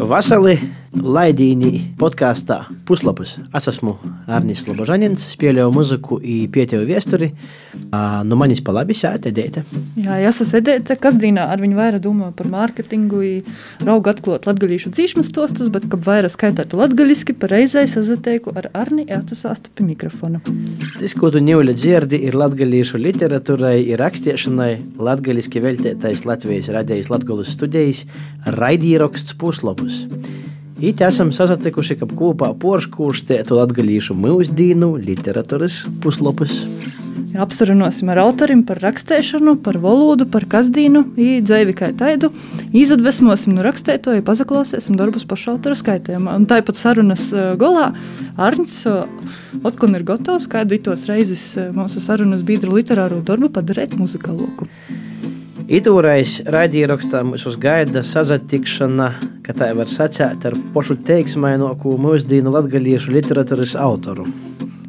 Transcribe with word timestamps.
Vasarī 0.00 0.56
Laidīnī 0.90 1.94
podkāstā 1.94 2.64
Puslapus. 2.88 3.36
Es 3.54 3.68
esmu 3.70 3.92
Arnijas 4.26 4.64
Slobožanins, 4.64 5.22
spēlēju 5.36 5.70
muziku 5.70 6.16
un 6.18 6.48
pietevu 6.50 6.82
viesturi. 6.88 7.28
Nu, 8.26 8.34
manis 8.38 8.58
pa 8.66 8.74
labi 8.74 8.96
sēta 8.98 9.30
Edēta. 9.30 9.62
Jā, 9.94 10.18
es 10.26 10.40
esmu 10.42 10.58
Edēta, 10.58 10.96
kas 10.98 11.20
dīnā 11.22 11.44
ar 11.52 11.62
viņu 11.62 11.78
vairāk 11.78 12.02
domā 12.02 12.32
par 12.34 12.50
mārketingu, 12.50 13.22
raugu 13.86 14.10
atklāt 14.10 14.48
latgalīšu 14.50 14.90
dzīšmas 14.96 15.30
tostas, 15.36 15.70
bet, 15.70 15.86
kad 15.92 16.02
vairāk 16.08 16.34
skaitētu 16.34 16.82
latgaliski, 16.82 17.38
pareizai 17.38 17.86
sazateiku 17.90 18.56
ar 18.58 18.66
Arni 18.74 19.06
atsasāstu 19.06 19.70
pie 19.70 19.86
mikrofona. 19.92 20.42
Tas, 20.98 21.14
ko 21.14 21.30
tu 21.30 21.38
ņūļa 21.46 21.76
dzirdi, 21.78 22.18
ir 22.26 22.38
latgalīšu 22.40 22.98
literatūrai, 23.06 23.76
ir 23.94 24.02
rakstiešanai, 24.02 24.72
latgaliski 24.98 25.62
veltētais 25.62 26.26
Latvijas 26.26 26.74
radijas 26.74 27.14
latgalus 27.14 27.54
studijas 27.54 28.08
raidīraksts 28.58 29.38
Puslapus. 29.38 30.02
It 30.80 31.02
esam 31.04 31.28
sasatikuši, 31.28 31.98
ka 32.00 32.06
kopā 32.08 32.54
porškūrstētu 32.56 33.58
latgalīšu 33.58 34.14
mūsdīnu 34.16 34.94
literatūras 35.04 35.82
puslapus. 36.00 36.62
Apsarunosim 37.36 38.08
ar 38.10 38.22
autoriem 38.22 38.62
par 38.66 38.80
rakstēšanu, 38.80 39.58
par 39.60 39.76
valodu, 39.82 40.24
par 40.32 40.46
kasdīnu, 40.50 41.02
dzīvi 41.44 41.74
kā 41.76 41.90
taidu. 42.00 42.32
Izadvesmosim 42.72 43.52
no 43.58 43.66
rakstētoja, 43.66 44.24
pazaklausīsim 44.24 44.96
darbus 44.96 45.28
pašu 45.28 45.52
autora 45.52 45.76
skaitījumā. 45.76 46.38
Un 46.40 46.48
tāpat 46.50 46.80
sarunas 46.80 47.28
golā 47.60 47.90
Arņts 48.40 48.80
Otkun 49.60 49.98
ir 49.98 50.08
gatavs 50.08 50.48
kādu 50.48 50.78
itos 50.78 51.04
reizes 51.10 51.44
mūsu 51.76 52.00
sarunas 52.00 52.40
biedru 52.46 52.72
literāro 52.78 53.20
darbu 53.20 53.52
padarīt 53.52 53.98
muzikaloku. 54.00 54.64
Itūrais 55.70 56.40
raidījumā 56.50 57.20
mums 57.22 57.44
gaida 57.62 58.00
sazatikšana, 58.02 59.04
ka 59.46 59.52
tā 59.54 59.68
var 59.78 59.86
sacīt 59.86 60.42
ar 60.48 60.56
pašu 60.74 60.96
teiksmaināko 61.06 61.92
mūsdienu 61.94 62.50
latgaliešu 62.50 63.14
literatūras 63.14 63.76
autoru. 63.78 64.24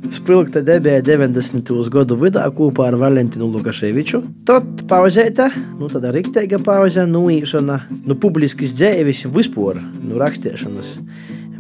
Spilgta 0.10 0.64
debija 0.66 1.04
90. 1.06 1.70
gadu 1.94 2.18
vidū 2.18 2.48
kopā 2.58 2.88
ar 2.90 2.98
Valentinu 2.98 3.52
Lukaševiču. 3.54 4.24
Tad 4.50 4.82
pauzēta, 4.90 5.52
nu 5.78 5.86
tāda 5.92 6.16
rikteiga 6.18 6.58
pauze, 6.66 7.06
nu 7.06 7.28
īšana, 7.30 7.78
nu 8.10 8.18
publiskas 8.18 8.74
dzēvis 8.74 9.28
vispār, 9.30 9.78
nu 10.02 10.18
rakstīšanas. 10.18 10.96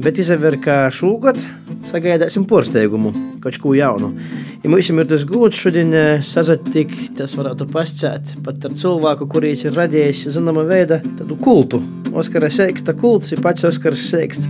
Bet 0.02 0.18
izver, 0.18 0.58
ka 0.66 0.88
šogad 0.90 1.38
sagaidāsim 1.90 2.46
porsteigumu, 2.50 3.12
kaut 3.44 3.58
ko 3.62 3.74
jaunu. 3.78 4.12
Ja 4.62 4.70
mums 4.70 4.90
ir 4.92 5.08
tas 5.10 5.26
gūts 5.28 5.60
šodien 5.64 5.96
sazatikt, 6.26 7.16
tas 7.18 7.34
varētu 7.38 7.68
pascēt 7.72 8.36
pat 8.46 8.68
ar 8.70 8.78
cilvēku, 8.78 9.28
kurš 9.32 9.66
ir 9.70 9.78
radījis 9.80 10.28
zināma 10.36 10.66
veida 10.68 11.02
tādu 11.18 11.38
kultu. 11.42 11.82
Oskara 12.14 12.52
Seiksta 12.54 12.94
kults 12.98 13.34
ir 13.34 13.42
pats 13.42 13.66
Oskars 13.68 14.06
Seiksts. 14.12 14.50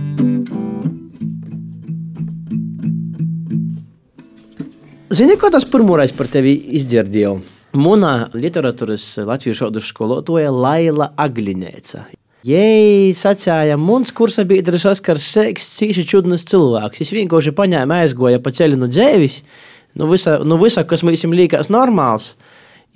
Zini, 5.12 5.36
ko 5.36 5.50
tas 5.52 5.66
pirmoreiz 5.68 6.14
par 6.16 6.30
tevi 6.32 6.54
izdzirdēju? 6.78 7.34
Mūna 7.76 8.32
literatūras 8.32 9.04
latviešu 9.28 9.68
skolotāja 9.84 10.52
Laila 10.52 11.12
Aglinēca. 11.20 12.06
Jei 12.42 13.12
sacīja, 13.14 13.76
mums 13.78 14.10
kursa 14.18 14.42
biedrs 14.42 14.82
Oskars 14.90 15.22
Sēks, 15.30 15.68
cīši 15.78 16.02
čudnas 16.10 16.42
cilvēks. 16.50 16.98
Viņš 16.98 17.10
vienkārši 17.14 17.52
paņēma 17.54 18.00
aizgoja 18.02 18.40
pa 18.42 18.50
ceļu 18.50 18.80
no 18.80 18.88
dzēvis, 18.90 19.36
nu 20.00 20.08
visa, 20.10 20.40
nu 20.42 20.58
visa 20.58 20.82
kas 20.82 21.04
mums 21.06 21.22
liekas 21.22 21.70
normāls, 21.70 22.32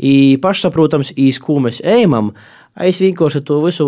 i 0.03 0.35
pašsaprotams, 0.43 1.13
īs 1.15 1.39
ko 1.39 1.61
mēs 1.63 1.79
ejam. 1.87 2.33
Es 2.75 2.99
vienkārši 3.01 3.45
to 3.47 3.61
visu 3.63 3.87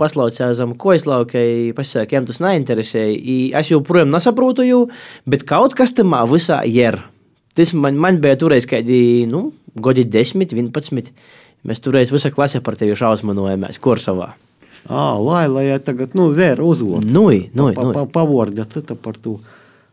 paslaucēju 0.00 0.56
zem 0.56 0.72
koislaukai, 0.80 1.74
pasakām, 1.76 2.16
jām 2.16 2.30
tas 2.30 2.40
neinteresēja. 2.40 3.60
Es 3.60 3.74
joprojām 3.74 4.08
nesaprotu, 4.10 4.64
jū, 4.64 4.80
bet 5.28 5.44
kaut 5.44 5.76
kas 5.76 5.92
tam 5.92 6.16
visā 6.32 6.62
ir. 6.64 6.96
Tas 7.54 7.74
man, 7.76 8.00
man 8.00 8.22
bija 8.24 8.40
toreiz 8.40 8.64
kādi, 8.66 9.28
nu, 9.28 9.50
gadi 9.76 10.08
10, 10.08 10.48
11. 10.48 11.12
Mēs 11.68 11.84
toreiz 11.84 12.08
visa 12.12 12.32
klase 12.32 12.64
par 12.64 12.80
tevi 12.80 12.96
šausminojamies 12.96 13.78
kursavā. 13.84 14.32
Lai, 14.88 15.46
lai 15.48 15.68
ja 15.70 15.78
tagad 15.80 16.12
nu, 16.18 16.28
vēr 16.36 16.60
uzvārds. 16.60 17.08
Nu, 17.08 17.30
nu, 17.56 17.70
pa, 17.72 17.86
pa, 17.94 18.04
pavārda 18.18 18.66
cita 18.68 18.96
par 18.96 19.16
to. 19.16 19.38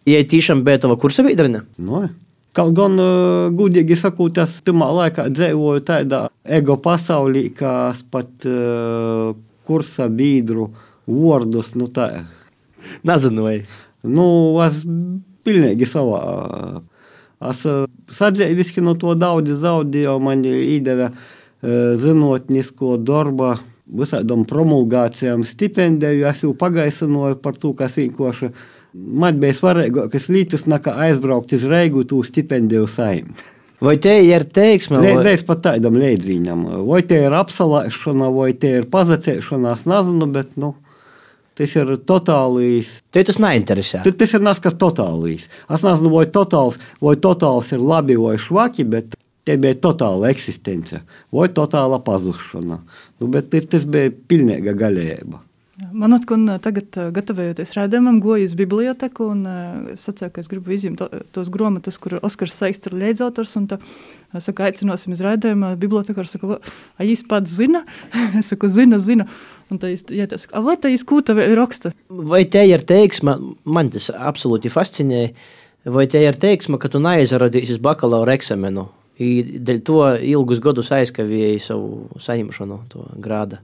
Ja 0.09 0.19
tiešām 0.25 0.65
bija 0.67 0.81
tava 0.83 0.97
kursa 0.99 1.23
biedrene? 1.23 1.63
Nu, 1.79 2.03
Kaut 2.51 2.73
gan, 2.75 2.97
uh, 2.99 3.45
gudīgi 3.55 3.95
sakot, 3.95 4.35
es 4.43 4.57
tajā 4.67 4.87
laikā 4.97 5.29
dzīvoju 5.31 5.83
tādā 5.87 6.25
ego 6.43 6.75
pasaulī, 6.83 7.45
ka 7.55 7.93
es 7.93 8.01
pat 8.11 8.43
uh, 8.43 9.31
kursa 9.63 10.09
biedru 10.11 10.67
vārdus, 11.07 11.77
nu. 11.79 11.87
Nezināju. 13.07 13.63
Nu, 14.03 14.27
es 14.65 14.81
pilnīgi 15.47 15.87
savā. 15.87 16.19
Es 17.47 17.63
sadzēviski 18.19 18.83
no 18.83 18.97
to 18.99 19.15
daudz 19.15 19.55
zaudēju, 19.63 20.19
man 20.19 20.43
iedeva 20.43 21.07
uh, 21.13 21.95
zinātnisko 22.03 22.97
darbu 22.99 23.53
visādām 23.91 24.45
promulgācijām, 24.47 25.45
stipendiju. 25.47 26.27
Es 26.29 26.43
jau 26.45 26.53
pagaisināju 26.57 27.39
par 27.43 27.57
to, 27.59 27.73
kas 27.77 27.97
vienkārši 27.99 28.51
man 28.93 29.39
bija 29.41 29.57
svarīgākas 29.57 30.29
lietas, 30.31 30.67
nekā 30.71 30.95
aizbraukt 31.07 31.55
uz 31.55 31.65
Reigu, 31.67 32.05
to 32.07 32.21
stipendiju 32.27 32.87
saimnu. 32.91 33.35
Vai 33.81 33.95
te 33.97 34.13
ir 34.21 34.45
teiksme? 34.45 34.99
Vai... 35.01 35.15
Nē, 35.17 35.33
es 35.33 35.43
pat 35.45 35.63
tādam 35.65 35.95
līdzīgam. 35.97 36.67
Vai 36.85 37.01
te 37.07 37.17
ir 37.25 37.33
apsalēšana, 37.33 38.27
vai 38.35 38.51
te 38.53 38.75
ir 38.77 38.85
pazacēšanās, 38.93 39.87
nezinu, 39.89 40.27
bet, 40.35 40.53
nu, 40.61 40.75
tas 41.57 41.73
ir 41.79 41.95
totālīs. 42.05 42.99
Te 43.09 43.23
tas 43.25 43.41
neinteresē. 43.41 44.03
Tad 44.05 44.19
tas 44.21 44.35
ir 44.37 44.45
nas, 44.45 44.61
kas 44.61 44.77
totālīs. 44.81 45.49
Es 45.65 45.87
nezinu, 45.87 46.13
vai 46.13 46.27
totāls, 46.29 46.77
vai 47.01 47.15
totāls 47.23 47.73
ir 47.73 47.81
labi 47.81 48.19
vai 48.21 48.35
švaki, 48.41 48.85
bet 48.93 49.17
Te 49.45 49.55
bija 49.57 49.77
totāla 49.81 50.29
eksistence 50.29 51.01
vai 51.33 51.47
totāla 51.49 51.97
pazušana. 52.05 52.81
Nu, 53.19 53.29
bet 53.33 53.49
tas 53.71 53.87
bija 53.89 54.11
pilnīga 54.11 54.75
galība. 54.77 55.41
Man 55.89 56.13
atkal 56.13 56.43
tagad, 56.61 56.93
gatavojoties 57.15 57.71
rādījumam, 57.73 58.19
goju 58.21 58.45
uz 58.45 58.53
biblioteku 58.57 59.31
un 59.33 59.39
es 59.93 60.03
sacīju, 60.05 60.29
ka 60.35 60.43
es 60.43 60.49
gribu 60.51 60.75
izņemt 60.75 60.99
to, 60.99 61.07
tos 61.33 61.49
grāmatas, 61.53 61.97
kur 62.01 62.19
Oskars 62.21 62.53
Saiks 62.59 62.85
ir 62.85 62.95
līdzautors. 63.01 63.55
Es 64.37 64.45
saku, 64.45 64.65
aicināsim 64.67 65.15
uz 65.15 65.23
rādījumu. 65.25 65.73
Bibliotekārs 65.81 66.35
saka, 66.35 66.59
vai 66.59 67.09
viņš 67.09 67.25
pats 67.31 67.57
zina? 67.57 67.81
es 68.39 68.51
saku, 68.53 68.69
zina, 68.69 69.01
zina. 69.01 69.25
Un 69.73 69.81
tā 69.81 69.89
es, 69.95 70.05
ja 70.13 70.29
tas, 70.29 70.45
vai 70.51 70.77
tā 70.77 70.91
izkūta 70.93 71.33
raksta? 71.57 71.95
Vai 72.09 72.43
te 72.45 72.61
ir 72.67 72.85
teiksma, 72.85 73.39
man 73.65 73.91
tas 73.95 74.11
absolūti 74.13 74.69
fascinēja, 74.69 75.33
vai 75.89 76.05
te 76.11 76.21
ir 76.21 76.37
teiksma, 76.37 76.77
ka 76.77 76.91
tu 76.93 77.01
neaizradīsi 77.01 77.81
bakalaura 77.81 78.37
eksamenu? 78.37 78.91
Dēļ 79.21 79.81
to 79.85 79.99
ilgus 80.33 80.61
gadus 80.63 80.89
aizkavēja 80.95 81.59
savu 81.61 82.21
saņemšanu, 82.21 82.79
to 82.89 83.05
grādu. 83.21 83.59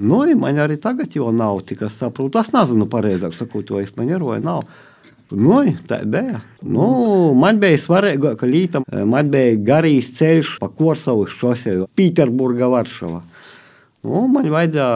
Nu, 0.00 0.22
man 0.40 0.58
arī 0.60 0.78
tagad 0.80 1.12
jau 1.16 1.28
nav, 1.32 1.60
tik 1.68 1.84
saprotu. 1.92 2.40
Es 2.40 2.54
nezinu, 2.54 2.86
pareizāk 2.88 3.34
sakot, 3.36 3.66
to 3.68 3.80
es 3.80 3.92
man 3.96 4.08
ieroju, 4.12 4.40
nav. 4.44 4.64
Nu, 5.30 5.60
tā 5.86 6.00
bija. 6.08 6.40
Nu, 6.64 6.86
man 7.38 7.60
bija 7.62 7.78
svarīga, 7.78 8.32
ka 8.40 8.48
lītam 8.48 8.86
man 8.88 9.28
bija 9.30 9.58
garīgs 9.68 10.14
ceļš 10.16 10.56
pa 10.62 10.70
Korsavas 10.72 11.36
šoseju, 11.36 11.86
Pīterburga, 11.96 12.70
Varšava. 12.72 13.20
Nu, 14.08 14.24
man 14.32 14.48
vajadzēja 14.50 14.88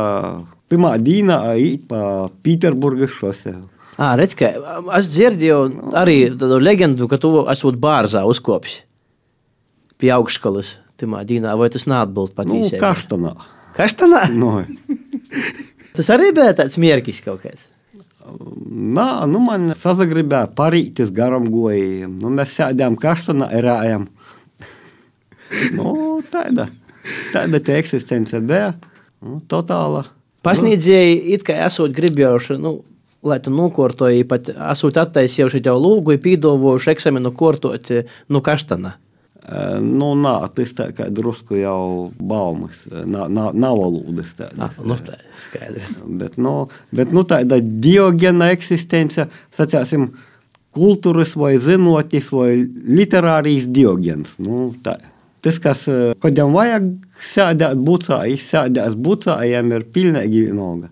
pirmā 0.73 0.97
dīnā 1.05 1.39
iet 1.61 1.85
pa 1.89 2.01
Pīterburga 2.43 3.09
šoseju. 3.13 3.63
À, 3.95 4.17
redz, 4.19 4.35
ka 4.35 4.51
es 4.99 5.13
dzirdēju 5.13 5.61
arī 5.95 6.17
tādu 6.35 6.59
leģendu, 6.59 7.07
ka 7.13 7.21
tu 7.23 7.45
esot 7.53 7.79
bārzā 7.79 8.25
uzkopis 8.27 8.81
pie 10.05 10.13
augšskolas 10.13 10.79
timā 11.01 11.25
dīnā, 11.25 11.55
vai 11.57 11.71
tas 11.73 11.89
neatbilst 11.89 12.37
patiesībā? 12.37 12.77
Nu, 12.77 12.83
kaštanā. 12.83 13.33
Kaštanā? 13.75 14.25
No. 14.37 14.59
tas 15.97 16.11
arī 16.13 16.31
bija 16.37 16.53
tāds 16.61 16.77
mierkis 16.81 17.23
kaut 17.25 17.43
kāds. 17.47 17.65
Nā, 18.25 19.09
nu 19.29 19.41
man 19.45 19.73
sazagribēja 19.77 20.53
parītis 20.57 21.13
garam 21.15 21.49
gojiem. 21.53 22.17
Nu, 22.21 22.31
mēs 22.33 22.55
sēdējām 22.57 22.97
kaštanā, 23.01 23.51
erājām. 23.59 24.07
nu, 25.79 25.93
tāda, 26.33 26.71
tāda 27.35 27.61
te 27.65 27.77
eksistence 27.81 28.41
bija. 28.45 28.73
Nu, 29.25 29.41
totāla. 29.49 30.07
Pasniedzēji 30.45 31.21
it 31.37 31.45
kā 31.45 31.57
esot 31.65 31.93
gribējuši, 31.97 32.59
nu, 32.61 32.79
lai 33.25 33.39
tu 33.45 33.53
nokortoji, 33.53 34.27
pat 34.29 34.51
esot 34.53 35.01
attaisījuši 35.01 35.63
jau 35.65 35.79
lūgu, 35.81 36.19
pīdovojuši 36.21 36.93
eksāmenu 36.93 37.33
kortot, 37.37 37.93
nu, 38.29 38.45
kaštana. 38.45 38.99
Nu, 39.45 40.15
nā, 40.17 40.39
tas 40.57 40.71
tā 40.73 40.87
kā 40.97 41.11
drusku 41.13 41.59
jau 41.59 42.11
baumas, 42.17 42.79
nav, 42.89 43.27
nav, 43.29 43.51
nav 43.53 43.77
valodas 43.77 44.31
tāda. 44.39 44.71
Ah, 44.71 44.79
nu, 44.81 44.97
tā 44.97 45.19
ir 45.19 45.43
skaidrs. 45.45 45.91
Bet, 46.21 46.39
nu, 46.41 46.55
bet 46.97 47.13
nu, 47.13 47.27
tāda 47.29 47.59
diogena 47.61 48.49
eksistence, 48.55 49.27
sacāsim, 49.53 50.15
kultūras 50.75 51.35
vai 51.37 51.59
zinotis 51.61 52.33
vai 52.33 52.55
literārijas 52.65 53.69
diogens. 53.69 54.33
Nu, 54.41 54.71
tā. 54.85 54.97
Tas, 55.45 55.61
kas, 55.61 55.85
kodam 56.25 56.57
vajag 56.57 56.89
sēdēt 57.35 57.85
bucā, 57.85 58.23
izsēdēs 58.33 58.97
bucā, 58.97 59.43
jām 59.45 59.77
ir 59.77 59.85
pilnīgi 59.93 60.47
vienalga. 60.49 60.89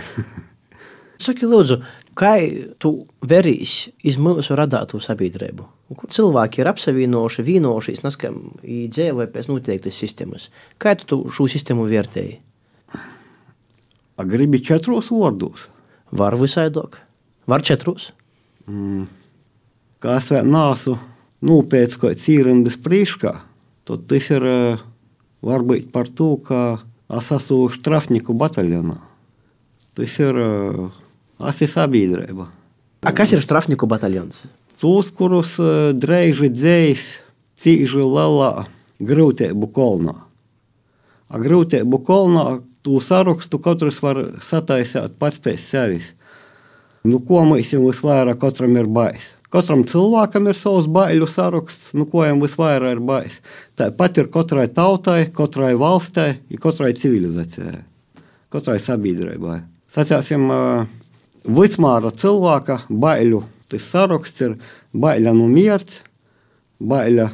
Saki, 1.26 1.44
lūdzu, 1.44 1.82
kā 2.16 2.38
tu 2.80 3.02
verīs 3.20 3.82
iz 4.00 4.16
mūsu 4.16 4.56
radātu 4.56 5.00
sabiedrību? 5.04 5.75
Kur 5.86 6.10
cilvēki 6.10 6.62
ir 6.62 6.70
apsavienojuši, 6.72 7.44
vienojušies, 7.46 8.02
neskam, 8.02 8.40
dzīvoja 8.64 9.30
pēc 9.30 9.46
noteiktas 9.52 10.00
sistēmas. 10.02 10.48
Kā 10.82 10.96
tu 10.98 11.20
šo 11.30 11.46
sistēmu 11.50 11.86
vērtēji? 11.86 12.40
A 14.16 14.24
gribi 14.26 14.58
četros 14.64 15.12
vārdos? 15.14 15.68
Var 16.10 16.34
visaidok. 16.40 16.98
Var 17.46 17.62
četros. 17.62 18.10
Mm. 18.66 19.06
Kā 20.02 20.18
es 20.18 20.26
vēl 20.32 20.50
nāsu 20.50 20.96
nopēc 21.46 21.94
kaut 22.00 22.18
cīrindas 22.18 22.80
priekškā, 22.82 23.32
tad 23.86 24.04
tas 24.10 24.30
ir 24.34 24.46
varbūt 25.46 25.92
par 25.94 26.10
to, 26.10 26.34
ka 26.42 26.60
es 27.14 27.30
esmu 27.30 27.68
strafniku 27.76 28.34
bataljonā. 28.34 28.98
Tas 29.96 30.18
ir 30.18 30.36
asi 31.38 31.68
sabiedrība. 31.70 32.50
A 33.06 33.12
kas 33.14 33.32
ir 33.36 33.44
strafniku 33.44 33.86
bataljons? 33.86 34.42
Tos, 34.76 35.08
kurus 35.16 35.54
dreiži 35.96 36.50
dzējs 36.52 37.04
cīži 37.56 38.02
lielā 38.04 38.66
grūtību 39.00 39.70
kolnā. 39.72 40.14
A 41.32 41.40
grūtību 41.42 42.02
kolnā 42.06 42.44
tu 42.86 43.00
sarakstu 43.02 43.58
katrs 43.62 44.02
var 44.04 44.20
sataisīt 44.44 45.16
pats 45.18 45.40
pēc 45.42 45.62
sevis. 45.62 46.12
Nu, 47.06 47.22
ko 47.22 47.44
mēs 47.46 47.72
jau 47.72 47.86
visvairāk 47.86 48.38
katram 48.42 48.76
ir 48.78 48.90
bais? 48.90 49.32
Katram 49.50 49.84
cilvēkam 49.86 50.50
ir 50.50 50.58
savs 50.58 50.88
baiļu 50.90 51.26
saraksts, 51.30 51.92
nu, 51.96 52.04
ko 52.10 52.24
viņam 52.24 52.42
visvairāk 52.42 52.96
ir 52.96 53.02
bais. 53.08 53.40
Tāpat 53.78 54.20
ir 54.20 54.30
katrai 54.34 54.66
tautai, 54.68 55.20
katrai 55.34 55.72
valstī, 55.78 56.28
katrai 56.62 56.92
civilizācijai, 56.98 57.80
katrai 58.52 58.78
sabiedrībai. 58.82 59.60
Sacāsim, 59.96 60.50
vicmāra 61.46 62.10
cilvēka 62.12 62.82
baiļu 62.90 63.44
tas 63.70 63.88
saraksts 63.92 64.44
ir 64.46 64.56
baila 64.92 65.34
no 65.34 65.48
mierts, 65.50 66.02
baila 66.78 67.30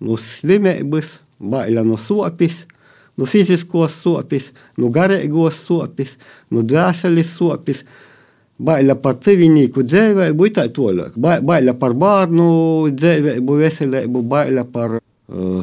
no 0.00 0.16
slimības, 0.16 1.18
baila 1.38 1.84
no 1.86 1.98
sopis, 2.00 2.64
no 3.16 3.28
fiziskos 3.28 3.98
sopis, 4.02 4.50
no 4.78 4.92
garīgos 4.92 5.64
sopis, 5.66 6.16
no 6.50 6.64
dvēseles 6.64 7.34
sopis. 7.36 7.84
Baila 8.60 8.92
par 9.00 9.16
civinīku 9.24 9.80
dzīvību, 9.88 10.50
tā 10.52 10.66
tālāk. 10.76 11.14
Baila 11.16 11.72
par 11.80 11.94
bērnu 11.96 12.48
dzīvību, 12.92 13.54
veselību, 13.56 14.20
baila 14.28 14.66
par 14.68 14.98
uh, 14.98 15.09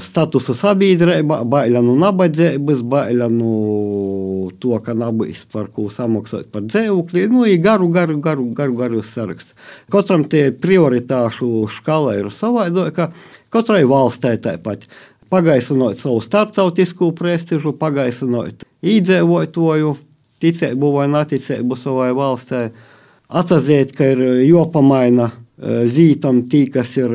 statusu 0.04 0.54
sabiedrībā, 0.56 1.42
baila 1.50 1.82
no 1.84 1.96
nabadzības, 2.00 2.84
baila 2.88 3.28
no 3.32 4.48
to, 4.62 4.78
ka 4.84 4.96
nabīs 4.96 5.44
par 5.52 5.68
ko 5.76 5.90
samaksāt 5.92 6.48
par 6.54 6.64
dzīvokli. 6.70 7.26
Nu, 7.34 7.44
ir 7.50 7.60
garu, 7.64 7.90
garu, 7.92 8.18
garu, 8.24 8.48
garu, 8.56 8.78
garu 8.80 9.04
saraksts. 9.04 9.56
Katram 9.92 10.24
tie 10.32 10.50
prioritāšu 10.56 11.68
skala 11.76 12.16
ir 12.20 12.32
savādāka, 12.36 13.12
katrai 13.54 13.84
valstī 13.90 14.38
tāpat. 14.44 14.88
Pagaisinot 15.28 16.00
savu 16.00 16.22
starptautisku 16.24 17.12
prestižu, 17.18 17.74
pagaisinot 17.76 18.64
iedzīvotāju 18.88 19.98
ticību 20.40 20.94
vai 20.96 21.10
neticību 21.12 21.76
savai 21.76 22.14
valstī. 22.16 22.70
Atzīt, 23.28 23.92
ka 23.92 24.14
ir 24.14 24.24
jopamaina 24.48 25.34
vītam 25.58 26.44
tī, 26.50 26.68
kas 26.70 26.94
ir 27.00 27.14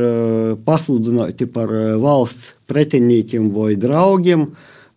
pasludināti 0.66 1.46
par 1.46 1.70
valsts 2.02 2.52
pretiniekiem 2.70 3.50
vai 3.54 3.76
draugiem. 3.78 4.50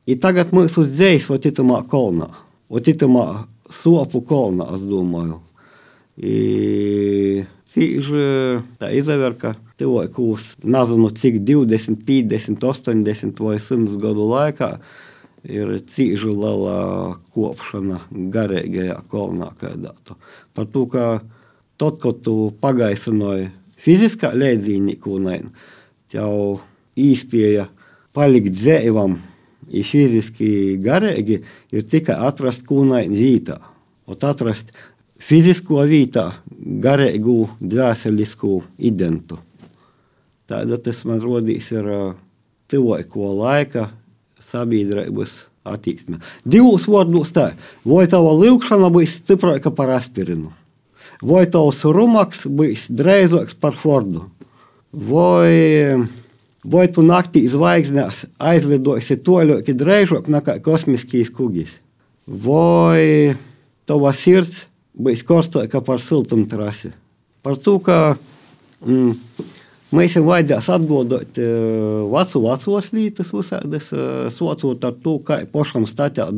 I 0.06 0.18
tagad 0.22 0.54
mūsu 0.54 0.86
dzējs 0.86 1.30
va 1.32 1.38
titamā 1.42 1.82
kolnā, 1.90 2.30
va 2.70 2.82
titamā 2.82 3.26
sopu 3.74 4.22
kolnā, 4.26 4.68
es 4.78 4.86
domāju. 4.86 5.40
I, 6.16 7.46
cīži 7.74 8.28
tā 8.80 8.92
izaver, 8.96 9.34
ka 9.38 9.56
cilvēkus, 9.82 10.56
nezinu 10.64 11.10
cik 11.18 11.42
20, 11.48 12.06
50, 12.08 12.64
80 12.70 13.42
vai 13.44 13.58
100 13.60 14.00
gadu 14.00 14.30
laikā 14.30 14.70
ir 15.46 15.76
cīņa 15.86 16.32
liela 16.32 16.78
kopšana 17.36 18.00
garīgajā 18.34 19.02
kolonā. 19.12 19.52
Par 20.56 20.70
to, 20.72 20.86
ka 20.90 21.06
tad, 21.78 22.00
kad 22.02 22.22
tu 22.26 22.50
pagaisinoji 22.62 23.50
fiziskā 23.82 24.32
līdzīnīku, 24.36 25.20
jau 26.16 26.60
īspēja 26.96 27.68
palikt 28.16 28.56
dzīvam, 28.56 29.18
ir 29.70 29.88
fiziski 29.88 30.50
garīgi, 30.82 31.42
ir 31.74 31.88
tikai 31.90 32.18
atrast 32.28 32.66
kūnaini 32.70 33.18
vītā. 33.20 33.58
Un 34.06 34.22
atrast 34.22 34.70
fizisko 35.18 35.82
vītā, 35.90 36.28
garīgu, 36.84 37.40
dvēselisku 37.60 38.62
identu. 38.78 39.40
Tāda 40.46 40.78
tas 40.78 41.02
man 41.10 41.24
rodīs 41.24 41.72
ir 41.74 41.90
cilvēku 42.70 43.32
laika 43.40 43.90
sabiedrības 44.46 45.34
attīstība. 45.66 46.22
Divos 46.46 46.86
vārdos 46.90 47.34
tā, 47.34 47.48
vai 47.86 48.06
tava 48.10 48.36
lūkšana 48.38 48.92
būs 48.94 49.18
stiprāka 49.24 49.74
par 49.74 49.96
aspirinu, 49.96 50.52
vai 51.26 51.46
tavs 51.50 51.84
rumaks 51.86 52.46
būs 52.46 52.88
drēzāks 52.94 53.58
par 53.62 53.76
fordu, 53.78 54.26
vai, 54.92 55.98
vai 56.64 56.86
tu 56.92 57.06
naktī 57.06 57.46
zvaigznēs 57.52 58.26
aizlidosi 58.52 59.18
toļāk 59.26 59.74
drēžāk 59.80 60.30
nekā 60.32 60.60
kosmiskīs 60.66 61.34
kugis, 61.34 61.76
vai 62.26 63.36
tava 63.90 64.14
sirds 64.14 64.66
būs 64.96 65.26
karstāka 65.28 65.82
par 65.86 66.04
siltumtrasi. 66.04 66.94
Par 67.46 67.60
to, 67.62 67.78
ka 67.84 68.16
mm, 68.86 69.14
Mēs 69.96 70.16
jau 70.18 70.26
vajadzēs 70.26 70.66
atgādāt 70.74 71.38
vecu, 72.10 72.40
vecos 72.42 72.88
lītas, 72.96 73.30
visādas, 73.32 73.92
socot 74.34 74.88
ar 74.88 74.96
to, 75.04 75.20
kā 75.24 75.44
pašam 75.52 75.86
statīt 75.88 76.34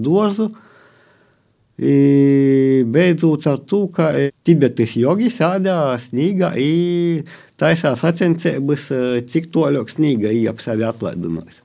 dārzu. 1.77 2.85
Beidzot 2.88 3.47
ar 3.47 3.59
to, 3.59 3.88
ka 3.94 4.09
Tibetas 4.44 4.95
jogi 4.97 5.29
sēdā 5.29 5.97
snīgā 6.01 6.56
un 6.57 7.24
taisās 7.57 8.01
sacensības, 8.01 8.89
cik 9.29 9.51
toļāk 9.53 9.89
snīga 9.89 10.31
ir 10.31 10.50
ap 10.50 10.62
sevi 10.62 10.83
atlaidinājis. 10.83 11.62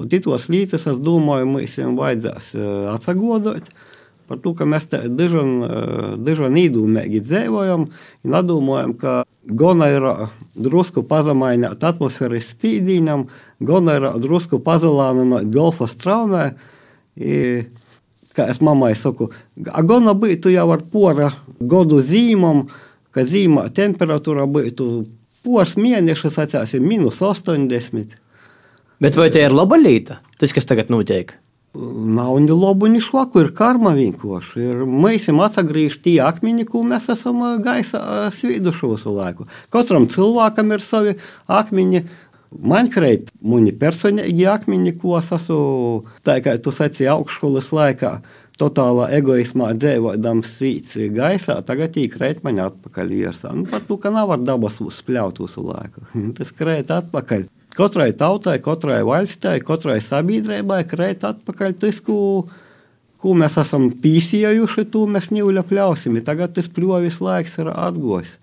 Un 0.00 0.08
tos 0.08 0.48
lītas, 0.48 0.86
es 0.86 0.96
domāju, 0.98 1.60
jau 1.78 1.92
vajadzēs 1.94 2.54
atsagodot 2.94 3.68
par 4.26 4.38
to, 4.40 4.54
ka 4.56 4.64
mēs 4.64 4.86
diezgan 4.88 6.56
īdūmīgi 6.56 7.20
dzīvojam 7.20 7.84
un 7.84 8.32
nedomājam, 8.32 8.94
ka 8.96 9.24
gan 9.44 9.82
ir 9.84 10.06
drusku 10.56 11.02
pazemaināt 11.04 11.84
atmosfēras 11.84 12.54
spīdīņam, 12.54 13.26
gan 13.60 13.92
ir 13.92 14.08
drusku 14.22 14.62
pazalānināt 14.64 15.50
golfa 15.52 15.90
straumē. 15.90 16.54
I, 17.20 17.66
kā 18.36 18.48
es 18.52 18.60
mammai 18.64 18.94
saku, 18.98 19.30
gan 19.56 20.08
būtu 20.20 20.52
jau 20.52 20.68
ar 20.74 20.84
pora 20.92 21.32
godu 21.60 22.00
zīmam, 22.04 22.66
ka 23.12 23.26
zīmā 23.28 23.68
temperatūra 23.74 24.46
būtu 24.48 24.88
pors 25.42 25.76
mēnešus, 25.76 26.38
atcēsim, 26.38 26.84
minus 26.86 27.20
80. 27.22 28.18
Bet 29.02 29.18
vai 29.18 29.30
tie 29.34 29.46
ir 29.48 29.54
laba 29.54 29.78
līta, 29.80 30.20
tas, 30.38 30.54
kas 30.54 30.68
tagad 30.68 30.92
notiek? 30.92 31.34
Nav 31.72 32.36
ne 32.44 32.52
labu, 32.52 32.86
ne 32.92 33.00
švaku, 33.00 33.46
ir 33.46 33.54
karma 33.56 33.94
vienkārši. 33.96 34.60
Ir, 34.60 34.82
mēs 34.84 35.24
esam 35.24 35.40
atgriežti 35.40 36.02
tie 36.10 36.18
akmeņi, 36.20 36.66
ko 36.68 36.82
mēs 36.84 37.08
esam 37.14 37.40
gaisa 37.64 38.28
svīduši 38.36 38.90
visu 38.90 39.14
laiku. 39.16 39.48
Katram 39.72 40.04
cilvēkam 40.12 40.74
ir 40.76 40.84
savi 40.84 41.16
akmeņi. 41.48 42.04
Man 42.60 42.90
kreit 42.92 43.30
mani 43.40 43.72
personīgi 43.72 44.44
akmeņi, 44.50 44.96
ko 45.00 45.16
es 45.18 45.30
esmu, 45.32 46.04
tā 46.26 46.38
kā 46.44 46.56
tu 46.60 46.72
sacīji 46.74 47.08
augšskolas 47.12 47.70
laikā, 47.72 48.12
totālā 48.60 49.08
egoismā 49.16 49.72
dzīvodams 49.78 50.56
svīts 50.58 50.98
gaisā, 51.14 51.58
tagad 51.66 51.96
īkrēt 51.98 52.42
man 52.46 52.60
atpakaļ 52.66 53.14
iesā. 53.18 53.54
Nu, 53.56 53.64
par 53.70 53.84
to, 53.88 53.98
ka 54.00 54.12
nav 54.14 54.34
ar 54.34 54.42
dabas 54.44 54.78
spļaut 54.82 55.40
visu 55.42 55.64
laiku. 55.66 56.04
Tas 56.38 56.52
krēt 56.56 56.92
atpakaļ. 56.94 57.48
Katrai 57.72 58.10
tautai, 58.12 58.58
katrai 58.60 59.00
valstī, 59.08 59.56
katrai 59.64 59.96
sabiedrībai 60.04 60.82
krēt 60.90 61.24
atpakaļ 61.24 61.78
tas, 61.80 62.02
ko, 62.04 62.18
ko 63.22 63.36
mēs 63.38 63.56
esam 63.62 63.88
pīsījuši, 64.02 64.86
to 64.92 65.06
mēs 65.08 65.30
neviļapļausim. 65.32 66.20
Tagad 66.26 66.52
tas 66.58 66.68
pļovis 66.68 67.22
laiks 67.24 67.56
ir 67.62 67.72
atgojis. 67.72 68.36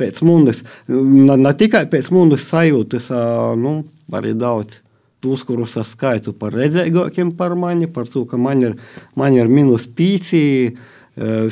Pēc 0.00 0.22
mundas, 0.26 0.64
ne, 0.90 1.36
ne 1.38 1.52
tikai 1.54 1.84
pēc 1.90 2.08
mundas 2.14 2.48
sajūtas, 2.48 3.12
nu, 3.60 3.76
arī 4.14 4.32
daudz 4.34 4.80
tos, 5.22 5.44
kurus 5.46 5.76
es 5.80 5.92
skaitu 5.94 6.34
par 6.36 6.56
redzēgākiem 6.56 7.30
par 7.38 7.54
mani, 7.56 7.86
par 7.86 8.10
to, 8.10 8.24
ka 8.28 8.40
man 8.40 8.64
ir, 8.66 8.74
man 9.16 9.36
ir 9.38 9.48
minus 9.48 9.86
pīci, 9.86 10.42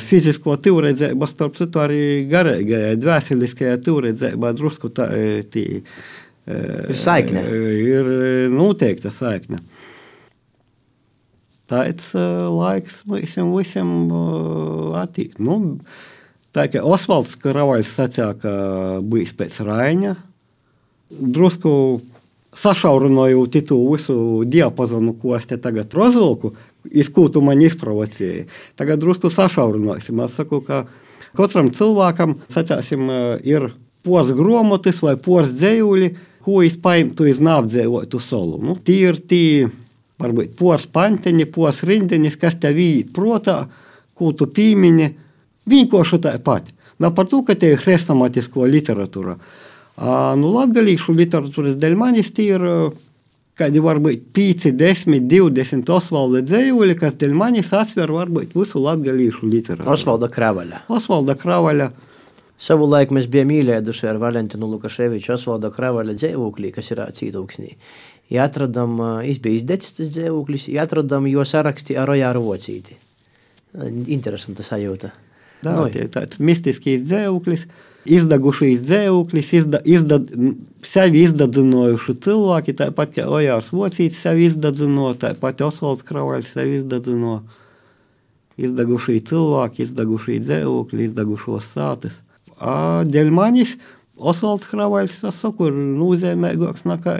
fizisko 0.03 0.57
tīrredzēbu, 0.59 1.29
starp 1.31 1.55
citu 1.55 1.79
arī 1.79 2.01
garīgajai, 2.27 2.99
dvēseliskajai 2.99 3.79
tīrredzēbai 3.85 4.51
drusku 4.59 4.91
tā, 4.91 5.07
tī, 5.53 5.63
Ir 6.43 6.97
saikne. 6.99 7.41
Ir 7.47 8.07
noteikta 8.51 9.13
saikne. 9.15 9.61
Tāds 11.71 12.09
laiks 12.13 12.99
visam, 13.07 13.53
visam 13.55 13.93
attīstīt. 14.99 15.39
Nu, 15.39 15.77
Tā 16.53 16.67
kā 16.69 16.83
Osvalds 16.85 17.33
Karavaļs 17.41 17.95
sacīja, 17.97 18.33
ka 18.37 18.51
bijis 19.09 19.33
pēc 19.33 19.55
Raina, 19.65 20.13
drusku 21.09 21.71
sašaurinojot 22.53 23.55
to 23.65 23.77
visu 23.89 24.15
diapazonu, 24.45 25.15
ko 25.17 25.33
es 25.37 25.47
te 25.49 25.57
tagad 25.57 25.93
rozulku, 25.97 26.53
izkūtu 26.85 27.41
man 27.41 27.61
izprovocēja. 27.65 28.45
Tagad 28.77 29.01
drusku 29.01 29.31
sašaurinosim. 29.33 30.21
Es 30.21 30.37
saku, 30.37 30.61
ka 30.61 30.83
katram 31.33 31.71
cilvēkam, 31.73 32.37
sacāsim, 32.53 33.09
ir 33.41 33.71
pors 34.05 34.29
gromotis 34.37 35.01
vai 35.01 35.15
pors 35.17 35.55
dzējuļi, 35.57 36.11
ko 36.43 36.59
es 36.61 36.77
paimtu 36.77 37.25
iz 37.31 37.39
nāpdzēvotu 37.41 38.19
solu. 38.21 38.59
Nu, 38.61 38.77
tī 38.77 38.99
ir 39.07 39.17
tī, 39.17 39.43
varbūt, 40.21 40.53
pors 40.59 40.85
panteņi, 40.85 41.49
pors 41.49 41.81
rindenis, 41.87 42.37
kas 42.37 42.59
tev 42.61 42.77
vīt 42.77 43.13
protā, 43.15 43.63
ko 44.13 44.33
tu 44.37 44.45
pīmini, 44.53 45.15
tāpat. 45.67 46.73
Nav 46.99 47.15
par 47.15 47.27
to, 47.27 47.41
ka 47.43 47.55
te 47.55 47.73
ir 47.73 47.81
hrestomatisko 47.81 48.67
literatūra. 48.69 49.37
A, 49.97 50.33
nu, 50.37 50.49
latgalīšu 50.53 51.13
literatūras 51.13 51.75
dēļ 51.81 51.97
manis 51.97 52.31
tie 52.33 52.53
ir 52.55 52.63
kādi 53.57 53.81
varbūt 53.83 54.29
5, 54.33 54.71
10, 54.77 55.27
20 55.29 55.91
Osvalda 55.93 56.41
dzējuļi, 56.45 56.95
kas 56.97 57.17
dēļ 57.21 57.35
manis 57.37 57.73
asver 57.77 58.11
varbūt 58.13 58.55
visu 58.57 58.81
latgalīšu 58.81 59.49
literatūru. 59.49 59.93
Osvalda 59.93 60.29
Kravaļa. 60.33 60.83
Osvalda 60.93 61.37
Kravaļa. 61.37 61.91
Savu 62.63 62.87
laiku 62.87 63.17
mēs 63.17 63.27
bijām 63.27 63.49
mīlējuši 63.51 64.07
ar 64.07 64.21
Valentinu 64.21 64.69
Lukaševiču 64.71 65.33
Osvalda 65.35 65.73
Kravaļa 65.73 66.15
dzīvoklī, 66.15 66.71
kas 66.73 66.93
ir 66.93 67.01
cītūksnī. 67.17 67.73
Ja 68.31 68.47
atradam, 68.47 68.95
es 69.27 69.41
biju 69.43 69.59
izdecis 69.59 69.97
tas 69.97 70.13
dzīvoklis, 70.15 70.69
ja 70.71 70.85
atradam 70.87 71.27
jo 71.27 71.43
saraksti 71.45 71.97
ar 71.99 72.07
Rojāru 72.09 72.45
Vocīti. 72.45 72.95
Interesanta 74.13 74.63
sajūta. 74.65 75.11
Jā, 75.71 75.79
no, 75.79 75.87
tie 75.93 76.05
tāds 76.11 76.39
mistiskīs 76.43 77.05
dzīvoklis, 77.07 77.65
izdagušīs 78.03 78.83
dzīvoklis, 78.83 79.51
izda, 79.59 79.79
izda, 79.87 80.19
sevi 80.83 81.23
izdadzinojuši 81.23 82.15
cilvēki, 82.25 82.75
tāpat 82.81 83.15
kā 83.15 83.27
Ojārs 83.31 83.71
Vocīts 83.71 84.19
sevi 84.25 84.49
izdadzino, 84.49 85.13
tāpat 85.19 85.63
Osvalds 85.63 86.05
Kravaļs 86.07 86.51
sevi 86.55 86.81
izdadzino. 86.81 87.41
Izdagušī 88.53 89.17
cilvēki, 89.25 89.87
izdagušī 89.87 90.37
dzīvokļi, 90.43 91.07
izdagušos 91.07 91.71
sātes. 91.73 92.19
A, 92.59 93.01
dēļ 93.07 93.31
manis 93.33 93.73
Osvalds 94.13 94.69
Kravaļs, 94.69 95.15
es 95.25 95.41
saku, 95.41 95.71
ir 95.71 95.79
nozīmīgāks 95.97 96.85
nekā. 96.85 97.17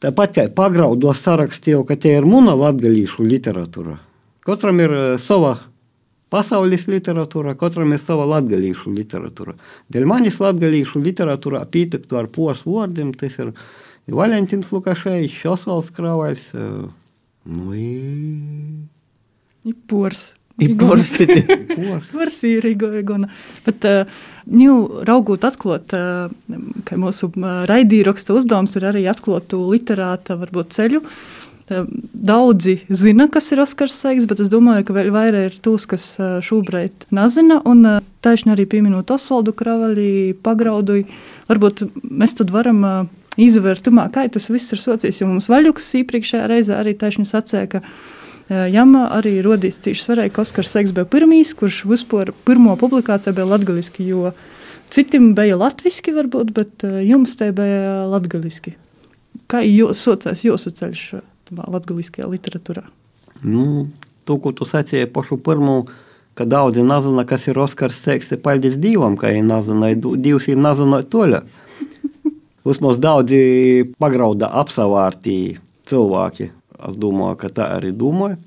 Tāpat 0.00 0.36
kā 0.36 0.44
pagraudos 0.56 1.22
sarakstīju, 1.24 1.86
ka 1.88 1.96
tie 2.00 2.18
ir 2.18 2.28
muna 2.28 2.52
latgalīšu 2.56 3.24
literatūra. 3.24 3.98
Katram 4.44 4.80
ir 4.80 4.94
sava 5.20 5.58
pasaules 6.30 6.86
literatūra, 6.90 7.56
katram 7.58 7.92
ir 7.94 8.02
sava 8.02 8.26
latgalīšu 8.30 8.94
literatūra. 8.94 9.56
Dēļ 9.92 10.08
manis 10.08 10.40
latgalīšu 10.42 11.02
literatūra 11.02 11.64
pietiktu 11.70 12.20
ar 12.20 12.30
pors 12.32 12.62
vārdiem, 12.66 13.12
tas 13.18 13.38
ir 13.42 13.54
Valentins 14.10 14.70
Lukaševičs, 14.74 15.44
Osvalds 15.50 15.92
Kravaļs, 15.94 16.50
nu, 16.54 17.72
i... 17.74 17.88
I 19.66 19.74
pors. 19.74 20.30
Ir 20.60 20.74
porstiti. 20.76 21.40
Pors 22.10 22.34
ir 22.44 22.66
Igona. 22.68 23.30
Bet, 23.64 23.86
nu, 24.52 24.74
raugot 25.08 25.46
atklāt, 25.48 25.94
uh, 25.96 26.58
ka 26.84 26.98
mūsu 27.00 27.30
raidīraksta 27.70 28.36
uzdevums 28.36 28.76
ir 28.76 28.84
arī 28.90 29.06
atklāt 29.08 29.46
to 29.54 29.62
literāta, 29.70 30.36
varbūt 30.36 30.74
ceļu. 30.76 31.00
Uh, 31.00 31.39
daudzi 31.70 32.76
zina, 32.90 33.28
kas 33.32 33.50
ir 33.54 33.62
Oskars 33.62 33.96
Saigs, 33.96 34.26
bet 34.30 34.42
es 34.42 34.50
domāju, 34.52 34.84
ka 34.88 34.96
vēl 34.96 35.10
vairāk 35.14 35.48
ir 35.48 35.58
tūs, 35.64 35.86
kas 35.90 36.04
šobrīd 36.46 37.08
nezina. 37.14 37.60
Un 37.68 37.86
taisni 38.24 38.54
arī 38.54 38.66
pieminot 38.70 39.10
Osvaldu 39.14 39.54
Kravaļi, 39.56 40.36
pagrauduju. 40.44 41.08
Varbūt 41.50 41.86
mēs 42.04 42.36
tad 42.38 42.52
varam 42.54 43.10
izvērtumā, 43.40 44.08
kā 44.12 44.26
tas 44.28 44.50
viss 44.50 44.74
ir 44.74 44.82
socijas, 44.82 45.20
jo 45.22 45.30
mums 45.30 45.48
vaļuks 45.50 45.92
iepriekšējā 46.02 46.48
reizē 46.50 46.80
arī 46.80 46.96
taisni 46.98 47.28
sacēja, 47.28 47.76
ka 47.76 47.84
Jām 48.50 48.96
arī 48.98 49.36
rodīs 49.46 49.76
cīņš 49.78 50.00
svarīgi, 50.02 50.32
ka 50.34 50.42
Oskars 50.42 50.72
Seiks 50.74 50.90
bija 50.90 51.06
pirmīs, 51.06 51.52
kurš 51.54 51.84
vispār 51.86 52.32
pirmo 52.42 52.74
publikāciju 52.80 53.36
bija 53.36 53.46
latgaliski, 53.46 54.08
jo 54.10 54.32
citim 54.90 55.36
bija 55.38 55.54
latviski 55.54 56.10
varbūt, 56.16 56.50
bet 56.56 56.82
jums 57.06 57.38
te 57.38 57.52
bija 57.54 58.08
latgaliski. 58.10 58.74
Kā 59.46 59.62
jūs 59.62 60.02
socās 60.02 60.42
jūsu 60.42 60.74
ceļš 60.74 61.04
latgaliskajā 61.50 62.28
literatūrā? 62.30 62.84
Nu, 63.42 63.88
to, 64.28 64.36
ko 64.42 64.52
tu 64.56 64.68
sacīji 64.68 65.08
pašu 65.10 65.40
pirmo, 65.42 65.82
ka 66.38 66.46
daudzi 66.48 66.84
nezina, 66.86 67.24
kas 67.28 67.48
ir 67.50 67.58
Oskars 67.60 67.98
Seiks, 68.04 68.30
ir 68.34 68.42
paldies 68.44 68.78
Dievam, 68.80 69.18
ka 69.20 69.32
viņi 69.32 69.48
nezina, 69.48 69.92
Dievs 69.96 70.48
ir 70.52 70.60
nezina 70.60 71.02
toļa. 71.02 71.42
Vismaz 72.68 73.00
daudzi 73.02 73.42
pagrauda 73.98 74.52
apsavārtī 74.62 75.36
cilvēki 75.90 76.52
Es 76.88 76.96
domāju, 76.96 77.36
ka 77.40 77.50
tā 77.52 77.68
arī 77.76 77.92
domāju. 77.96 78.38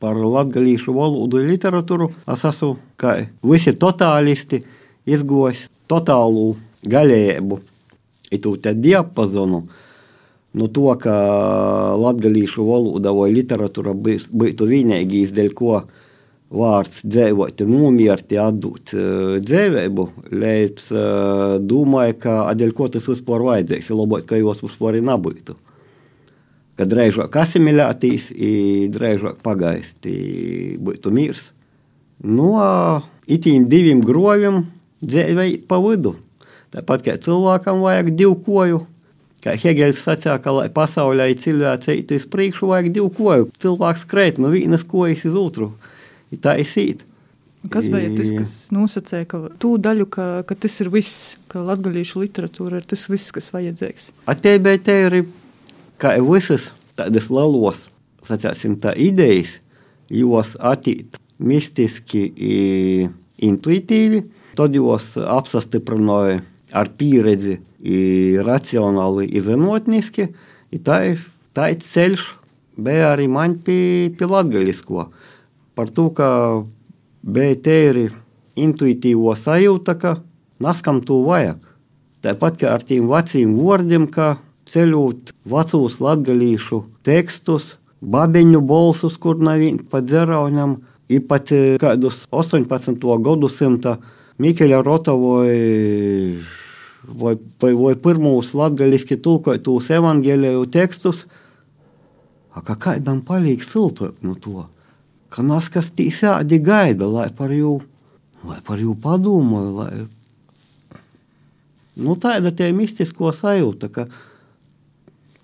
Par 0.00 0.16
latviešu 0.16 0.94
valodu 0.96 1.40
literatūru 1.44 2.10
es 2.32 2.44
esmu 2.48 2.74
kā 3.00 3.16
visi 3.44 3.72
totālisti 3.76 4.62
izgojis 5.08 5.66
totālu 5.90 6.54
gaļēbu, 6.88 7.58
itu 8.32 8.54
te 8.62 8.72
diapazonu. 8.76 9.64
No 10.56 10.66
to, 10.66 10.88
ka 10.98 11.14
latviešu 11.94 12.66
valoda 12.66 13.12
vai 13.14 13.30
literatūra 13.34 13.94
būtu 13.94 14.66
vienīgais, 14.66 15.30
dēļ 15.36 15.50
ko 15.54 15.80
vārds 16.50 17.04
dzīvot, 17.06 17.62
nomierti, 17.70 18.40
atdot 18.42 18.90
dzīvību, 19.46 20.06
līdz 20.34 20.90
domāju, 21.62 22.18
ka 22.26 22.36
dēļ 22.58 22.74
ko 22.74 22.90
tas 22.90 23.06
vispār 23.06 23.46
vajadzīgs, 23.46 23.92
ir 23.92 24.00
labāk, 24.02 24.26
ka 24.26 24.40
jos 24.40 24.64
vispār 24.66 24.98
nebūtu 24.98 25.54
ka 26.80 26.86
drēžāk 26.88 27.34
asimilētīs, 27.36 28.30
drēžāk 28.94 29.42
pagaist, 29.44 30.06
būtu 30.80 31.12
mirs. 31.12 31.50
No 32.24 32.54
itīm 33.28 33.66
diviem 33.68 34.00
groviem 34.00 34.62
dzīvēt 35.04 35.66
pa 35.68 35.76
vidu. 35.84 36.14
Tāpat 36.72 37.04
kā 37.04 37.18
cilvēkam 37.20 37.82
vajag 37.84 38.14
divu 38.16 38.38
koju, 38.46 38.80
kā 39.44 39.54
Hegels 39.58 40.02
sacīja, 40.04 40.38
ka 40.42 40.54
lai 40.54 40.68
pasaulē 40.72 41.30
cilvēks 41.40 41.92
eitu 41.94 42.18
uz 42.20 42.26
priekšu, 42.30 42.70
vajag 42.70 42.90
divu 42.96 43.10
koju. 43.16 43.50
Cilvēks 43.62 44.04
skrēt 44.06 44.40
no 44.42 44.52
vienas 44.52 44.84
kojas 44.88 45.24
uz 45.28 45.38
otru. 45.40 45.70
Tā 46.40 46.58
ir 46.62 46.68
sīt. 46.68 47.06
Kas 47.68 47.90
bija 47.92 48.08
tas, 48.16 48.30
kas 48.32 48.52
nosacīja 48.72 49.26
ka 49.28 49.38
to 49.60 49.74
daļu, 49.82 50.06
ka, 50.08 50.26
ka 50.48 50.56
tas 50.56 50.78
ir 50.80 50.88
viss, 50.92 51.34
ka 51.52 51.60
latviešu 51.60 52.22
literatūra 52.22 52.80
ir 52.80 52.86
tas 52.88 53.04
viss, 53.10 53.32
kas 53.36 53.50
vajadzīgs? 53.52 54.12
Atēbētē 54.32 54.96
ir 55.10 55.16
kā 56.00 56.14
visas 56.24 56.70
tādas 56.96 57.28
lielas, 57.28 57.82
sacāsim, 58.24 58.78
tā 58.80 58.94
idejas, 58.96 59.58
jos 60.08 60.54
attīt 60.56 61.20
mistiski, 61.40 62.30
intuitīvi, 63.40 64.22
tad 64.56 64.76
jos 64.76 65.12
apsastiprināja 65.20 66.40
ar 66.76 66.90
pieredzi, 66.96 67.58
racionāli, 68.44 69.30
zinātniski. 69.40 70.30
Tā 70.84 71.00
ir 71.08 71.80
ceļš, 71.80 72.26
bija 72.76 73.14
arī 73.14 73.28
man 73.28 73.58
pie, 73.64 74.10
pie 74.16 74.28
latgaļisko. 74.28 75.06
Par 75.74 75.90
to, 75.94 76.10
ka 76.14 76.28
bija 77.22 77.56
tēri 77.64 78.10
intuitīvo 78.60 79.34
sajūta, 79.36 79.96
ka 79.96 80.16
naskam 80.60 81.00
to 81.04 81.22
vajag. 81.26 81.58
Tāpat 82.20 82.60
kā 82.60 82.74
ar 82.76 82.84
tiem 82.84 83.08
veciem 83.08 83.56
vārdiem, 83.56 84.06
ka 84.12 84.36
ceļot 84.68 85.32
vecos 85.48 86.00
latgalīšu 86.04 86.82
tekstus, 87.06 87.76
babeņu 88.00 88.60
balsus, 88.60 89.16
kur 89.16 89.40
nav 89.40 89.64
pa 89.90 90.02
dzeraunam, 90.04 90.82
īpat 91.10 91.54
kādus 91.80 92.26
18. 92.30 93.00
gadsimta 93.24 93.98
Mikeļa 94.40 94.82
Rotavoja 94.84 96.59
vai, 97.04 97.36
vai, 97.62 97.72
vai 97.74 97.94
pirmos 97.94 98.54
latgaliski 98.54 99.16
tulkotos 99.16 99.90
evangeliju 99.90 100.66
tekstus, 100.72 101.24
a 102.54 102.62
kā 102.66 102.76
kādam 102.78 103.20
palīk 103.26 103.62
siltot 103.64 104.18
no 104.26 104.34
to, 104.34 104.66
ka 105.30 105.44
nas 105.46 105.70
kas 105.70 105.92
tīsādi 105.94 106.58
gaida, 106.62 107.06
lai 107.06 107.28
par 107.34 107.54
jū, 107.54 107.78
lai 108.46 108.58
par 108.66 108.82
jū 108.82 108.96
padomāju, 108.98 109.76
lai... 109.78 109.92
Nu, 112.00 112.14
tāda 112.16 112.52
tie 112.54 112.70
mistisko 112.72 113.32
sajūta, 113.36 113.90
ka 113.92 114.06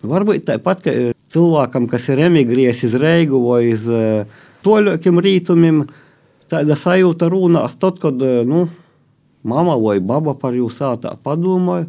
Varbūt 0.07 0.45
tāpat, 0.47 0.83
ka 0.85 0.93
cilvēkam, 1.33 1.87
kas 1.91 2.09
ir 2.13 2.21
emigrējis 2.27 2.85
uz 2.89 2.97
Reigu 3.01 3.41
vai 3.47 3.63
uz 3.73 3.87
toļākiem 4.67 5.21
rītumiem, 5.25 5.81
tāda 6.53 6.77
sajūta 6.79 7.31
runās 7.33 7.79
tad, 7.81 7.99
kad 8.03 8.21
nu, 8.21 8.67
mama 9.47 9.77
vai 9.79 9.99
baba 10.03 10.35
par 10.39 10.57
jūs 10.59 10.81
sātā 10.81 11.15
padomāja, 11.23 11.87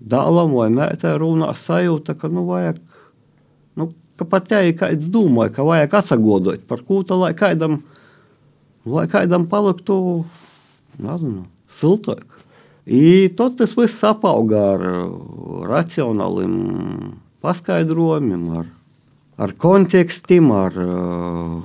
dālam 0.00 0.54
vai 0.56 0.68
mētē 0.74 1.16
runās 1.18 1.64
sajūta, 1.66 2.16
ka 2.20 2.28
nu 2.28 2.44
vajag, 2.50 2.80
nu, 3.80 3.90
ka 4.20 4.28
pat 4.28 4.48
te 4.52 4.62
ir 4.68 4.76
kāds 4.78 5.08
domāja, 5.12 5.54
ka 5.56 5.66
vajag 5.66 6.00
atsagodot, 6.00 6.66
par 6.68 6.84
ko 6.86 7.02
tā 7.06 7.18
lai 7.18 7.32
kādam 7.38 7.80
lai 8.86 9.06
kādam 9.10 9.46
paliktu, 9.50 10.24
nezinu, 11.02 11.46
siltāk. 11.72 12.24
I 12.86 13.26
tad 13.34 13.56
tas 13.58 13.72
viss 13.74 14.04
apauga 14.06 14.60
ar 14.76 14.84
racionāliem 15.66 16.52
paskaidrojumiem, 17.42 18.44
ar, 18.60 18.68
ar 19.42 19.54
kontekstiem, 19.58 20.52
ar 20.54 20.78
uh, 20.78 21.56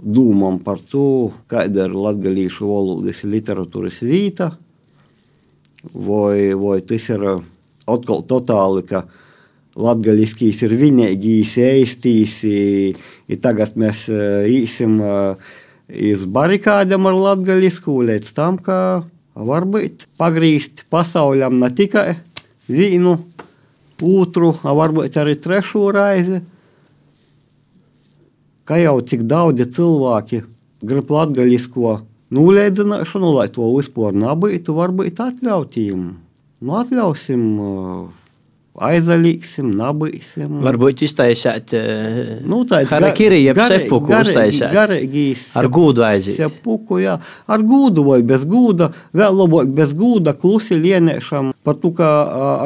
dūmām 0.00 0.60
par 0.64 0.80
to, 0.90 1.32
kāda 1.50 1.86
ir 1.88 1.94
latgalīšu 1.96 2.68
valodas 2.68 3.22
literatūras 3.24 4.02
vīta, 4.04 4.50
vai, 5.92 6.52
vai 6.58 6.80
tas 6.84 7.08
ir 7.12 7.24
atkal 7.86 8.24
totāli, 8.28 8.84
ka 8.88 9.06
latgaliskīs 9.76 10.62
ir 10.64 10.74
vienīgīs, 10.80 11.56
eistīs, 11.60 12.38
i 12.44 13.40
tagad 13.40 13.76
mēs 13.76 14.06
īsim 14.08 14.98
iz 15.86 16.24
barikādam 16.24 17.08
ar 17.08 17.20
latgalisku, 17.20 18.00
līdz 18.08 18.32
tam, 18.36 18.58
ka 18.58 19.06
varbūt 19.36 20.08
pagrīzt 20.18 20.86
pasauļam 20.92 21.60
ne 21.60 21.70
tikai 21.76 22.16
vienu, 22.68 23.18
otru, 24.02 24.52
varbūt 24.64 25.16
arī 25.20 25.36
trešo 25.40 25.90
raizi. 25.94 26.42
Kā 28.66 28.80
jau 28.82 28.98
cik 28.98 29.24
daudzi 29.30 29.68
cilvēki 29.76 30.42
grib 30.86 31.10
latgalisko 31.14 32.00
nulēdzināšanu, 32.34 33.32
lai 33.36 33.48
to 33.54 33.66
vispār 33.76 34.16
nebūtu, 34.18 34.74
varbūt 34.74 35.20
atļautījumi. 35.22 36.14
Nu, 36.66 36.72
atļausim, 36.80 37.42
aizalīsim, 38.88 39.70
nabīsim. 39.76 40.58
Varbūt 40.64 41.04
iztaisīt 41.06 41.76
nu, 42.48 42.62
tāds 42.68 42.90
harakiri, 42.96 43.42
jeb 43.44 43.60
sepuku 43.60 44.14
uztaisīt. 44.18 44.68
Garīgīs. 44.74 45.48
Ar 45.60 45.68
gūdu 45.72 46.04
aiziet. 46.08 46.40
Sepuku, 46.40 47.00
jā. 47.04 47.18
Ar 47.46 47.64
gūdu 47.70 48.06
vai 48.08 48.22
bez 48.26 48.48
gūda, 48.48 48.90
vēl 49.16 49.42
labāk 49.44 49.70
bez 49.76 49.94
gūda, 49.96 50.34
klusi 50.40 50.80
lieniešam. 50.80 51.52
Par 51.62 51.78
to, 51.82 51.92
ka 51.96 52.10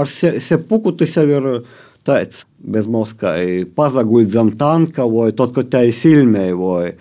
ar 0.01 0.11
se, 0.11 0.39
sepuku 0.45 0.95
tas 1.03 1.19
jau 1.19 1.27
ir 1.29 1.51
tāds 2.07 2.47
bez 2.61 2.89
moskai 2.91 3.65
pazaguļt 3.77 4.33
zem 4.33 4.55
tanka 4.61 5.07
vai 5.09 5.31
tot, 5.37 5.55
ko 5.57 5.65
te 5.65 5.87
filmē 5.97 6.51
vai 6.59 6.95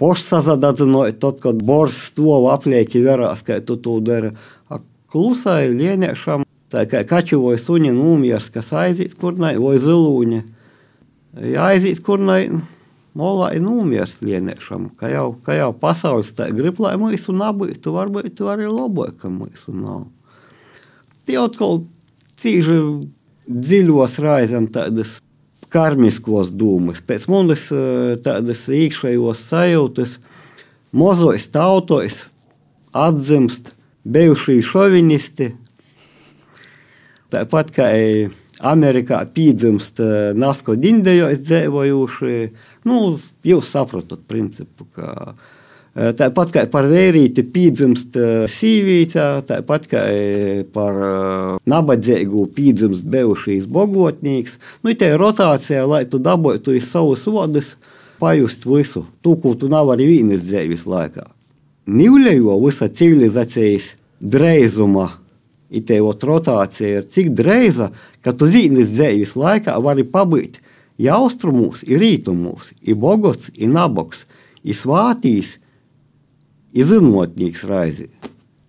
pošsazadadzinot, 0.00 1.16
tot, 1.22 1.40
kad 1.44 1.62
bors 1.64 2.08
stov 2.10 2.50
aplieki 2.52 3.00
verās, 3.04 3.40
ka 3.46 3.62
tu 3.64 3.78
to 3.80 4.00
dari. 4.04 4.34
Klusai 5.06 5.70
lieniešam 5.72 6.42
Tā 6.66 6.82
kā 6.90 7.04
kaķu 7.06 7.38
vai 7.44 7.58
suņa 7.62 7.92
numjars, 7.94 8.48
kas 8.50 8.72
aiziet 8.74 9.14
kurnai, 9.20 9.54
vai 9.62 9.76
zilūņa. 9.78 10.40
Ja 11.52 11.68
aiziet 11.70 12.00
kurnai, 12.02 12.48
molā 13.16 13.52
ir 13.54 13.62
numjars 13.62 14.18
lieniešam, 14.26 14.88
ka 14.98 15.10
jau, 15.12 15.28
ka 15.46 15.54
jau 15.54 15.70
pasaules 15.78 16.32
tā 16.34 16.48
grib, 16.54 16.80
lai 16.82 16.96
mūsu 16.98 17.34
nabītu, 17.36 17.94
varbūt 17.94 18.34
tu 18.40 18.50
arī 18.50 18.66
labāk, 18.66 19.14
ka 19.22 19.30
mūsu 19.30 19.76
nav. 19.76 20.08
Tie 21.26 21.38
atkal 21.38 21.84
cīži 22.42 22.80
dziļos 23.46 24.18
raizam 24.22 24.68
tādas 24.72 25.18
karmiskos 25.72 26.52
dūmas, 26.54 27.02
pēc 27.02 27.26
manis 27.30 27.66
tādas 28.24 28.64
iekšējos 28.70 29.44
sajūtas, 29.50 30.16
mozojs 30.96 31.48
tautojas, 31.52 32.22
atzimst 32.96 33.72
bijušie 34.06 34.60
šovinisti, 34.64 35.50
Tāpat 37.32 37.72
kā 37.74 37.86
Amerikā 38.64 39.18
piedzimst 39.34 39.98
nasko 40.38 40.76
dindējos 40.78 41.42
dzīvojuši, 41.42 42.36
nu, 42.88 43.00
jūs 43.44 43.72
saprotat 43.74 44.22
principu, 44.30 44.86
ka 44.94 45.34
Tāpat 45.96 46.50
kā 46.52 46.62
par 46.68 46.84
vērīti 46.90 47.40
piedzimst 47.48 48.18
sīvīte, 48.52 49.22
tāpat 49.48 49.86
kā 49.88 50.02
par 50.74 50.98
nabadzīgu 51.64 52.46
piedzimst 52.52 53.06
bijušīs 53.08 53.64
bogotnīgs. 53.64 54.58
Nu, 54.84 54.92
tā 54.92 55.14
ir 55.14 55.20
rotācija, 55.22 55.86
lai 55.88 56.04
tu 56.04 56.20
dabūtu 56.20 56.76
iz 56.76 56.90
savus 56.92 57.24
vodus, 57.24 57.74
pajust 58.20 58.68
visu, 58.68 59.06
to, 59.24 59.38
ko 59.40 59.54
tu 59.56 59.72
nevari 59.72 60.08
vienas 60.08 60.44
dzīves 60.44 60.84
laikā. 60.88 61.24
Nīļējo 61.88 62.58
visa 62.64 62.90
civilizācijas 62.92 63.94
dreizuma 64.20 65.14
Itējot 65.66 66.22
rotācija 66.22 67.00
ir 67.00 67.06
tik 67.10 67.32
dreiza, 67.34 67.90
ka 68.22 68.30
tu 68.30 68.46
vienas 68.46 68.92
dzīves 68.92 69.34
laikā 69.34 69.74
vari 69.82 70.04
pabūt 70.06 70.60
i 71.02 71.08
austrumos, 71.10 71.82
i 71.82 71.98
rītumos, 71.98 72.70
i 72.86 72.94
bogots, 72.94 73.50
i 73.54 73.66
naboks, 73.66 74.24
i 74.62 74.76
svātīs, 74.76 75.56
i 76.76 76.84
zinotnīgs 76.84 77.64
raizi. 77.68 78.10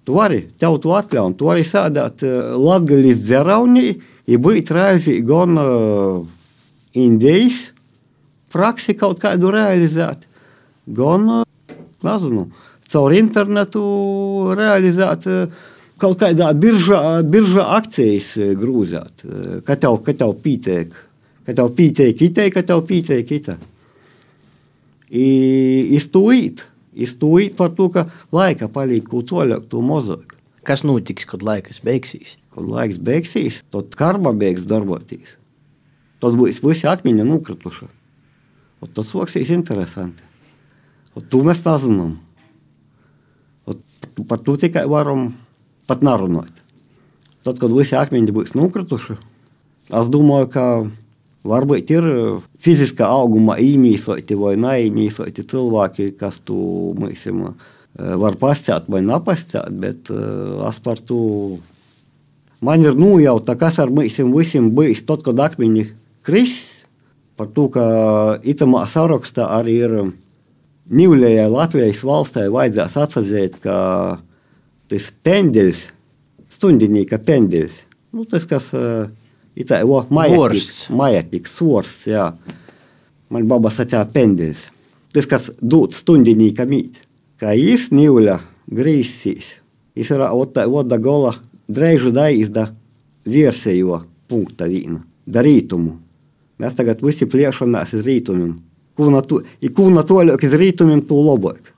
Tu 0.08 0.16
vari 0.16 0.46
to 0.60 0.72
atļaut, 0.96 1.36
tu 1.36 1.50
vari 1.50 1.66
sēdēt 1.68 2.24
latgaļas 2.56 3.24
dzeraunī, 3.26 3.90
i 4.28 4.40
būt 4.40 4.72
raizi 4.76 5.20
gan 5.28 5.60
uh, 5.60 6.22
indijas, 6.96 7.70
praksi 8.52 8.96
kaut 9.00 9.20
kādu 9.24 9.52
realizēt, 9.52 10.24
gan, 10.88 11.28
uh, 11.42 11.78
nezinu, 12.08 12.48
caur 12.88 13.16
internetu 13.16 13.84
realizēt 14.56 15.28
uh, 15.32 15.66
kaut 16.00 16.20
kādā 16.22 16.54
biržā, 16.56 17.02
biržā 17.28 17.68
akcijas 17.80 18.34
grūzāt, 18.60 19.28
ka 19.68 19.76
tev, 19.80 20.00
ka 20.06 20.16
tev 20.16 20.36
pītiek, 20.44 20.96
ka 21.48 21.56
tev 21.58 21.72
pītiek 21.76 22.24
itē, 22.30 22.48
ka 22.54 22.64
tev 22.68 22.84
pītiek 22.88 23.32
itē. 23.40 23.58
Iztūīt, 25.08 26.68
iztūīt 27.06 27.58
par 27.60 27.74
to, 27.78 27.90
ka 27.94 28.08
laika 28.34 28.70
paliek 28.72 29.06
kaut 29.08 29.30
toļāk, 29.32 29.68
to 29.72 29.84
mozāk. 29.86 30.36
Kas 30.68 30.84
notiks, 30.84 31.28
kad 31.30 31.46
laiks 31.46 31.80
beigsies? 31.86 32.36
Kad 32.56 32.68
laiks 32.68 33.00
beigsies, 33.00 33.62
tad 33.72 33.94
karma 34.00 34.34
beigs 34.36 34.68
darboties. 34.68 35.38
Tad 36.24 36.36
būs 36.36 36.62
visi 36.64 36.90
akmeņi 36.90 37.26
nukrituši. 37.28 37.88
Un 38.82 38.94
tas 38.94 39.14
būs 39.14 39.38
interesanti. 39.54 40.24
Un 41.18 41.26
to 41.32 41.42
mēs 41.46 41.64
nezinām. 41.66 42.18
Par 44.28 44.42
to 44.42 44.58
tikai 44.58 44.86
varam 44.90 45.32
pat 45.90 46.04
nerunāt. 46.06 46.52
Tad, 47.46 47.62
kad 47.62 47.72
visi 47.72 47.96
akmeņi 47.96 48.34
būs 48.36 48.56
nokrituši, 48.58 49.16
es 49.96 50.10
domāju, 50.12 50.50
ka 50.52 50.66
varbūt 51.48 51.94
ir 51.96 52.06
fiziskā 52.64 53.08
auguma 53.08 53.58
īmīsoti 53.62 54.38
vai 54.40 54.56
neīmīsoti 54.60 55.46
cilvēki, 55.48 56.12
kas 56.20 56.42
tu 56.46 56.58
mūsim, 56.98 57.44
var 57.98 58.38
pasciet 58.40 58.90
vai 58.92 59.02
nepasciet, 59.06 59.72
bet 59.82 60.12
es 60.12 60.80
par 60.86 61.02
to 61.02 61.22
man 62.62 62.86
ir 62.86 62.98
nojauta, 62.98 63.58
kas 63.58 63.80
ar 63.82 63.94
mūsim 63.94 64.34
visiem 64.36 64.70
bijis 64.76 65.06
tad, 65.08 65.24
kad 65.26 65.40
akmeņi 65.48 65.88
kris, 66.28 66.58
par 67.38 67.52
to, 67.54 67.68
ka 67.74 67.84
itamā 68.44 68.86
sarakstā 68.90 69.50
arī 69.60 69.82
ir 69.86 70.00
Nīvļajai 70.88 71.50
Latvijas 71.52 72.00
valstī 72.08 72.46
vajadzēs 72.48 72.94
atzīt, 73.02 73.58
ka 73.60 73.78
tas 74.88 75.08
pendeļs, 75.28 75.82
stundinīka 76.56 77.20
pendeļs, 77.28 77.82
nu, 78.16 78.24
tas, 78.24 78.46
kas 78.48 78.70
uh, 78.72 79.10
ir 79.58 79.68
tā, 79.68 79.82
o, 79.86 80.04
majetniks, 80.14 80.88
majetniks, 80.94 81.58
svors, 81.58 82.00
jā. 82.10 82.30
Man 83.34 83.48
baba 83.50 83.72
sacīja 83.74 84.06
pendeļs. 84.14 84.68
Tas, 85.16 85.28
kas 85.28 85.50
dod 85.60 85.96
stundinīka 85.98 86.68
mīt, 86.70 87.02
kā 87.42 87.56
jis 87.58 87.90
nīvļa 87.96 88.38
grīsīs, 88.78 89.50
jis 89.98 90.12
ir 90.14 90.24
otta, 90.28 90.68
oda 90.68 91.00
gola 91.02 91.34
dreižu 91.68 92.14
daizda 92.16 92.70
virsējo 93.28 94.04
punkta 94.30 94.68
vīna, 94.70 95.02
darītumu. 95.28 95.96
Mēs 96.62 96.78
tagad 96.78 97.02
visi 97.06 97.28
pliešamies 97.30 97.98
uz 97.98 98.06
rītumiem. 98.06 98.54
Kūna 98.98 99.22
to, 99.26 99.44
kūna 99.62 100.04
toļāk 100.08 100.46
iz 100.48 100.56
rītumiem, 100.58 101.04
tu 101.06 101.20
labāk. 101.22 101.74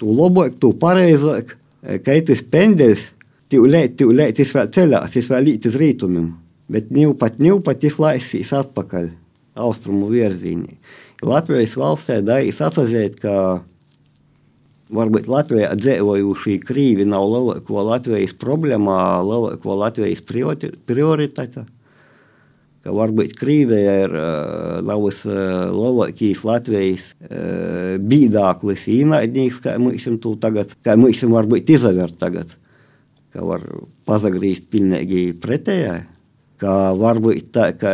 Tu 0.00 0.10
labāk, 0.10 0.56
tu 0.58 0.72
pareizāk, 0.78 1.54
ka 2.02 2.16
tas 2.26 2.42
pendeļs 2.50 3.04
tūlīt, 3.52 3.94
tūlīt, 4.00 4.40
tas 4.40 4.54
vēl 4.56 4.72
ceļās, 4.74 5.14
tas 5.14 5.28
vēl 5.30 5.46
līdz 5.50 5.78
rītumam, 5.78 6.32
bet 6.72 6.90
ņūpat, 6.94 7.40
ņūpat, 7.42 7.82
tas 7.84 8.00
laisīs 8.00 8.52
atpakaļ 8.56 9.10
austrumu 9.54 10.08
virzienī. 10.12 10.78
Latvijas 11.24 11.76
valstī 11.78 12.18
dārīs 12.24 12.58
atzīt, 12.64 13.20
ka 13.22 13.62
varbūt 14.94 15.28
Latvijā 15.30 15.70
dzīvojušie 15.78 16.58
krīvi 16.64 17.06
nav 17.08 17.24
lielāko 17.30 17.84
Latvijas 17.86 18.34
problēmā, 18.36 18.98
lielāko 19.24 19.78
Latvijas 19.80 20.20
prioritāte. 20.24 21.64
Ka 22.84 22.92
varbūt 22.92 23.32
Krievija 23.38 23.92
ir 24.02 24.14
labs 24.84 25.22
lielākais 25.24 26.42
Latvijas 26.44 27.06
bīdāklis, 28.04 28.84
īnaidnieks, 28.92 29.62
kā 29.64 29.78
mēs 29.80 30.04
to 30.20 30.34
tagad, 30.36 30.74
kā 30.84 30.92
mēs 31.00 31.22
varbūt 31.24 31.72
izavert 31.72 32.18
tagad. 32.20 32.52
Ka 33.32 33.40
var 33.48 33.64
pazagrīzt 34.04 34.68
pilnīgi 34.68 35.30
pretējai. 35.40 36.02
Ka 36.64 36.94
varbūt 36.96 37.50
tā, 37.52 37.68
ka 37.76 37.92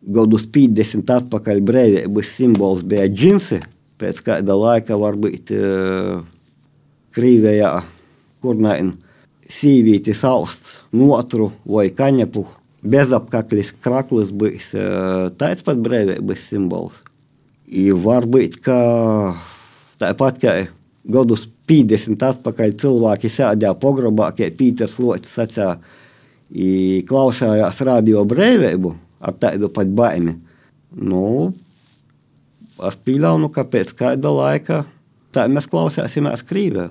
gadus 0.00 0.46
50 0.48 1.10
atpakaļ 1.18 1.60
brīvības 1.68 2.30
simbols 2.38 2.84
bija 2.88 3.04
džinsi, 3.12 3.60
pēc 4.00 4.22
kāda 4.24 4.56
laika 4.56 4.96
varbūt 5.00 5.52
uh, 5.52 6.22
Krīvējā, 7.14 7.70
kur 8.40 8.56
nain 8.58 8.94
sīvīti 9.52 10.14
sausts 10.16 10.80
notru 10.96 11.52
vai 11.68 11.90
kaņepu 11.94 12.46
bezapkaklis 12.84 13.74
kraklis 13.84 14.32
bijis 14.34 14.72
tāds 15.40 15.64
pat 15.64 15.80
brīvības 15.84 16.48
simbols. 16.48 17.02
I 17.68 17.90
varbūt, 17.92 18.58
ka 18.64 18.78
tāpat 20.00 20.40
kā 20.40 20.56
gadus 21.04 21.46
50 21.68 22.24
atpakaļ 22.28 22.74
cilvēki 22.80 23.30
sēdēja 23.32 23.76
pogrobā, 23.80 24.30
kā 24.36 24.50
Pīters 24.52 24.98
Loķis 25.00 25.36
sacīja, 25.38 25.78
klausījās 27.08 27.80
radio 27.86 28.22
brīvību 28.28 28.94
ar 29.24 29.36
tādu 29.40 29.70
pat 29.74 29.90
baimi. 29.90 30.36
Nu, 30.94 31.50
es 32.86 32.98
pieļauju, 33.02 33.50
ka 33.54 33.64
pēc 33.66 33.94
kāda 33.98 34.30
laika 34.30 34.84
tā 35.34 35.48
mēs 35.50 35.66
klausīsimies 35.70 36.44
Krīvijā. 36.46 36.90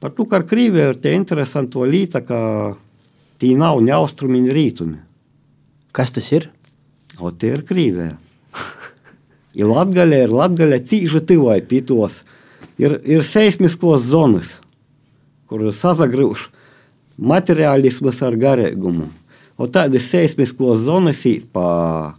Par 0.00 0.12
to, 0.16 0.26
ka 0.28 0.40
ar 0.40 0.46
Krīviju 0.48 0.92
ir 0.92 1.00
tie 1.00 1.14
interesanti 1.16 1.84
lieta, 1.84 2.22
ka 2.24 2.38
tī 3.40 3.54
nav 3.58 3.80
ne 3.84 3.92
austrumi, 3.96 4.42
ne 4.44 4.54
rītumi. 4.56 4.98
Kas 5.96 6.12
tas 6.16 6.28
ir? 6.32 6.50
O 7.20 7.32
tie 7.32 7.54
ir 7.56 7.64
Krīvija. 7.68 8.16
ir 9.60 9.68
Latgaļa, 9.68 10.22
ir 10.24 10.32
Latgaļa 10.32 10.82
cīžu 10.88 11.24
tivai 11.28 11.60
pītos. 11.64 12.22
Ir, 12.80 12.98
ir 13.08 13.24
seismiskos 13.24 14.04
zonas, 14.04 14.58
kur 15.48 15.64
sazagrūž 15.72 16.50
materiālismas 17.18 18.20
ar 18.24 18.36
garīgumu. 18.40 19.08
O 19.56 19.68
tādas 19.72 20.10
seismiskos 20.10 20.84
zonas 20.84 21.22
īt 21.28 21.48
pa, 21.52 22.14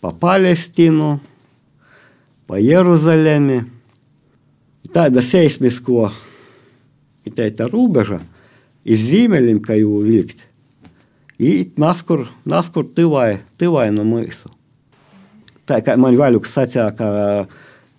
pa 0.00 0.12
Palestīnu, 0.14 1.16
pa 2.46 2.60
Jeruzalemi. 2.62 3.64
Tāda 4.94 5.20
seismisko 5.22 6.08
tā 7.36 7.66
robeža 7.68 8.20
iz 8.88 9.02
ziemeļiem, 9.10 9.58
kā 9.60 9.76
jau 9.76 10.00
vilkt. 10.06 10.46
Īt 11.38 11.76
naskur, 11.78 12.26
naskur 12.48 12.86
tivai, 12.96 13.40
tivai 13.60 13.90
no 13.94 14.06
mūsu. 14.06 14.50
Tā 15.68 15.82
kā 15.84 15.94
man 16.00 16.16
Vaļuks 16.16 16.54
sacīja, 16.56 16.88
ka 16.96 17.08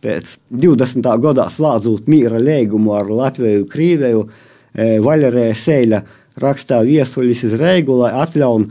pēc 0.04 0.32
20. 0.50 1.06
gadā 1.22 1.46
slēdzot 1.54 2.10
mīra 2.10 2.40
līgumu 2.42 2.96
ar 2.98 3.12
Latviju, 3.12 3.68
Krīviju, 3.70 4.24
Vaļarē 5.06 5.50
Sēļa 5.58 6.02
rakstā 6.42 6.82
viesulis 6.88 7.44
iz 7.48 7.56
Reigu, 7.60 7.98
lai 8.02 8.12
atļauj 8.24 8.68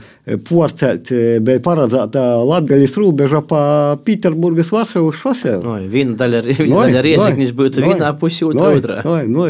porcelt, 0.48 1.10
bija 1.44 1.62
paredzēta 1.64 2.24
Latgaļas 2.48 2.96
robeža 3.00 3.42
pa 3.48 3.60
Pīterburgas 4.04 4.72
Varšavas 4.74 5.20
šosē. 5.22 5.56
No, 5.64 5.76
viena 5.90 6.16
daļa, 6.18 6.42
viena 6.48 6.86
daļa 6.86 7.04
rieziknis 7.06 7.54
būtu 7.56 7.84
vienā 7.84 8.12
pusē, 8.20 8.48
otrā 8.50 8.72
otrā. 8.78 9.00
No, 9.06 9.18
no, 9.32 9.48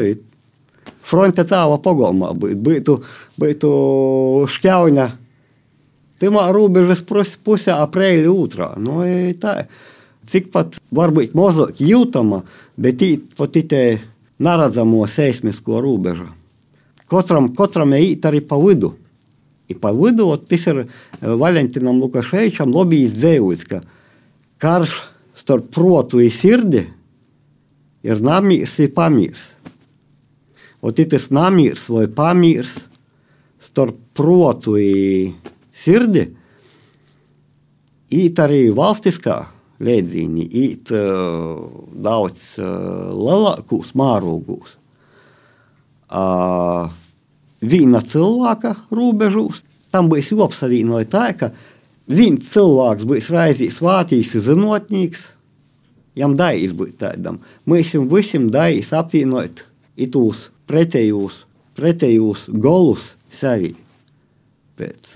fronte 1.09 1.44
tāva 1.48 1.78
pagalmā 1.83 2.35
būtu, 2.38 2.98
būtu 3.40 3.72
šķauņa. 4.57 5.09
Timā 6.18 6.48
robežas 6.50 7.04
pusē 7.46 7.76
aprēļa 7.78 8.31
otrā. 8.33 8.72
Nu, 8.83 9.04
tā, 9.38 9.61
cik 10.28 10.50
pat 10.54 10.81
varbūt 10.94 11.37
mazāk 11.38 11.78
jūtama, 11.83 12.42
bet 12.76 13.04
pat 13.38 13.61
itē 13.62 13.85
neredzamo 14.42 15.07
seismisko 15.11 15.81
robežu. 15.83 16.28
Katram, 17.08 17.48
katram 17.56 17.94
īt 17.96 18.26
arī 18.28 18.42
pa 18.44 18.58
vidu. 18.60 18.92
I 19.68 19.76
pa 19.76 19.92
vidu, 19.92 20.30
tas 20.48 20.64
ir 20.68 20.84
Valentinam 21.20 22.00
Lukaševičam 22.00 22.72
lobijas 22.72 23.16
dzēvuļs, 23.16 23.64
ka 23.68 23.82
karš 24.60 24.94
starp 25.38 25.68
protu 25.74 26.22
un 26.22 26.32
sirdi 26.32 26.86
ir 28.04 28.24
namīrs 28.24 28.78
un 28.84 28.92
pamīrs. 28.96 29.52
Un 30.84 30.94
tas 30.94 31.28
namīrs 31.34 31.88
vai 31.90 32.06
pamīrs 32.06 32.78
starp 33.68 33.98
protu 34.16 34.76
un 34.78 35.34
sirdi 35.74 36.26
īt 38.14 38.40
arī 38.40 38.68
valstiskā 38.74 39.38
lēdzīņi, 39.84 40.44
īt 40.58 40.90
uh, 40.96 41.60
daudz 42.02 42.56
uh, 42.58 43.12
lielākos 43.14 43.92
mārūgos. 43.98 44.74
Uh, 46.08 46.88
viena 47.60 48.00
cilvēka 48.00 48.74
robežos 48.94 49.64
tam 49.92 50.08
būs 50.12 50.30
jāapsavienoja 50.32 51.08
tā, 51.10 51.26
ka 51.36 51.50
viens 52.08 52.46
cilvēks 52.52 53.06
būs 53.08 53.30
raizījis 53.32 53.80
vātīs 53.84 54.34
zinotnīgs, 54.44 55.24
jam 56.18 56.36
dais 56.38 56.72
būt 56.76 56.98
tādam. 57.02 57.40
Mēs 57.68 57.94
jums 57.94 58.12
visiem 58.12 58.48
dais 58.52 58.92
apvienot 58.96 59.64
itūs 59.98 60.48
pretējos, 60.68 61.44
pretējos 61.78 62.46
golus 62.48 63.12
sevi. 63.38 63.74
Pēc, 64.78 65.14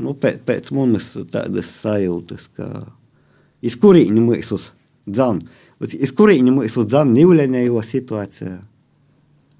nu, 0.00 0.14
pēc, 0.16 0.40
pēc 0.46 0.70
manas 0.76 1.10
tādas 1.32 1.68
sajūtas, 1.82 2.46
ka 2.56 2.68
iz 3.60 3.76
kurīņa 3.80 4.24
mēs 4.24 4.52
uz 4.56 4.70
dzan, 5.08 5.42
iz 5.80 6.14
kurīņa 6.16 6.54
mēs 6.56 6.78
uz 6.80 6.88
dzan 6.88 7.12
nivlenējo 7.16 7.82
situācijā. 7.84 8.56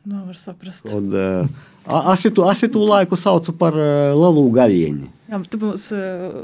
Nu, 0.03 0.23
var 0.27 0.37
saprast. 0.41 0.89
Un, 0.97 1.13
uh, 1.13 2.13
es 2.15 2.23
šo 2.25 2.85
laiku 2.89 3.19
saucu 3.21 3.53
par 3.61 3.77
uh, 3.77 4.17
lielu 4.17 4.47
gaļieni. 4.57 5.11
Jā, 5.31 5.41
bet 5.43 5.57
mums 5.61 5.85
uh, 5.93 6.41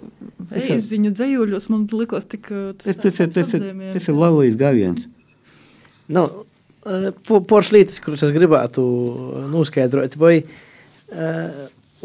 izziņu 0.52 1.14
dzējuļos 1.16 1.70
man 1.72 1.86
likos 1.96 2.28
tik... 2.28 2.50
Tas, 2.82 3.00
tas, 3.00 3.16
tas, 3.16 3.32
tas, 3.32 3.54
tas 3.56 4.10
ir 4.12 4.18
lielais 4.18 4.58
gaļiens. 4.60 5.08
Nu, 6.12 6.28
Porš 7.26 7.72
lietas, 7.74 7.98
kuras 7.98 8.22
es 8.22 8.30
gribētu 8.30 8.82
noskaidrot, 9.50 10.12
vai, 10.22 10.36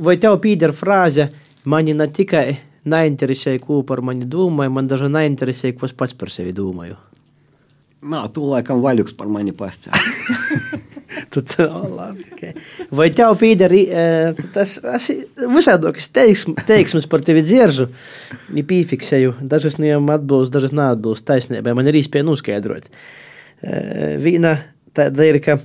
vai 0.01 0.15
tev 0.17 0.39
pīdara 0.41 0.73
frāze, 0.73 1.27
mani 1.69 1.93
ne 1.93 2.07
tikai 2.09 2.47
neinteresē, 2.89 3.59
ko 3.61 3.83
par 3.85 4.01
mani 4.01 4.25
domāju, 4.25 4.73
man 4.73 4.89
daži 4.89 5.11
neinteresē, 5.13 5.75
ko 5.77 5.85
es 5.85 5.93
pats 5.93 6.17
par 6.17 6.33
sevi 6.33 6.55
domāju. 6.57 6.97
Nā, 8.01 8.23
tu 8.33 8.47
laikam 8.49 8.81
vaļuks 8.81 9.13
par 9.19 9.29
mani 9.29 9.53
pastāv. 9.53 9.93
Oh, 11.61 11.87
labi, 11.87 12.25
okay. 12.33 12.51
Vai 12.91 13.07
tev 13.15 13.37
pīdara 13.39 13.77
tas 14.51 14.75
visādākas 15.37 16.09
teiksmes, 16.11 16.65
teiksmes 16.67 17.07
par 17.11 17.23
tevi 17.25 17.43
dzieržu, 17.45 17.87
ja 18.57 18.65
pīfiksēju, 18.67 19.37
dažas 19.41 19.77
no 19.79 19.87
viņiem 19.87 20.11
atbilst, 20.15 20.53
dažas 20.53 20.75
neatbilst 20.75 21.27
taisnībai, 21.29 21.75
man 21.77 21.87
ir 21.87 22.01
īspēja 22.01 22.27
noskaidrot. 22.27 22.89
Viena 24.21 24.57
tāda 24.97 25.27
ir, 25.29 25.39
ka 25.43 25.59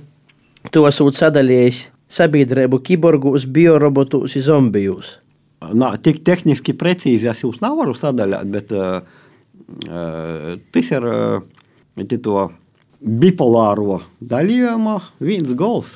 tu 0.71 0.85
esot 0.87 1.17
sadalījis 1.17 1.87
sabiedrību 2.13 2.79
kiborgus, 2.83 3.47
biorobotus 3.51 4.37
un 4.39 4.45
zombijus. 4.45 5.17
Nā, 5.57 5.95
tik 6.03 6.21
tehniski 6.25 6.75
precīzi 6.77 7.29
es 7.31 7.41
jūs 7.43 7.59
nevaru 7.63 7.95
sadaļāt, 7.97 8.49
bet 8.53 8.73
uh, 8.77 8.99
uh, 9.89 10.51
tas 10.73 10.91
ir 10.93 11.07
uh, 11.09 11.41
to 12.13 12.43
bipolāro 13.01 14.01
daļījumā 14.21 14.97
viens 15.21 15.53
gols. 15.57 15.93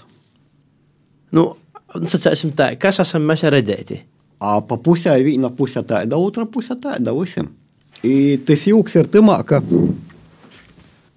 Nu, 1.32 1.52
sacēsim 1.96 2.54
tā, 2.58 2.74
kas 2.80 3.02
esam 3.04 3.26
mēs 3.28 3.46
redzēti? 3.48 4.02
A, 4.42 4.60
pa 4.66 4.78
pusē 4.82 5.16
viena 5.24 5.52
pusē 5.54 5.84
tāda, 5.86 6.18
otra 6.18 6.48
pusē 6.50 6.78
tāda 6.82 7.14
visiem. 7.14 7.52
I 8.02 8.40
tas 8.46 8.66
jūks 8.66 8.98
ir 8.98 9.10
tamā, 9.14 9.38
ka 9.46 9.62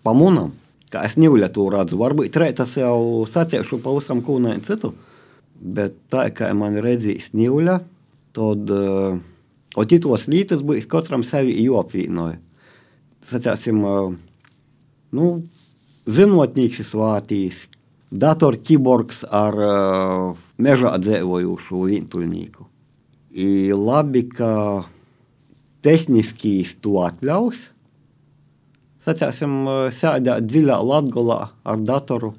pa 0.05 0.12
munam, 0.12 0.53
kā 0.92 1.07
es 1.09 1.16
ņūļa 1.20 1.49
to 1.55 1.68
redzu, 1.73 1.99
varbūt 2.01 2.37
reitas 2.40 2.77
jau 2.77 3.25
sacēšu 3.31 3.81
pavisam 3.85 4.20
kūnai 4.25 4.59
citu, 4.66 4.92
bet 5.57 5.97
tā, 6.12 6.29
kā 6.37 6.51
man 6.57 6.77
redzīs 6.85 7.31
ņūļa, 7.37 7.79
tad 8.37 8.75
uh, 8.75 9.16
o 9.75 9.87
citos 9.88 10.29
lītas 10.29 10.64
būs 10.66 10.88
katram 10.90 11.25
sevi 11.25 11.57
jopvīnoja. 11.64 12.37
Sacēsim, 13.25 13.81
uh, 13.88 14.12
nu, 15.16 15.31
zinotnīgs 16.07 16.83
svātīs, 16.88 17.64
datorkiborgs 18.14 19.25
ar 19.31 19.59
uh, 19.59 20.43
mežā 20.59 20.95
dzēvojušu 21.03 21.85
vientuļnieku. 21.90 22.67
I 23.35 23.73
labi, 23.75 24.29
ka 24.31 24.85
tehniski 25.83 26.62
to 26.81 27.01
atļaus, 27.03 27.59
sacēsim, 29.05 29.67
sēdēt 29.93 30.47
dziļā 30.49 30.79
latgulā 30.81 31.40
ar 31.64 31.83
datoru. 31.85 32.33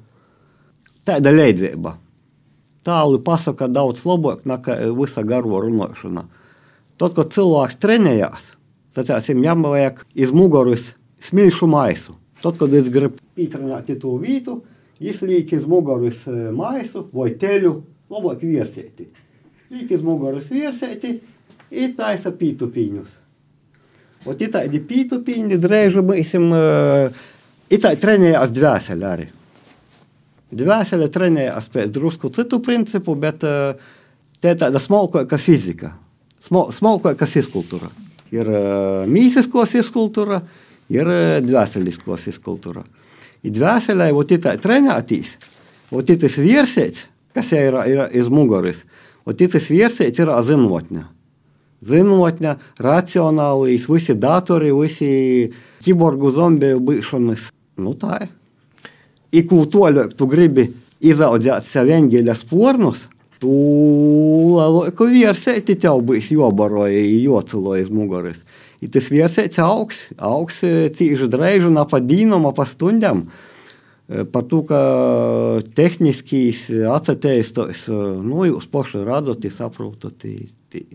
Tāda 1.06 1.30
leidzība. 1.30 1.94
Tālu 2.86 3.20
pasaka 3.22 3.68
daudz 3.70 4.04
labāk 4.06 4.44
nekā 4.46 4.78
visa 4.94 5.22
garo 5.26 5.60
runāšana. 5.62 6.26
Tad, 6.96 7.14
kad 7.18 7.32
cilvēks 7.34 7.78
trenējās, 7.82 8.52
sacēsim, 8.96 9.42
jām 9.44 9.66
vajag 9.66 10.04
iz 10.16 10.32
muguras 10.34 10.94
smilšu 11.22 11.68
maisu. 11.70 12.16
Tad, 12.41 12.57
kad 12.57 12.73
es 12.73 12.89
gribu 12.93 13.21
pītrināt 13.37 13.91
to 14.01 14.15
vītu, 14.21 14.59
es 15.01 15.21
lieku 15.21 15.57
iz 15.57 15.65
muguras 15.69 16.23
maisu 16.55 17.05
vai 17.13 17.31
teļu 17.37 17.75
labāk 18.11 18.43
virsēti. 18.43 19.07
Liek 19.71 19.91
iz 19.93 20.03
muguras 20.03 20.49
virsēti, 20.51 21.15
ir 21.71 21.93
taisa 21.97 22.33
pītupiņus. 22.35 23.19
От 24.27 24.41
и 24.43 24.49
tādi 24.53 24.81
pītupiņi 24.85 25.57
drēžu 25.61 26.03
būsim, 26.05 26.51
uh, 26.53 27.21
i 27.71 27.79
tā 27.81 27.95
trenējās 27.97 28.51
dvēseli 28.53 29.07
arī. 29.07 29.27
Dvēsele 30.51 31.07
trenējās 31.09 31.69
pēc 31.71 31.93
drusku 31.95 32.29
citu 32.35 32.59
principu, 32.61 33.15
bet 33.17 33.45
uh, 33.47 33.79
te 34.43 34.53
ir 34.53 34.59
tāda 34.61 34.81
smalkāka 34.83 35.39
fizika, 35.41 35.95
smal, 36.43 36.69
smalkāka 36.75 37.25
fizkultūra. 37.29 37.89
Ir 38.35 38.51
uh, 38.51 39.07
mīsisko 39.09 39.65
fizkultūra, 39.71 40.43
ir 40.92 41.10
uh, 41.10 41.38
dvēselisko 41.44 42.18
fizkultūra. 42.20 42.84
I 43.46 43.52
dvēselē, 43.54 44.10
vot 44.14 44.32
tā 44.42 44.56
trenētīs, 44.60 45.36
vot 45.92 46.06
tas 46.06 46.38
virsēts, 46.40 47.06
kas 47.36 47.52
ir, 47.54 47.76
ir 47.86 48.06
iz 48.16 48.30
muguras, 48.32 48.80
vot 49.26 49.38
tas 49.38 49.68
virsēts 49.70 50.22
ir 50.22 50.32
zinotņa. 50.48 51.04
Zinotņa, 51.86 52.56
racionālīs, 52.82 53.84
visi 53.90 54.16
datori, 54.18 54.72
visi 54.74 55.10
kiborgu 55.84 56.32
zombiju 56.32 56.80
bišanas. 56.82 57.50
Nu 57.76 57.92
tā 58.00 58.22
ir. 58.24 58.32
I 59.36 59.42
ko 59.44 59.66
toļāk 59.68 60.14
tu 60.16 60.26
gribi 60.30 60.64
izaudzēt 61.04 61.66
sev 61.66 61.90
eņģeļa 61.92 62.34
spornus, 62.40 63.02
tu 63.42 63.52
lielāku 64.56 65.10
virsēti 65.12 65.76
tev 65.82 66.00
būs 66.08 66.30
jobaroja, 66.32 67.02
jocelo 67.20 67.76
iz 67.76 67.90
muguras. 67.92 68.40
I 68.86 68.90
tas 68.94 69.10
virsēts 69.10 69.58
augs, 69.62 70.04
augs 70.22 70.62
cīži 70.62 71.26
dreižu 71.32 71.72
na 71.74 71.82
pa 71.90 71.98
dīnam, 71.98 72.46
pa 72.54 72.68
stundam. 72.70 73.26
Par 74.06 74.44
to, 74.46 74.60
ka 74.68 74.80
tehniskīs 75.74 76.68
atcerēties, 76.94 77.88
nu, 78.22 78.44
jūs 78.46 78.68
paši 78.70 79.00
redzat, 79.02 79.48
saprotat, 79.50 80.22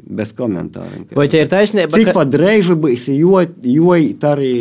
bez 0.08 0.32
komentāriem. 0.38 1.10
Vai 1.18 1.26
tie 1.32 1.42
ir 1.44 1.50
taisnība? 1.52 1.92
Cik 1.92 2.14
pat 2.16 2.32
dreižu 2.32 2.78
būs, 2.80 3.10
jo, 3.12 3.42
jo 3.68 3.98
arī, 4.30 4.54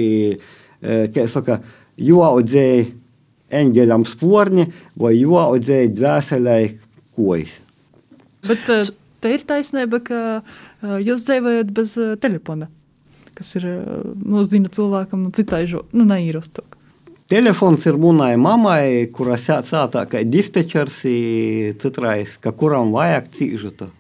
kā 1.15 1.29
saka, 1.31 1.61
jo 1.95 2.25
audzēja 2.27 2.89
eņģeļam 3.61 4.09
sporni, 4.11 4.67
vai 4.99 5.15
jo 5.21 5.39
audzēja 5.39 5.95
dvēselē 5.95 6.59
kojas. 7.15 7.55
Bet 8.51 8.67
te 8.67 9.35
ir 9.37 9.47
taisnība, 9.47 10.03
ka 10.03 10.19
jūs 10.83 11.23
dzīvojat 11.29 11.71
bez 11.77 11.95
telefona, 12.19 12.67
kas 13.41 13.57
ir 13.57 13.67
mūsdienu 14.21 14.69
cilvēkam 14.73 15.31
citai 15.37 15.65
nu, 15.73 16.05
neīrostok. 16.05 16.77
Telefons 17.31 17.85
ir 17.87 17.97
manai 18.01 18.35
mammai, 18.37 19.07
kurā 19.15 19.39
sāta 19.39 20.05
kā 20.11 20.25
dispečers, 20.27 21.05
citrais, 21.81 22.35
ka 22.43 22.53
kuram 22.53 22.91
vajag 22.93 23.29
cīžuta. 23.37 23.93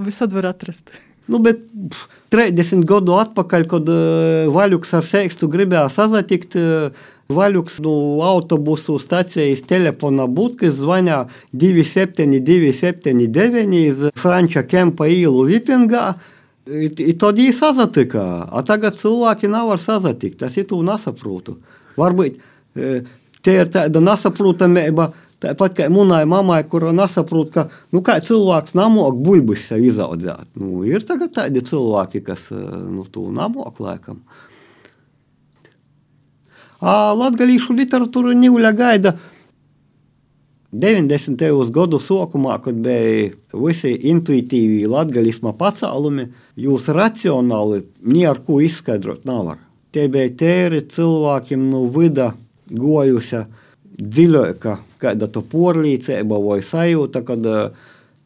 Visad 0.00 0.32
var 0.32 0.54
atrast. 0.54 0.88
Nu, 1.28 1.38
bet 1.40 1.60
pf, 1.64 2.08
30 2.32 2.84
gadu 2.88 3.12
atpakaļ, 3.16 3.64
kad 3.68 3.88
uh, 3.88 4.48
Vaļuks 4.52 4.94
ar 4.98 5.04
Sēkstu 5.08 5.48
gribēja 5.52 5.88
sazatikt, 5.92 6.56
uh, 6.60 6.92
Vaļuks 7.32 7.78
no 7.80 7.92
nu, 7.92 8.20
autobusu 8.24 8.98
stācijas 9.00 9.62
telefona 9.64 10.26
būtkas 10.28 10.74
zvanīja 10.76 11.24
2729 11.56 13.72
iz 13.78 14.12
Franča 14.20 14.62
Kempa 14.68 15.08
īlu 15.08 15.46
Vipingā. 15.48 16.20
I, 16.64 17.12
tad 17.20 17.36
viņi 17.36 17.52
sazatika, 17.52 18.22
a 18.48 18.62
tagad 18.64 18.96
cilvēki 18.96 19.50
nevar 19.52 19.80
sazatikt, 19.82 20.40
ir 20.48 20.64
tu 20.68 20.80
nesaprotu. 20.86 21.58
Varbūt 21.98 22.38
te 23.44 23.52
ir 23.52 23.68
tāda 23.68 24.00
nesaprotamība, 24.00 25.10
tāpat 25.44 25.76
kā 25.76 25.90
manai 25.92 26.22
mammai, 26.28 26.62
kur 26.68 26.88
nesaprot, 26.96 27.52
ka 27.52 27.66
nu, 27.92 28.00
cilvēks 28.00 28.76
namok 28.78 29.20
buļbuļs 29.26 29.68
sev 29.74 29.84
izaudzēt. 29.84 30.56
Nu, 30.56 30.80
ir 30.88 31.04
tagad 31.04 31.34
tādi 31.36 31.60
cilvēki, 31.68 32.24
kas 32.24 32.48
nu, 32.48 33.04
to 33.12 33.28
namok 33.34 33.84
laikam. 33.84 34.22
Latgalīšu 36.84 37.76
literatūru 37.76 38.32
Nīļa 38.36 38.72
gaida 38.76 39.14
90. 40.74 41.70
gadu 41.70 42.00
sākumā, 42.02 42.56
kad 42.64 42.78
bija 42.82 43.28
visi 43.54 43.92
intuitīvi 44.10 44.88
latgaļisma 44.90 45.52
pacēlumi, 45.58 46.24
jūs 46.58 46.88
racionāli 46.90 47.84
neko 48.02 48.58
izskaidrot 48.64 49.22
nevar. 49.28 49.60
Tie 49.94 50.08
bija 50.10 50.32
tēri 50.34 50.82
cilvēkiem 50.90 51.68
no 51.70 51.84
vida 51.94 52.32
gojusi 52.66 53.44
dziļāka 53.94 54.78
kāda 55.04 55.28
to 55.30 55.44
porlīcība 55.46 56.38
vai 56.42 56.60
sajūta, 56.64 57.22
kad 57.26 57.46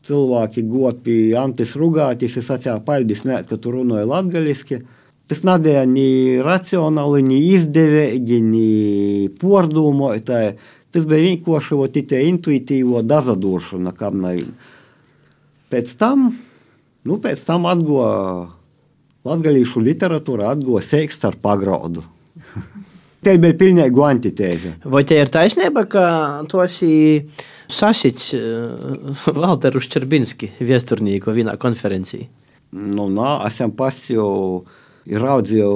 cilvēki 0.08 0.64
gopi 0.70 1.18
Antis 1.36 1.74
Rugātis, 1.76 2.38
es 2.40 2.48
sacīju, 2.48 2.80
paldies, 2.86 3.26
nē, 3.28 3.42
ka 3.48 3.58
tu 3.60 3.74
runāji 3.74 4.08
latgaļiski. 4.08 4.80
Tas 5.28 5.42
nebija 5.44 5.82
ni 5.84 6.40
racionāli, 6.40 7.20
ni 7.26 7.42
izdevīgi, 7.50 8.38
ni 8.40 9.28
pordomājotāji. 9.40 10.54
Tas 10.94 11.04
bija 11.04 11.26
vienkārši 11.26 12.04
tie 12.08 12.22
intuitīvo 12.30 13.02
dazaduršana, 13.04 13.92
kam 13.96 14.22
nav. 14.24 14.40
Pēc 15.68 15.90
tam, 16.00 16.30
nu, 17.04 17.18
pēc 17.20 17.42
tam 17.44 17.66
atgoja 17.68 18.48
latgalīšu 19.28 19.82
literatūra, 19.84 20.54
atgoja 20.54 20.86
sēksts 20.86 21.28
ar 21.28 21.36
pagraudu. 21.42 22.04
Te 23.24 23.34
bija 23.42 23.56
pilnīgi 23.58 24.02
antitēze. 24.06 24.74
Vai 24.86 25.02
te 25.04 25.16
ir 25.18 25.30
taisnība, 25.34 25.82
ka 25.90 26.02
tu 26.48 26.60
esi 26.62 26.90
sasits 27.68 28.30
Valteru 29.26 29.82
Ščerbinski 29.82 30.52
viesturnīgu 30.62 31.34
vienā 31.34 31.56
konferencī? 31.60 32.22
Nu, 32.78 33.08
nā, 33.10 33.32
esam 33.48 33.74
pats 33.74 34.06
jau 34.12 34.62
raudzīju 35.08 35.72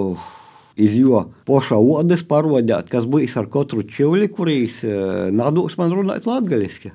iz 0.77 0.95
jo 0.97 1.27
poša 1.49 1.77
odas 1.77 2.23
parodēt, 2.29 2.89
kas 2.93 3.05
būs 3.09 3.37
ar 3.41 3.49
katru 3.53 3.85
čivli, 3.85 4.29
kurīs 4.33 4.81
nadūs 5.35 5.79
man 5.81 5.93
runāt 5.93 6.29
latgaliski. 6.29 6.93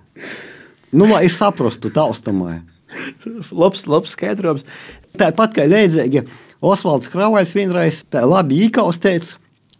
Nu, 0.91 1.05
lai 1.09 1.25
es 1.27 1.35
saprastu 1.37 1.91
taustamai. 1.93 2.61
labs, 3.51 3.83
labs 3.87 4.13
skaidrojums. 4.15 4.63
Tāpat 5.19 5.57
kā 5.57 5.65
līdzīgi 5.67 6.23
Osvalds 6.63 7.09
Kravais 7.11 7.51
vienreiz 7.53 7.99
tā 8.11 8.23
labi 8.25 8.61
īkausteicis, 8.67 9.35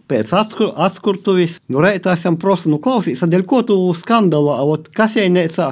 pēc 0.07 0.29
atskurtuvis, 0.36 1.57
nu 1.71 1.81
reitā 1.83 2.13
esam 2.15 2.38
prosti, 2.39 2.71
nu 2.71 2.79
klausīs, 2.83 3.23
dēļ 3.23 3.43
ko 3.47 3.63
tu 3.67 3.77
skandalā, 3.97 4.60
ot 4.63 4.88
kafejnēcā 4.95 5.71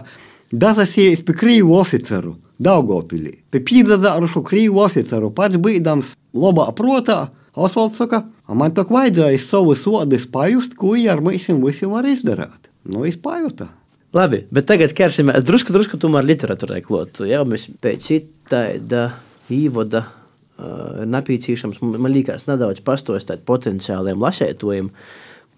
dazasies 0.52 1.24
pie 1.26 1.36
krīvu 1.40 1.78
oficeru 1.78 2.36
Daugopilī. 2.56 3.34
Pie 3.52 3.60
pīdzadzārušu 3.68 4.44
krīvu 4.48 4.80
oficeru 4.86 5.32
pats 5.36 5.60
bīdams 5.60 6.14
labā 6.36 6.70
protā, 6.76 7.30
Osvalds 7.56 7.96
saka, 7.96 8.26
man 8.52 8.74
tā 8.76 8.84
vajadzēja 8.90 9.40
savu 9.40 9.76
sodu 9.80 10.20
pajust, 10.32 10.76
ko 10.76 10.94
ar 11.12 11.24
mums 11.24 11.48
visiem 11.48 11.94
var 11.94 12.08
izdarīt. 12.08 12.70
Nu, 12.86 13.06
es 13.08 13.16
pajutu. 13.16 13.70
Labi, 14.16 14.46
bet 14.52 14.68
tagad 14.70 14.94
ķersimies 14.96 15.44
drusku, 15.44 15.74
drusku 15.76 15.98
tomēr 16.00 16.28
literatūrai 16.28 16.82
klot. 16.84 17.20
Jā, 17.28 17.42
mēs 17.48 17.68
pēc 17.84 18.06
tāda 18.52 19.10
īvada 19.52 20.06
uh, 20.06 21.02
nepieciešams, 21.08 21.82
man 21.84 22.14
liekas, 22.14 22.46
nedaudz 22.48 22.84
pastostāt 22.86 23.44
potenciāliem 23.48 24.22
lasētojiem, 24.24 24.92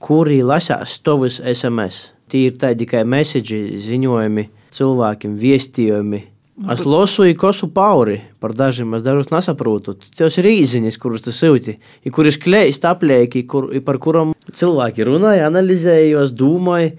kuri 0.02 0.40
lasās 0.46 0.98
tavus 1.06 1.42
SMS. 1.42 2.14
Tie 2.32 2.48
ir 2.50 2.58
tādi 2.62 2.86
tikai 2.86 3.04
mēsīģi, 3.08 3.62
ziņojumi, 3.86 4.48
cilvēkiem, 4.74 5.38
viestījumi, 5.42 6.24
Es 6.58 6.82
lasu 6.90 7.28
kosu 7.38 7.68
pauri 7.70 8.16
par 8.42 8.56
dažiem, 8.58 8.96
es 8.98 9.04
dažus 9.06 9.30
nesaprotu. 9.30 9.94
Tos 10.18 10.40
ir 10.42 10.48
īziņas, 10.50 10.96
kurus 10.98 11.22
tu 11.22 11.30
sūti, 11.30 11.76
kuras 12.10 12.40
klēst 12.42 12.88
aplieki, 12.90 13.44
kur, 13.46 13.70
par 13.86 14.00
kurām 14.02 14.34
cilvēki 14.50 15.06
runāja, 15.06 15.52
analizējos, 15.52 16.34
domāja. 16.34 16.96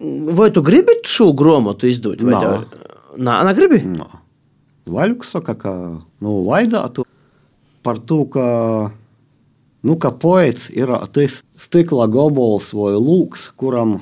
Vai 0.00 0.48
tu 0.50 0.64
gribi 0.66 0.96
šo 1.06 1.28
grāmatu 1.38 1.86
izdot? 1.86 2.24
Nā. 2.26 2.42
Nā, 3.14 3.36
nā, 3.46 3.54
gribi? 3.54 3.78
Nā. 3.86 4.08
Vaļuks 4.90 5.36
saka, 5.36 5.54
ka 5.54 5.72
nu, 6.18 6.40
vajadzētu 6.48 7.06
par 7.86 8.02
to, 8.10 8.24
ka, 8.32 8.46
nu, 9.86 9.98
ka 10.02 10.10
poets 10.18 10.66
ir 10.74 10.90
tas 11.14 11.38
stikla 11.62 12.10
gabals 12.10 12.72
vai 12.74 12.96
lūks, 12.98 13.52
kuram 13.60 14.00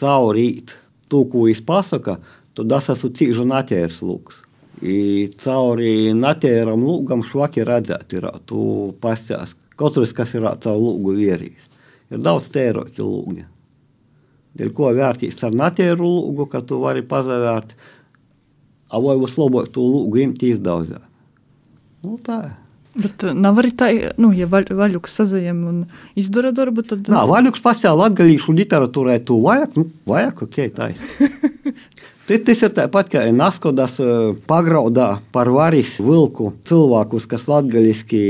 caurīt 0.00 0.78
to, 1.12 1.26
ko 1.28 1.44
viņš 1.48 1.64
pasaka, 1.68 2.18
tad 2.58 2.74
es 2.78 2.90
esmu 2.94 3.10
cīņš 3.18 3.40
un 3.44 3.54
atērs 3.58 4.02
lūks. 4.02 4.42
I 4.78 5.26
cauri 5.40 6.14
natēram 6.14 6.84
lūgam 6.86 7.24
švaki 7.26 7.64
redzēt 7.66 8.14
ir, 8.14 8.28
tu 8.46 8.60
pasties, 9.02 9.56
katrs, 9.78 10.14
kas 10.14 10.34
ir 10.38 10.46
caur 10.62 10.78
lūgu 10.78 11.16
vierīs. 11.18 11.70
Ir 12.12 12.22
daudz 12.24 12.50
tēroķi 12.54 13.02
lūgi. 13.02 13.44
Dēļ 14.58 14.70
ko 14.74 14.92
vērtīs 14.96 15.42
ar 15.46 15.54
natēru 15.54 16.06
lūgu, 16.06 16.46
ka 16.50 16.62
tu 16.66 16.80
vari 16.82 17.04
pazavērt, 17.06 17.74
a 18.88 19.02
vai 19.02 19.18
vislabāk 19.20 19.68
tu 19.74 19.84
lūgu 19.84 20.22
imt 20.24 20.42
izdaudzēt. 20.46 21.04
Nu 22.06 22.16
tā. 22.24 22.40
Bet 22.98 23.22
nav 23.36 23.58
arī 23.60 23.70
tā, 23.78 23.88
nu, 24.18 24.32
ja 24.34 24.48
vaļ, 24.50 24.72
vaļuks 24.74 25.18
sazajam 25.20 25.58
un 25.70 25.76
izdara 26.18 26.50
darbu, 26.56 26.82
tad... 26.88 27.06
Nā, 27.12 27.20
vaļuks 27.30 27.62
pastāv 27.62 27.98
latgalīšu 28.00 28.54
literatūrai, 28.56 29.20
tu 29.28 29.36
vajag, 29.44 29.76
nu, 29.78 29.84
vajag, 30.08 30.42
ok, 30.48 30.58
tā 30.74 30.88
ir. 30.94 31.04
Tas 32.28 32.60
ir 32.60 32.72
tāpat 32.76 33.08
kā 33.08 33.22
Naskodas 33.32 33.94
pagraudā 34.48 35.14
par 35.32 35.48
varis 35.48 35.94
vilku 35.96 36.50
cilvēkus, 36.68 37.24
kas 37.30 37.46
latgaļiski 37.48 38.20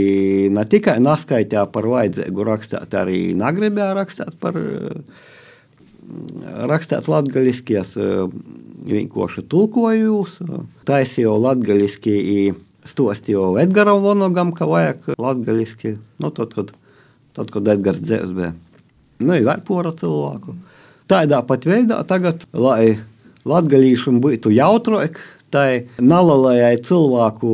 ne 0.54 0.62
tikai 0.70 1.00
naskaitā 1.02 1.64
par 1.72 1.88
vajadzīgu 1.90 2.46
rakstīt, 2.46 2.94
arī 2.94 3.32
negribēja 3.38 3.96
rakstīt 3.98 4.38
par 4.38 4.54
rakstīts 6.70 7.10
latgaļiskies 7.10 7.96
vienkārši 8.88 9.44
tulkojjūs, 9.50 10.38
taisīju 10.88 11.34
latgaļiski 11.48 12.14
stostīju 12.88 13.56
Edgaram 13.64 14.00
Vonogam, 14.06 14.54
ka 14.54 14.70
vajag 14.70 15.10
latgaļiski, 15.18 15.96
nu, 16.22 16.30
tad, 16.38 16.54
kad, 16.54 16.72
tad, 17.36 17.50
kad 17.50 17.74
Edgars 17.74 18.00
dzēvs 18.04 18.34
bija. 18.38 18.54
Nu, 19.18 19.34
ir 19.34 19.44
vēl 19.48 19.66
pora 19.66 19.90
cilvēku. 19.98 20.54
Tādā 21.10 21.42
pat 21.42 21.66
veidā 21.66 21.98
tagad, 22.06 22.44
lai 22.54 22.98
latgaļīšiem 23.48 24.20
būtu 24.24 24.52
jautrāk, 24.54 25.18
tai 25.52 25.88
nalalajai 26.00 26.76
cilvēku 26.84 27.52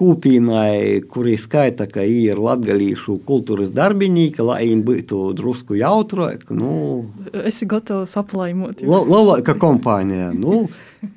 kūpīnai, 0.00 1.02
kuri 1.12 1.36
skaita, 1.36 1.84
ka 1.92 2.04
ir 2.08 2.40
latgalīšu 2.40 3.18
kultūras 3.28 3.72
darbinīki, 3.76 4.40
lai 4.46 4.62
viņi 4.70 4.84
būtu 4.86 5.20
drusku 5.36 5.76
jautrāk. 5.76 6.46
Nu, 6.56 7.04
Esi 7.44 7.68
gatavs 7.68 8.16
aplaimot. 8.20 8.80
Labāka 8.80 9.56
kompānija. 9.60 10.32
Nu, 10.32 10.62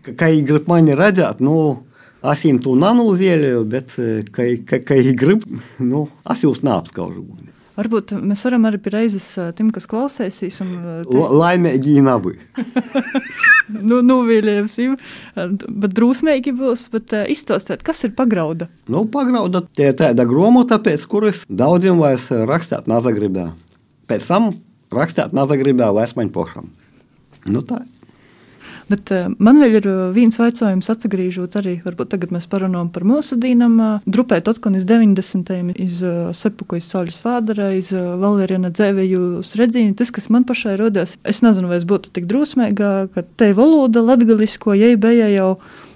ka 0.03 0.27
viņi 0.27 0.43
grib 0.49 0.67
mani 0.71 0.97
redzēt, 0.99 1.39
nu, 1.43 1.55
es 2.19 2.43
viņiem 2.43 2.59
to 2.65 2.75
nanūvēlēju, 2.83 3.63
bet, 3.71 3.95
ka, 4.35 4.49
ka 4.83 4.99
viņi 4.99 5.15
grib, 5.19 5.47
nu, 5.79 6.07
es 6.35 6.43
jūs 6.43 6.63
neapskaužu. 6.67 7.23
Varbūt 7.73 8.11
mēs 8.21 8.43
varam 8.45 8.67
arī 8.69 8.77
reizes 8.93 9.25
tiem, 9.57 9.71
kas 9.73 9.87
klausēsīs. 9.89 10.59
Teikt... 10.61 11.13
Laimīgi 11.33 11.95
nabi. 12.05 12.35
nu, 13.89 14.01
Nuvīļiesim, 14.05 14.93
bet 15.33 15.95
drūsmīgi 15.97 16.53
būs. 16.57 16.85
Bet 16.93 17.15
izstāstiet, 17.33 17.81
kas 17.85 18.03
ir 18.05 18.13
pagrauda? 18.17 18.69
Nu, 18.91 19.05
pagrauda 19.09 19.63
tie 19.73 19.89
ir 19.91 19.97
tāda 19.97 20.27
gromota, 20.29 20.77
pēc 20.83 21.07
kuras 21.09 21.41
daudziem 21.49 22.01
vairs 22.03 22.29
rakstīt 22.29 22.89
nazagribē. 22.91 23.49
Pēc 24.11 24.29
tam 24.29 24.51
rakstīt 24.93 25.33
nazagribē 25.33 25.89
vairs 25.97 26.13
man 26.19 26.29
pošam. 26.33 26.69
Nu, 27.49 27.65
tā. 27.65 27.81
Bet 28.93 29.09
uh, 29.09 29.29
man 29.41 29.57
vēl 29.61 29.79
ir 29.79 29.87
viens 30.13 30.35
jautājums, 30.37 30.89
atgriežot 30.91 31.55
arī, 31.57 31.79
varbūt 31.81 32.11
tagad 32.13 32.33
mēs 32.35 32.45
parunājam 32.51 32.91
par 32.93 33.05
mūsu 33.09 33.39
dīnam. 33.41 33.77
Uh, 33.81 34.03
Drupēt 34.05 34.49
atkal 34.51 34.75
iz 34.77 34.85
90. 34.89 35.49
iz 35.81 36.01
sepuku 36.37 36.77
iz 36.77 36.89
Sauļas 36.91 37.23
Vādara, 37.25 37.71
iz 37.73 37.89
uh, 37.95 38.13
Valeriana 38.21 38.69
dzēvēju 38.73 39.41
redzīni. 39.57 39.95
Tas, 39.97 40.13
kas 40.13 40.29
man 40.33 40.45
pašai 40.45 40.75
rodās, 40.77 41.15
es 41.25 41.41
nezinu, 41.45 41.71
vai 41.71 41.79
es 41.81 41.87
būtu 41.89 42.13
tik 42.13 42.29
drūsmīga, 42.29 42.91
ka 43.15 43.25
te 43.39 43.49
valoda 43.57 44.03
latgalisko, 44.05 44.77
ja 44.77 44.93
bija 44.99 45.31
jau 45.33 45.49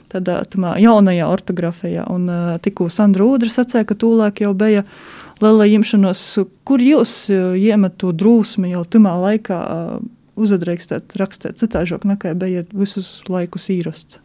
tādā 0.10 0.40
tamā, 0.50 0.78
jaunajā 0.82 1.30
ortogrāfijā. 1.30 2.08
Un 2.10 2.60
tikko 2.64 2.90
Sandra 2.94 3.28
Udra 3.28 3.52
sacīja, 3.52 3.86
ka 3.86 3.98
tūlēk 4.00 4.42
jau 4.46 4.54
bija 4.58 4.86
liela 5.44 5.68
imšanos, 5.70 6.22
kur 6.66 6.82
jūs 6.82 7.28
iemet 7.30 8.00
to 8.02 8.14
drūsmi 8.16 8.72
jau 8.72 8.86
tamā 8.88 9.18
laikā. 9.28 9.60
Uzadreikstēt, 10.38 11.16
rakstīt 11.18 11.58
citāžāk 11.58 12.06
nekā 12.06 12.36
bija 12.38 12.64
visus 12.70 13.24
laikus 13.32 13.72
īrosts. 13.74 14.20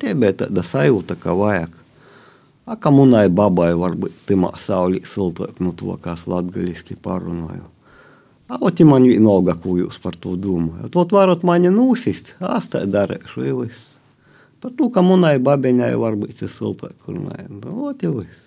Tie 0.00 0.14
bija 0.16 0.32
tāda 0.44 0.64
sajūta, 0.66 1.16
ka 1.20 1.36
vajag. 1.36 1.70
A, 2.64 2.78
ka 2.80 2.88
munai 2.90 3.28
babai 3.28 3.74
varbūt 3.76 4.24
timā 4.28 4.54
saulī 4.58 5.02
siltāk, 5.04 5.60
nu 5.60 5.74
to, 5.76 5.92
kas 6.00 6.24
latgaliski 6.30 6.96
parunāju. 6.96 7.66
A, 8.48 8.56
oti 8.56 8.86
man 8.88 9.04
vienalga, 9.04 9.54
ko 9.60 9.76
jūs 9.76 10.00
par 10.00 10.16
to 10.20 10.34
domājat. 10.40 10.96
Ot 10.96 11.12
varat 11.12 11.44
mani 11.44 11.72
nūsist, 11.72 12.34
es 12.56 12.70
tā 12.72 12.82
darīšu, 12.88 13.44
jau 13.44 13.60
viss. 13.62 13.86
Par 14.64 14.72
to, 14.72 14.88
ka 14.88 15.04
munai 15.04 15.36
babeņai 15.44 15.92
varbūt 16.00 16.46
ir 16.46 16.52
siltāk 16.52 16.96
runāja. 17.06 17.50
Nu, 17.52 17.90
ot 17.90 18.02
jau 18.02 18.16
viss. 18.22 18.40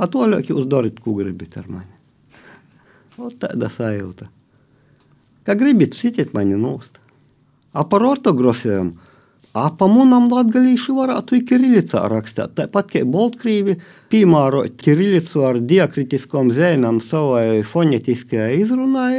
A 0.00 0.08
to 0.08 0.24
liek 0.26 0.48
jūs 0.48 0.64
darat, 0.66 0.96
ko 1.04 1.14
gribat 1.20 1.60
ar 1.60 1.68
mani. 1.68 1.92
Ot 3.20 3.36
tāda 3.44 3.68
sajūta. 3.68 4.32
Kā 5.42 5.56
gribat, 5.58 5.96
sitiet 5.98 6.34
mani 6.36 6.58
nost. 6.58 7.00
A 7.74 7.82
par 7.88 8.04
ortogrāfijām. 8.06 8.92
A 9.52 9.66
pa 9.76 9.88
munam 9.90 10.30
latgalīši 10.32 10.94
varētu 10.96 11.36
ir 11.36 11.42
kirilicā 11.48 12.06
rakstīt. 12.08 12.54
Tāpat 12.56 12.94
kā 12.94 13.02
Baltkrīvi 13.04 13.74
piemērot 14.12 14.78
kirilicu 14.80 15.42
ar 15.44 15.58
diakritiskom 15.60 16.54
zīmēm 16.56 17.02
savai 17.04 17.60
fonetiskajai 17.68 18.54
izrunai. 18.62 19.18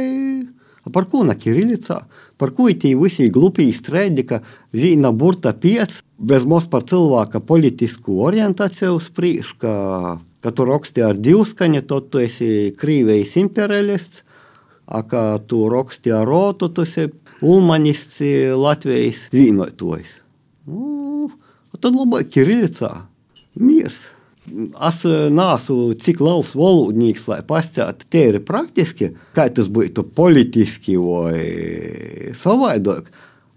A 0.84 0.90
par 0.92 1.06
ko 1.12 1.22
na 1.28 1.36
kirilicā? 1.38 2.00
Par 2.40 2.50
ko 2.56 2.66
tī 2.72 2.96
visi 2.98 3.30
glupī 3.32 3.68
strēdi, 3.72 4.26
ka 4.26 4.40
vīna 4.74 5.14
burta 5.14 5.54
piec, 5.54 6.00
bez 6.18 6.44
mos 6.48 6.66
par 6.72 6.82
cilvēka 6.88 7.40
politisku 7.46 8.18
orientāciju 8.26 8.98
sprīž, 9.00 9.54
ka, 9.62 9.74
ka 10.42 10.52
tu 10.56 10.66
raksti 10.68 11.04
ar 11.04 11.20
divskaņu, 11.20 11.84
tad 11.88 12.10
tu 12.10 12.24
esi 12.24 12.74
Krīvijas 12.80 13.38
imperialists 13.40 14.24
kā 14.86 15.24
tu 15.48 15.64
raksti 15.72 16.12
ar 16.12 16.26
rotu, 16.28 16.68
tas 16.68 16.96
ir 17.00 17.12
ulmanists 17.44 18.20
Latvijas 18.56 19.28
vīnotojs. 19.34 20.10
Nu, 20.68 21.30
tad 21.80 21.96
labāk 21.96 22.30
Kirillicā 22.32 22.92
miers. 23.60 24.10
Es 24.44 24.98
neesmu 25.08 25.94
cik 25.96 26.18
liels 26.20 26.50
valodnieks, 26.52 27.24
lai 27.32 27.40
pastāstītu, 27.48 28.08
tie 28.12 28.24
ir 28.28 28.42
praktiski, 28.44 29.14
kā 29.36 29.48
tas 29.48 29.70
būtu 29.72 30.04
politiski 30.16 30.98
vai 31.00 32.34
savādāk. 32.36 33.08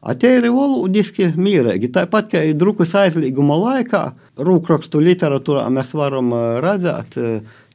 A 0.07 0.13
tie 0.15 0.37
ir 0.37 0.47
valodiski 0.53 1.33
mierīgi. 1.35 1.89
Tāpat 1.91 2.29
kā 2.31 2.43
drukas 2.55 2.93
aizlieguma 2.95 3.57
laikā, 3.59 4.03
rūkrakstu 4.39 5.01
literatūrā 5.03 5.65
mēs 5.73 5.91
varam 5.97 6.31
redzēt, 6.63 7.17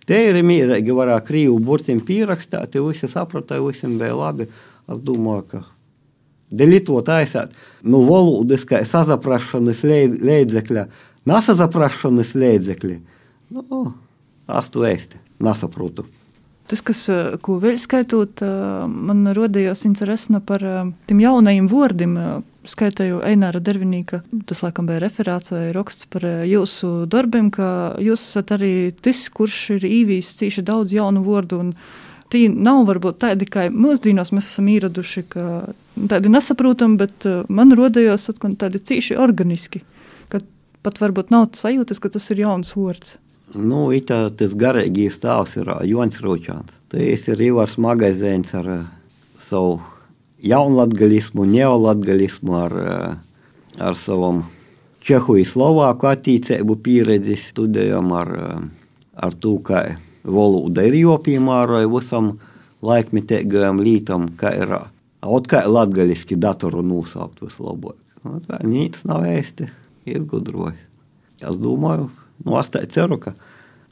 Te 0.08 0.18
ir 0.28 0.40
mierīgi, 0.42 0.94
varēja 0.96 1.22
krīvu 1.26 1.58
burtiem 1.62 2.00
pierakstīt, 2.02 2.78
visi 2.82 3.10
saprata, 3.10 3.60
visiem 3.62 3.98
bija 4.00 4.16
labi. 4.18 4.48
Es 4.90 4.98
domāju, 5.06 5.44
ka 5.52 5.60
delītot 6.52 7.08
aizsāt, 7.14 7.52
nu, 7.86 8.02
valodas 8.08 8.66
kā 8.68 8.82
sazaprašanas 8.88 9.84
līdzekļa, 9.86 10.86
nesazaprašanas 11.30 12.34
līdzekļi. 12.34 12.98
Nu, 13.54 13.84
es 14.58 14.72
to 14.74 14.82
ēsti, 14.88 15.22
nesaprotu. 15.42 16.08
Tas, 16.72 16.80
kas, 16.80 17.02
ko 17.44 17.58
vēl 17.60 17.76
skaitot, 17.76 18.40
man 18.88 19.26
radījās 19.36 19.84
interesi 19.84 20.38
par 20.46 20.62
tiem 21.10 21.20
jaunajiem 21.20 21.66
vārdiem, 21.68 22.14
skaitīju 22.68 23.20
Eināra 23.26 23.60
Dervinīka, 23.62 24.22
tas 24.46 24.62
laikam 24.62 24.86
bija 24.88 25.02
referāts 25.02 25.52
vai 25.52 25.70
raksts 25.74 26.08
par 26.12 26.26
eh, 26.26 26.44
jūsu 26.50 27.08
darbiem, 27.10 27.50
ka 27.54 27.66
jūs 28.02 28.26
esat 28.28 28.54
arī 28.56 28.74
tas, 29.02 29.24
kurš 29.34 29.58
ir 29.78 29.86
īvīs 29.88 30.32
cīši 30.38 30.64
daudz 30.66 30.94
jaunu 30.94 31.24
vārdu. 31.26 31.62
Tī 32.32 32.46
nav 32.48 32.86
varbūt 32.88 33.18
tādi, 33.20 33.48
kā 33.50 33.66
mūsdienos 33.68 34.32
mēs 34.32 34.48
esam 34.54 34.70
ieraduši, 34.72 35.24
ka 35.34 35.46
tādi 36.08 36.32
nesaprotami, 36.32 37.00
bet 37.02 37.28
eh, 37.28 37.42
man 37.48 37.74
rodējās 37.78 38.30
tādi 38.38 38.82
cīši 38.90 39.18
organiski, 39.20 39.82
ka 40.32 40.42
pat 40.86 41.02
varbūt 41.02 41.34
nav 41.34 41.50
sajūtas, 41.58 42.00
ka 42.02 42.12
tas 42.14 42.30
ir 42.32 42.46
jauns 42.46 42.76
vārds. 42.78 43.16
Nu, 43.52 43.84
tā, 44.08 44.30
tas 44.32 44.54
garīgais 44.56 45.18
stāvs 45.18 45.58
ir 45.60 45.68
Jons 45.84 46.20
Rūčāns. 46.24 46.78
Tas 46.92 47.26
ir 47.28 47.42
Ivars 47.48 47.76
Magazēns 47.76 48.54
ar 48.56 48.70
savu 49.44 49.80
jaunlatgalismu, 50.42 51.44
neolatgalismu, 51.50 52.54
ar, 52.56 52.76
ar 53.76 53.98
savam 54.00 54.46
čehu 55.04 55.36
un 55.36 55.48
slovāku 55.48 56.08
attīstību 56.10 56.78
pieredzi 56.82 57.36
studējām 57.40 58.14
ar, 58.16 58.32
ar 59.12 59.36
to, 59.36 59.58
kā 59.60 59.84
valoda 60.24 60.86
ir 60.88 60.96
jopiemēroja 61.02 61.90
visam 61.92 62.32
laikmetīgajam 62.82 63.84
lītam, 63.84 64.32
kā 64.38 64.56
ir 64.58 64.76
Ot 65.22 65.46
kā 65.46 65.60
latgaliski 65.70 66.34
datoru 66.34 66.80
nosaukt 66.82 67.44
vislabāk. 67.44 67.94
Nu, 68.26 68.40
tā 68.42 68.56
nīc 68.66 68.96
nav 69.06 69.22
ēsti, 69.30 69.68
izgudrojas. 70.10 70.80
Es 71.38 71.58
domāju, 71.62 72.08
Asta 72.46 72.78
atsiruka. 72.78 73.34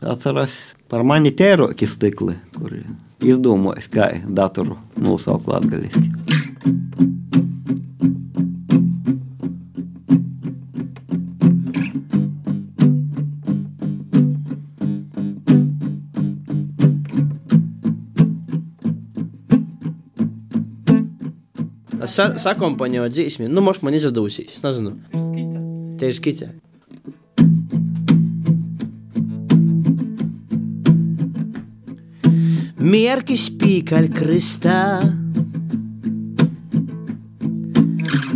Atsiras 0.01 0.75
парманитейро 0.89 1.75
кистыклы, 1.75 2.37
кури. 2.57 2.87
Издуму 3.21 3.75
скай 3.83 4.23
датуру, 4.27 4.79
ну, 4.97 5.19
соклад 5.19 5.67
галиски. 5.67 6.11
Sakompaņo 22.11 23.05
dzīsmi, 23.13 23.47
nu, 23.53 23.63
moš 23.63 23.85
man 23.87 23.95
izadūsīs, 23.95 24.59
nezinu. 24.65 24.97
Tērskite. 25.13 25.63
Tērskite. 26.01 26.49
Mer 32.83 33.23
che 33.23 33.37
spica 33.37 33.99
il 34.01 34.09
kristą. 34.09 35.05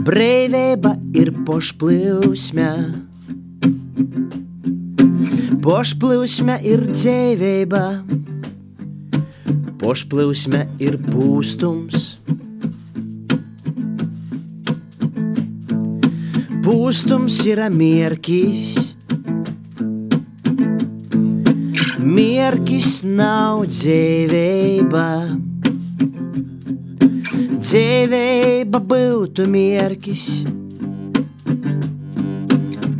Breivėba 0.04 0.98
ir 1.16 1.30
pošpliausme. 1.48 2.68
Pošpliausme 5.64 6.58
ir 6.60 6.84
dzeivėba. 6.92 7.84
Pošpliausme 9.80 10.66
ir 10.76 11.00
pūstums. 11.08 12.04
Pūstums 16.68 17.40
yra 17.48 17.72
merkis. 17.72 18.83
Mierkis 22.14 23.00
nav 23.02 23.64
dzīvība. 23.66 25.06
Dzīvība 27.58 28.80
būtu 28.92 29.46
mierkis, 29.50 30.44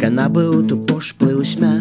ka 0.01 0.11
nebūtu 0.11 0.81
pošplūsmē. 0.91 1.73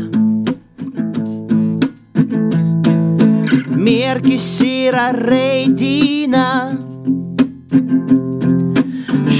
Mierkis 3.81 4.47
ir 4.69 4.99
reidīna, 5.23 6.47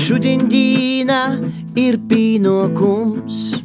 šodien 0.01 0.47
dīna 0.49 1.21
ir 1.77 2.01
pienākums. 2.09 3.62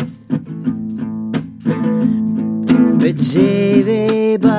bet 3.00 3.16
dzīvība, 3.22 4.58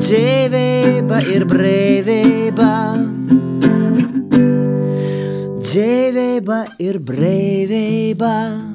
dzīvība 0.00 1.22
ir 1.36 1.48
brīvība. 1.52 2.72
Dzīvība 5.60 6.64
ir 6.88 7.02
brīvība. 7.12 8.71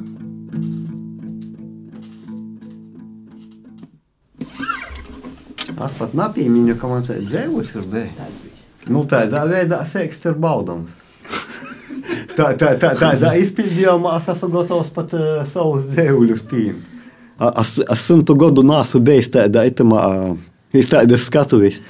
Es 5.78 5.98
pat 6.00 6.14
nepiemiņu, 6.18 6.76
ka 6.82 6.90
man 6.90 7.06
tāds 7.06 7.28
dzīvojums 7.30 7.76
ir 7.78 7.90
bijis. 7.92 8.64
Nu, 8.88 9.04
tādā 9.10 9.44
veidā 9.50 9.82
sēksts 9.86 10.30
ir 10.32 10.38
baudams. 10.42 10.90
Tā, 12.38 12.52
tā, 12.56 12.70
tā, 12.80 12.94
tādā 12.96 13.34
izpildījumā 13.42 14.14
es 14.20 14.28
esmu 14.32 14.48
gatavs 14.54 14.92
pat 14.96 15.14
uh, 15.18 15.42
savus 15.52 15.88
dzīvuļus 15.90 16.44
pieņemt. 16.48 16.94
Es, 17.62 17.72
simtu 18.00 18.36
gadu 18.40 18.64
nesu 18.66 19.02
bijis 19.04 19.32
tādā 19.34 19.66
itamā, 19.68 20.04
iz 20.74 20.88
tādas 20.90 21.26
skatuves. 21.28 21.82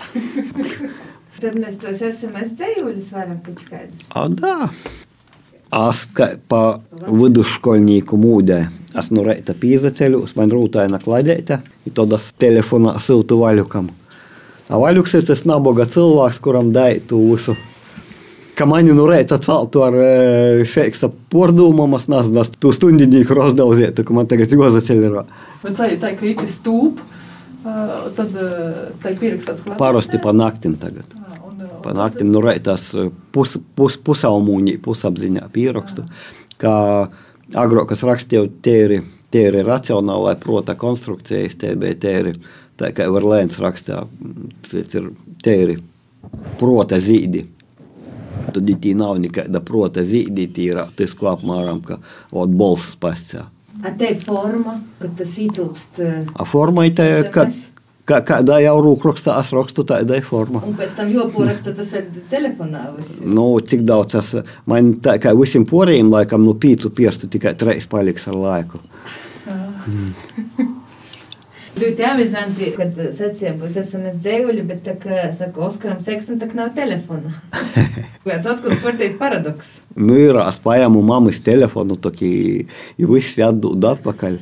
Tad 1.42 1.54
mēs 1.60 1.76
tos 1.84 2.00
SMS 2.02 2.56
dzējuļus 2.58 3.12
varam 3.14 3.38
pičkaidus. 3.46 4.08
A, 4.18 4.26
da. 4.32 4.72
Es 5.92 6.06
kā 6.18 6.32
pa 6.50 6.80
vidusškolnieku 7.06 8.18
mūdē. 8.18 8.64
Es 8.98 9.12
no 9.14 9.22
reita 9.22 9.54
pīzaceļos, 9.54 10.34
man 10.40 10.50
rūtaina 10.50 10.98
kladēta, 11.02 11.60
i 11.86 11.94
tad 11.94 12.16
es 12.18 12.32
telefonā 12.42 12.96
sūtu 13.04 13.38
vaļukam. 13.44 13.92
A 14.68 14.80
vaļuks 14.82 15.14
ir 15.20 15.28
tas 15.28 15.44
naboga 15.48 15.86
cilvēks, 15.88 16.40
kuram 16.44 16.72
daitu 16.76 17.20
visu. 17.30 17.54
Ka 18.58 18.66
mani 18.66 18.96
no 18.98 19.06
reita 19.06 19.38
celtu 19.38 19.84
ar 19.86 19.94
e, 20.02 20.66
seksa 20.66 21.12
pordūmam, 21.32 21.94
es 22.00 22.08
nezinu, 22.10 22.42
es 22.42 22.50
tu 22.58 22.72
stundinīku 22.74 23.38
rozdauzietu, 23.38 24.04
ka 24.08 24.16
man 24.18 24.30
tagad 24.30 24.56
jozaceļ 24.56 25.06
ir. 25.06 25.20
Bet 25.62 25.78
tā 25.78 25.92
ir 25.94 26.02
tā, 26.02 26.16
ka 26.18 26.26
it 26.26 26.42
ir 26.42 26.50
stūp, 26.52 27.04
ā, 27.62 27.76
tad 28.18 28.34
ā, 28.34 28.50
tā 29.04 29.14
ir 29.14 29.22
pierakstās 29.22 29.62
klāt. 29.62 29.78
Parasti 29.78 30.20
pa 30.24 30.34
naktim 30.34 30.74
tagad. 30.82 31.14
Pa 31.86 31.94
naktim 31.94 32.34
no 32.34 32.42
reita 32.42 32.80
es 32.82 32.90
pus, 33.32 33.60
pus, 33.78 34.02
pusaumūņī, 34.02 34.80
pusapziņā 34.82 35.46
pierakstu, 35.54 36.10
ka 36.58 36.74
agrāk 37.56 37.94
es 37.96 38.04
rakstīju 38.08 38.50
tīri, 38.66 39.02
tīri 39.34 39.64
racionālai 39.68 40.36
prota 40.42 40.76
konstrukcijas, 40.80 41.58
tie 41.62 41.76
bija 41.80 41.98
tīri, 42.04 42.34
tā 42.80 42.92
kā 42.96 43.08
Verlēns 43.12 43.60
rakstīja, 43.62 44.06
tas 44.68 44.98
ir 44.98 45.12
tīri 45.44 45.78
prota 46.60 47.00
zīdi. 47.00 47.46
Tad 48.48 48.70
tī 48.82 48.94
nav 48.98 49.18
nekāda 49.22 49.62
prota 49.66 50.04
zīdi, 50.08 50.48
tīrā, 50.56 50.88
tas 50.96 51.14
ko 51.18 51.32
apmēram, 51.34 51.82
ka 51.84 52.00
od 52.32 52.54
balss 52.58 52.96
pascā. 53.00 53.46
A 53.86 53.92
te 53.94 54.10
forma, 54.24 54.78
kad 55.02 55.14
tas 55.20 55.36
ietilpst. 55.38 56.00
A 56.34 56.46
forma 56.48 56.88
ir 56.88 56.96
tā, 56.98 57.08
ka, 57.34 57.46
SMS? 57.46 57.77
Ka, 58.08 58.22
kādā 58.26 58.60
jau 58.64 58.78
rūkrakstā 58.84 59.36
es 59.42 59.52
rakstu, 59.56 59.86
tāda 59.88 60.18
ir 60.20 60.26
forma. 60.28 60.64
Un 60.66 60.78
pēc 60.80 60.96
tam 60.98 61.12
joporaksta 61.14 61.74
tas 61.78 61.94
ir 61.98 62.08
telefonā. 62.32 62.88
viss. 62.98 63.20
Nu, 63.22 63.50
cik 63.60 63.86
daudz 63.88 64.18
es, 64.22 64.34
man 64.66 64.96
tā 65.04 65.18
kā 65.24 65.36
visiem 65.38 65.68
poriem, 65.68 66.12
laikam, 66.14 66.46
no 66.48 66.56
pīcu 66.56 66.94
pirstu 66.96 67.30
tikai 67.32 67.56
treis 67.60 67.88
paliks 67.90 68.28
ar 68.32 68.40
laiku. 68.40 68.84
Ļoti 71.78 72.06
amizanti, 72.10 72.72
kad 72.74 72.96
seciem 73.14 73.60
būs 73.62 73.76
SMS 73.78 74.16
dzējuļi, 74.24 74.64
bet 74.66 74.80
tā 74.88 74.96
kā 74.98 75.28
saka 75.38 75.62
Oskaram 75.68 76.00
Sekstam, 76.02 76.40
tā 76.42 76.48
kā 76.50 76.58
nav 76.58 76.72
telefona. 76.74 77.30
Kāds 78.26 78.50
atkal 78.50 78.80
partijas 78.82 79.14
paradoks. 79.20 79.76
Nu, 79.94 80.18
ir 80.18 80.40
es 80.42 80.58
paņēmu 80.64 81.04
mammas 81.06 81.44
telefonu, 81.46 82.00
tokī, 82.02 82.32
ja 82.98 83.12
visi 83.12 83.46
atdod 83.46 83.86
atpakaļ. 83.92 84.40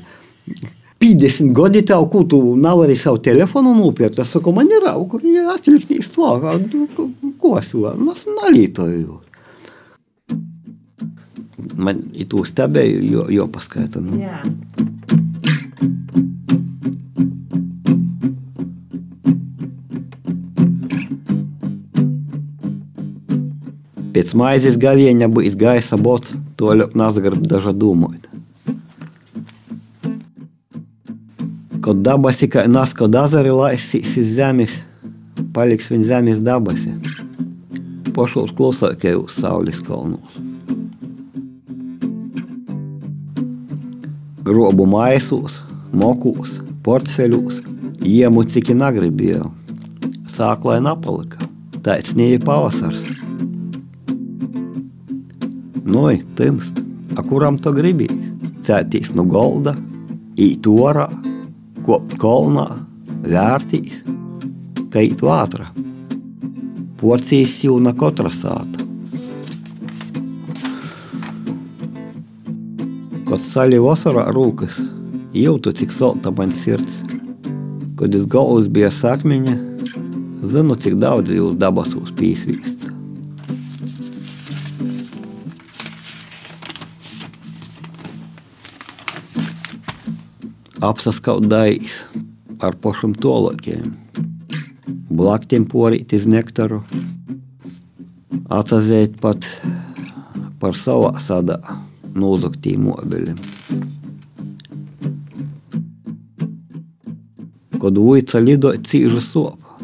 50 1.04 1.54
gadi 1.56 1.80
tev, 1.86 2.04
ko 2.12 2.24
tu 2.28 2.38
nevari 2.60 2.96
savu 2.96 3.18
telefonu 3.24 3.72
nopirkt. 3.74 4.18
Es 4.20 4.34
saku, 4.34 4.52
man 4.52 4.68
ir 4.68 4.84
auga, 4.84 5.14
kur 5.14 5.24
ir 5.24 5.48
atvilktīs 5.48 6.12
to, 6.12 6.28
kā, 6.42 6.58
nu, 6.60 7.32
ko 7.40 7.56
es 7.60 7.72
varu, 7.72 8.10
es 8.12 8.26
nalītoju. 8.28 9.20
Man 11.80 12.02
ir 12.12 12.28
tu 12.28 12.44
stebēju, 12.44 13.00
jo, 13.14 13.24
jo 13.32 13.48
paskaita. 13.48 14.02
Nu. 14.04 14.20
Jā. 14.20 14.42
Pēc 24.10 24.34
maizes 24.36 24.76
gavieņa 24.76 25.30
būs 25.32 25.56
gaisa 25.56 25.96
bots, 25.96 26.34
to 26.60 26.74
нас 26.76 27.16
grib 27.24 27.40
daža 27.48 27.72
Kad 31.85 31.95
dabasi, 31.95 32.47
ka 32.49 32.63
nas, 32.65 32.95
kad 32.97 33.13
azari 33.13 33.51
laisīs 33.53 34.15
iz 34.17 34.31
zemes, 34.33 34.79
paliks 35.53 35.91
viņa 35.91 36.07
zemes 36.09 36.39
dabasi. 36.41 36.95
Pošaus 38.15 38.49
klausākie 38.57 39.11
uz 39.19 39.35
saules 39.37 39.77
kalnos. 39.85 40.39
Grobu 44.47 44.87
maisos, 44.89 45.59
mokūs, 45.93 46.55
portfeļos, 46.87 47.61
iemu 48.01 48.47
cik 48.49 48.73
nagribēju. 48.79 49.51
Sāklai 50.33 50.79
napalika, 50.81 51.37
tāds 51.85 52.17
nīja 52.17 52.41
pavasars. 52.47 53.11
Nu, 55.85 56.07
timst, 56.41 56.81
a 57.13 57.21
kuram 57.29 57.61
to 57.61 57.77
gribi? 57.77 58.09
Cētīs 58.65 59.13
no 59.13 59.29
golda, 59.29 59.77
īt 60.41 60.65
orā, 60.65 61.11
kopt 61.85 62.15
kolnā, 62.17 62.65
vērtīs, 63.29 63.99
ka 64.89 65.03
īt 65.05 65.21
vātra. 65.21 65.67
Porcijas 66.97 67.59
jau 67.61 67.75
na 67.83 67.93
katra 67.93 68.31
sāta. 68.33 68.81
Kad 73.25 73.41
saļi 73.41 73.81
vasarā 73.83 74.25
rūkas, 74.33 74.79
jūtu, 75.37 75.73
cik 75.77 75.93
salta 75.93 76.33
man 76.33 76.53
sirds. 76.63 77.03
Kad 77.99 78.17
iz 78.17 78.25
galvas 78.33 78.65
bija 78.71 78.89
sakmeņa, 78.93 79.55
zinu, 80.55 80.77
cik 80.81 80.97
daudz 81.01 81.33
jūs 81.33 81.59
dabasos 81.61 82.13
pīsvīsts. 82.17 82.74
Apsaskaudājis 90.85 91.97
ar 92.63 92.75
pašam 92.81 93.15
tolakiem. 93.17 93.95
Blaktiem 95.09 95.65
porīt 95.69 96.13
iz 96.17 96.25
nektaru, 96.29 96.81
atsazēt 98.51 99.19
pat 99.21 99.47
par 100.61 100.77
savā 100.77 101.15
sadā 101.23 101.59
nozaktiem 102.15 102.87
mobeļiem. 102.87 103.39
Kad 107.81 107.99
uica 108.01 108.41
lidoja 108.41 108.81
cīža 108.81 109.21
sopa. 109.21 109.75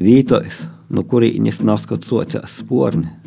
Vītojs, 0.00 0.56
no 0.90 1.04
kurīnis 1.08 1.62
naskat 1.64 2.04
sociās 2.06 2.58
sporni. 2.60 3.23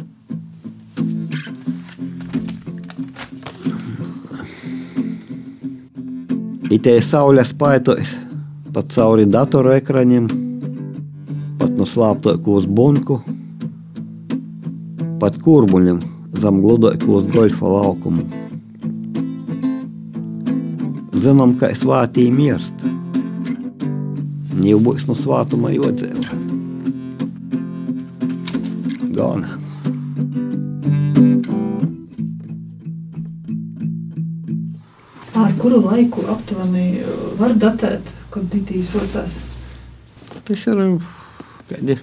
Itē 6.74 6.98
saules 7.02 7.54
paitos, 7.56 8.16
pat 8.76 8.90
cauri 8.92 9.28
datoru 9.30 9.76
ekraņiem, 9.78 10.28
pat 11.62 11.78
no 11.80 11.88
slāptoku 11.88 12.58
uz 12.60 12.68
bunku, 12.68 13.22
pat 15.22 15.40
kurbuļiem 15.46 16.04
zem 16.42 16.60
gludoku 16.66 17.22
uz 17.22 17.32
golfa 17.34 17.72
laukumu. 17.78 18.28
zinām, 21.28 21.58
ka 21.60 21.74
svātī 21.76 22.30
mirst. 22.32 22.86
Jau 24.68 24.80
būs 24.84 25.08
no 25.10 25.16
svātuma 25.18 25.74
jodzēva. 25.74 26.38
Gana. 29.18 29.57
Kuru 35.78 35.94
laiku 35.94 36.24
aptuveni 36.32 37.04
var 37.38 37.54
datēt, 37.54 38.10
kad 38.34 38.46
ditīs 38.50 38.90
socās? 38.96 39.36
Tas 40.48 40.64
ir 40.66 40.80
kādi 41.70 41.98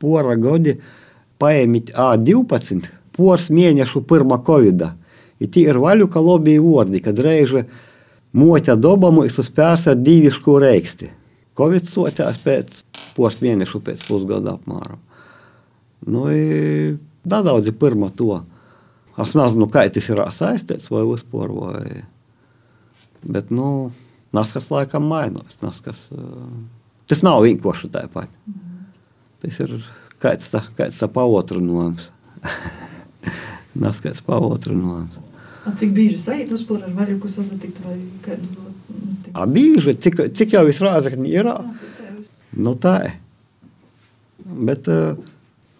pora 0.00 0.36
gadi. 0.36 0.76
Paēmīt 1.40 1.94
A12, 1.96 2.90
pors 3.16 3.48
mēnešu 3.48 4.02
pirmā 4.04 4.42
Covid. 4.44 4.84
Ir 5.40 5.48
tie 5.48 5.64
ir 5.70 5.80
vaļu, 5.80 6.10
ka 6.12 6.20
lobī 6.20 6.58
vārdi, 6.60 7.00
kad 7.00 7.16
reizi 7.24 7.64
moķa 8.36 8.76
doba 8.76 9.08
mums 9.14 9.38
uzpērs 9.40 9.88
ar 9.88 9.96
divišku 9.96 10.58
reiksti. 10.60 11.08
Covid 11.56 11.88
sociās 11.88 12.36
pēc 12.44 12.82
pors 13.16 13.40
mēnešu 13.40 13.80
pēc 13.80 14.04
pusgada 14.04 14.58
apmēram. 14.58 15.00
Nu, 16.04 16.28
nedaudz 17.24 17.72
pirmā 17.80 18.12
to. 18.12 18.42
Es 19.20 19.32
nezinu, 19.36 19.72
kā 19.72 19.88
tas 19.88 20.12
ir 20.12 20.26
saistīts 20.36 20.92
vai 20.92 21.06
vispār. 21.08 21.56
Vai... 21.56 22.02
Bet, 23.24 23.50
nu, 23.52 23.90
naskas 24.36 24.70
laikam 24.72 25.08
mainās. 25.10 25.58
Naskas, 25.64 25.98
uh, 26.14 26.46
tas 27.10 27.24
nav 27.26 27.42
vienkārši 27.44 27.90
tāpat. 27.92 28.30
Tas 29.40 29.58
ir 29.64 29.80
kāds 30.20 30.52
tā, 30.52 30.62
kāds 30.78 31.00
tā 31.00 31.08
paotrinājums. 31.12 32.08
Naskas 33.84 34.22
paotrinājums. 34.26 35.18
A 35.68 35.74
cik 35.76 35.92
bieži 35.96 36.16
sajūt 36.20 36.54
uzpūr 36.56 36.86
ar 36.86 36.92
vaļuku 36.96 37.28
sasatikt 37.28 37.82
vai 37.84 37.98
kādu? 38.24 38.68
A 39.36 39.44
bieži, 39.46 39.92
cik, 40.00 40.22
cik 40.36 40.56
jau 40.56 40.64
visrāzakņi 40.66 41.34
ir? 41.34 41.50
Nu 42.56 42.72
tā. 42.80 42.96
Bet, 44.40 44.88
uh, 44.90 45.20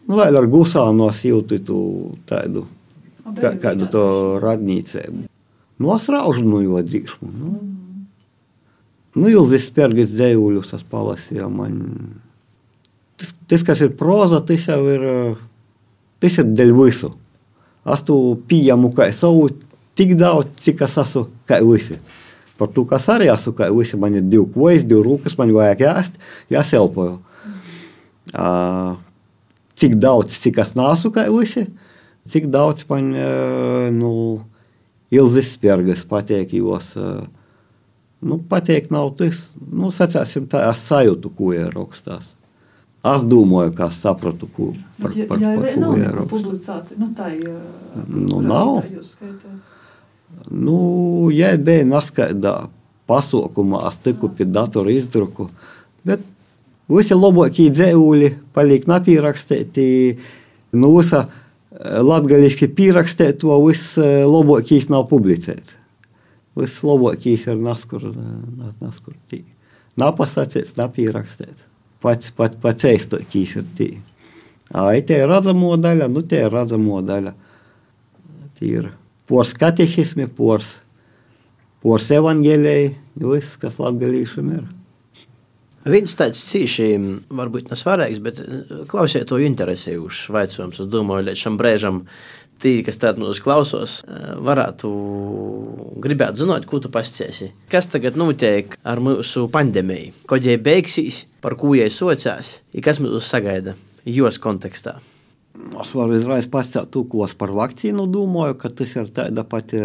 nu, 0.06 0.18
vēl 0.20 0.36
ar 0.38 0.46
gusām 0.52 1.00
nosjūtu 1.00 1.58
tādu, 2.28 2.66
kā, 3.40 3.56
kādu 3.62 3.88
to 3.90 4.04
radnīcēbu. 4.44 5.29
Nu, 5.80 5.94
es 5.96 6.08
raužu 6.12 6.44
no 6.44 6.60
jo 6.60 6.80
dzīšmu. 6.84 7.30
Nu, 7.40 7.54
nu 9.16 9.30
Ilzis 9.32 9.70
Spērgis 9.70 10.12
dzējuļus 10.12 10.74
es 10.76 10.84
palasīju. 10.92 11.48
Man... 11.54 11.80
Tas, 13.16 13.32
tas, 13.48 13.64
kas 13.64 13.80
ir 13.86 13.94
proza, 13.96 14.42
tas 14.44 14.68
jau 14.68 14.82
ir, 14.92 15.06
tas 16.20 16.36
ir 16.40 16.52
dēļ 16.52 16.74
visu. 16.76 17.14
Es 17.88 18.04
tu 18.04 18.16
pieņemu 18.50 18.92
kā 18.96 19.08
savu 19.16 19.48
tik 19.96 20.14
daudz, 20.20 20.52
cik 20.60 20.84
es 20.84 20.98
esmu 21.00 21.26
kā 21.48 21.62
visi. 21.64 21.96
Par 22.60 22.68
to, 22.76 22.84
kas 22.88 23.08
arī 23.12 23.30
esmu 23.32 23.54
kā 23.56 23.70
visi, 23.72 23.96
man 24.00 24.20
ir 24.20 24.28
divi 24.28 24.44
kojas, 24.52 24.84
divi 24.84 25.00
rūkas, 25.06 25.38
man 25.40 25.52
vajag 25.56 25.86
ēst, 25.94 26.20
jāselpoju. 26.52 27.16
Uh, 28.36 28.98
cik 29.80 29.96
daudz, 29.96 30.36
cik 30.44 30.60
es 30.60 30.76
nesu 30.76 31.08
kā 31.14 31.24
visi, 31.32 31.64
cik 32.28 32.52
daudz 32.52 32.84
man, 32.92 33.10
uh, 33.16 33.88
nu, 33.96 34.12
Ilzis 35.10 35.54
Spērgas 35.56 36.04
patīk, 36.08 36.52
jos 36.54 36.92
nu, 38.20 38.38
patīk 38.50 38.90
nav 38.94 39.14
tas, 39.18 39.48
nu, 39.58 39.90
sacāsim, 39.94 40.46
tā 40.50 40.66
es 40.70 40.84
sajūtu, 40.86 41.32
ko 41.36 41.54
ir 41.56 41.72
rakstās. 41.74 42.34
Es 43.10 43.22
domāju, 43.24 43.72
ka 43.78 43.88
sapratu, 43.94 44.44
ko 44.52 44.72
par, 45.00 45.14
par, 45.14 45.28
par, 45.28 45.38
par 45.40 45.76
ko 45.80 45.92
ir 45.96 46.18
publicēti. 46.28 46.98
Nu, 47.00 47.08
tā 47.16 47.30
ir. 47.32 47.54
Nu, 48.04 48.42
nav. 48.44 48.82
Nu, 50.52 50.76
ja 51.32 51.54
bija 51.56 51.86
naskaidā 51.88 52.54
pasaukumā, 53.10 53.80
es 53.88 53.96
tiku 54.04 54.28
pie 54.36 54.44
datora 54.46 54.92
izdruku, 54.92 55.48
bet 56.06 56.22
visi 56.92 57.16
labākie 57.16 57.70
dzēvuļi 57.72 58.34
paliek 58.54 58.84
napīrakstīti, 58.90 59.86
nu, 60.76 60.92
visa 60.98 61.24
latgaļiski 61.80 62.68
pierakstēt, 62.76 63.40
to 63.42 63.56
viss 63.64 63.96
labākais 63.98 64.90
nav 64.92 65.06
publicēts. 65.10 65.76
Viss 66.58 66.82
labākais 66.84 67.46
ir 67.48 67.60
naskur, 67.62 68.10
naskur 68.82 69.16
tī. 69.30 69.44
Nav 70.00 70.14
pasacēts, 70.18 70.76
nav 70.78 70.92
pierakstīts. 70.96 71.66
Pats, 72.00 72.32
pats, 72.36 72.56
pats 72.60 72.86
eistākais 72.88 73.56
ir 73.60 73.66
tī. 73.76 73.90
Ai, 74.70 75.00
te 75.02 75.18
ir 75.18 75.28
redzamo 75.28 75.74
daļa, 75.80 76.08
nu 76.12 76.22
te 76.26 76.44
ir 76.44 76.52
redzamo 76.52 77.00
daļa. 77.04 77.34
Tī 78.58 78.74
ir 78.78 78.90
pors 79.30 79.52
katehismi, 79.56 80.28
pors, 80.36 80.76
pors 81.82 82.10
evaņģēlēji, 82.14 82.92
viss, 83.24 83.58
kas 83.60 83.80
latgaļīšam 83.82 84.52
ir. 84.58 84.68
Viens 85.88 86.12
tāds 86.12 86.42
cīši, 86.44 86.90
varbūt 87.32 87.70
nesvarīgs, 87.70 88.20
bet 88.20 88.40
klausiet 88.90 89.30
to 89.30 89.38
interesējušs 89.40 90.26
vaicojums. 90.34 90.80
Es 90.82 90.88
domāju, 90.92 91.24
līdz 91.30 91.40
šim 91.40 91.56
brīžam 91.56 92.02
tie, 92.60 92.82
kas 92.84 93.00
tādu 93.00 93.24
mūsu 93.24 93.40
klausos, 93.40 93.94
varētu 94.44 94.90
gribēt 96.04 96.36
zināt, 96.36 96.66
ko 96.68 96.82
tu 96.84 96.90
pasciesi. 96.92 97.48
Kas 97.72 97.88
tagad 97.88 98.18
notiek 98.20 98.76
ar 98.84 99.00
mūsu 99.00 99.46
pandēmiju? 99.52 100.26
Kad 100.28 100.44
jai 100.44 100.58
beigsies, 100.60 101.22
par 101.40 101.56
ko 101.60 101.72
jai 101.78 101.88
sociās, 101.88 102.58
un 102.74 102.84
kas 102.84 103.00
mūs 103.00 103.30
sagaida 103.32 103.72
jos 104.04 104.36
kontekstā? 104.42 104.98
Es 105.80 105.94
varu 105.96 106.18
izreiz 106.18 106.48
pastāstīt 106.48 106.92
to, 106.92 107.06
ko 107.08 107.24
es 107.24 107.32
par 107.36 107.54
vakcīnu 107.56 108.04
domāju, 108.12 108.58
ka 108.60 108.68
tas 108.68 108.92
ir 109.00 109.08
tāda 109.16 109.46
pati, 109.48 109.80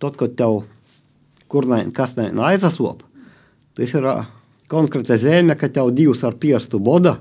tad, 0.00 0.20
kad 0.20 0.36
tev 0.36 0.62
kur 1.50 1.66
ne, 1.68 1.80
kas 1.96 2.14
ne 2.20 2.28
aizasop, 2.46 3.02
tas 3.76 3.96
ir 3.96 4.06
konkrēta 4.06 4.39
zeme, 5.18 5.56
ka 5.56 5.68
tev 5.68 5.90
divas 5.90 6.22
ar 6.24 6.34
pirkstu 6.38 6.78
boda, 6.78 7.18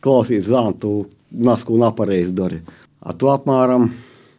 klausīs 0.00 0.46
zantu, 0.46 1.08
nasku 1.30 1.78
napareizi 1.78 2.32
dari. 2.32 2.60
A 3.00 3.12
tu 3.12 3.28
apmēram 3.30 3.90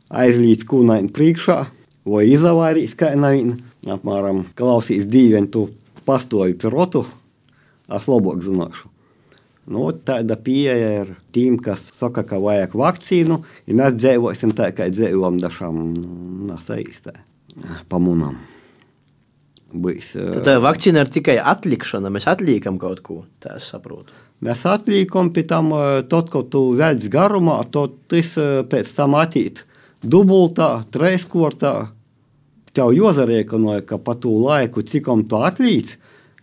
aizlīdz 0.09 0.65
kūnaini 0.67 1.11
priekšā, 1.13 1.65
vai 2.05 2.27
izavairīs 2.27 2.95
kā 2.95 3.15
naina, 3.15 3.55
apmēram 3.87 4.45
klausīs 4.55 5.05
dīvaini, 5.05 5.49
tu 5.51 5.69
pastovi 6.05 6.57
pirotu, 6.59 7.05
es 7.89 8.07
labāk 8.07 8.43
zināšu. 8.43 8.89
Nu, 9.69 9.91
tāda 9.93 10.33
pieeja 10.33 11.03
ir 11.03 11.15
tiem, 11.31 11.59
kas 11.61 11.91
saka, 11.99 12.23
ka 12.25 12.41
vajag 12.41 12.73
vakcīnu, 12.73 13.41
ja 13.69 13.73
mēs 13.77 13.99
dzīvosim 14.01 14.55
tā, 14.57 14.71
kā 14.73 14.89
dzīvojam 14.89 15.37
dažām 15.43 15.83
nesaistē 16.49 17.19
pamunām 17.89 18.39
bijis. 19.73 20.13
Tad 20.15 20.41
tā 20.47 20.55
vakcīna 20.63 21.05
ir 21.05 21.11
tikai 21.13 21.37
atlikšana, 21.41 22.11
mēs 22.13 22.27
atliekam 22.31 22.79
kaut 22.81 23.03
ko, 23.05 23.21
tā 23.43 23.57
es 23.59 23.69
saprotu. 23.71 24.15
Mēs 24.45 24.63
atliekam, 24.69 25.33
pēc 25.35 25.49
tam, 25.51 25.73
tad, 26.11 26.29
kad 26.31 26.51
tu 26.53 26.69
velc 26.79 27.07
garumā, 27.11 27.59
tad 27.71 27.97
tas 28.11 28.33
pēc 28.71 28.93
tam 28.95 29.17
attīt 29.19 29.65
dubultā, 30.03 30.85
treiskortā. 30.93 31.89
Tev 32.69 32.93
jāzarēķinoja, 32.93 33.83
ka 33.89 33.97
pa 33.97 34.13
to 34.15 34.35
laiku, 34.39 34.85
cikom 34.85 35.25
tu 35.27 35.39
atlīdz, 35.41 35.95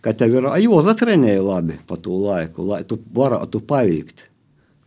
ka 0.03 0.13
tev 0.13 0.35
ir 0.37 0.49
jāzatrenēja 0.67 1.43
labi 1.43 1.77
pa 1.87 1.97
to 1.99 2.17
laiku, 2.19 2.65
lai 2.67 2.83
tu 2.87 2.99
varētu 3.15 3.63
pavilkt 3.65 4.27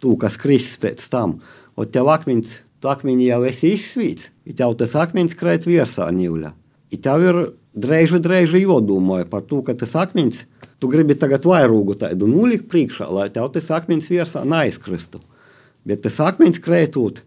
to, 0.01 0.14
kas 0.20 0.36
kris 0.41 0.74
pēc 0.80 1.03
tam. 1.12 1.38
Un 1.80 1.88
tev 1.93 2.12
akmens, 2.12 2.59
tu 2.80 2.93
akmeni 2.93 3.28
jau 3.28 3.43
esi 3.49 3.74
izsvīts, 3.74 4.30
ja 4.49 4.57
tev 4.62 4.76
tas 4.80 4.95
akmens 5.01 5.36
krēt 5.36 5.66
virsā 5.68 6.09
ņūļa. 6.14 6.53
Ja 6.91 6.99
tev 7.05 7.24
ir 7.26 7.41
Dreiži, 7.70 8.18
dreiži 8.18 8.64
jodomāju 8.64 9.28
par 9.30 9.45
to, 9.47 9.61
ka 9.62 9.76
tas 9.78 9.93
akmens, 9.95 10.43
tu 10.82 10.88
gribi 10.91 11.14
tagad 11.14 11.45
vairogu 11.47 11.95
tādu 11.95 12.26
nulikt 12.26 12.66
priekšā, 12.70 13.07
lai 13.14 13.28
tev 13.30 13.53
tas 13.55 13.70
akmens 13.70 14.09
virsā 14.11 14.43
neaizkristu. 14.43 15.20
Bet 15.86 16.03
tas 16.03 16.18
akmens 16.18 16.59
krētot 16.59 17.22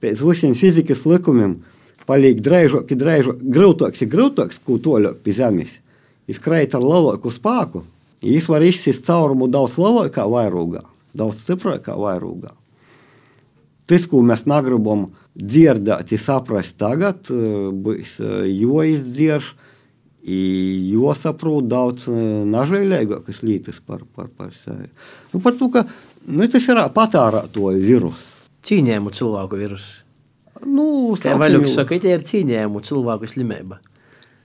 pēc 0.00 0.22
visiem 0.22 0.54
fizikas 0.54 1.02
likumiem, 1.10 1.58
paliek 2.06 2.38
dreižāk, 2.38 2.94
dreižāk, 2.94 3.42
grūtāks, 3.42 4.06
grūtāks, 4.06 4.62
ko 4.62 4.78
toļāk 4.78 5.18
pie 5.26 5.34
zemes. 5.34 5.74
Viņš 6.30 6.38
krēt 6.44 6.78
ar 6.78 6.86
lielāku 6.86 7.34
spēku. 7.34 7.82
Viņš 8.22 8.46
var 8.52 8.62
izsist 8.62 9.08
caurumu 9.10 9.50
daudz 9.50 9.74
lielākā 9.80 10.22
vairogā, 10.30 10.84
daudz 11.18 11.42
stiprākā 11.42 11.98
vairogā. 11.98 12.54
Tas, 13.90 14.04
ko 14.06 14.20
mēs 14.22 14.46
negribam 14.46 15.08
dzirdēt, 15.34 16.14
saprast 16.22 16.76
tagad, 16.78 17.26
būs 17.26 18.20
jāizdzird 18.20 19.50
Jo 20.20 21.14
saprot 21.16 21.64
daudz 21.70 22.04
nažēlīgākas 22.10 23.40
lietas 23.40 23.78
par, 23.80 24.02
par, 24.12 24.28
par 24.28 24.50
sevi. 24.52 24.90
Nu, 25.32 25.40
par 25.40 25.56
to, 25.56 25.70
ka 25.72 25.86
nu, 26.28 26.44
tas 26.44 26.66
ir 26.68 26.80
patērētoju 26.92 27.80
vīruss. 27.80 28.26
Cīņēmu 28.68 29.14
cilvēku 29.16 29.60
vīruss. 29.62 30.02
Nu, 30.68 31.16
Kā 31.16 31.38
Vaļuks 31.40 31.78
saka, 31.78 31.96
tie 31.96 32.12
ir 32.18 32.26
cīņēmu 32.28 32.82
cilvēku 32.84 33.30
slimība. 33.32 33.80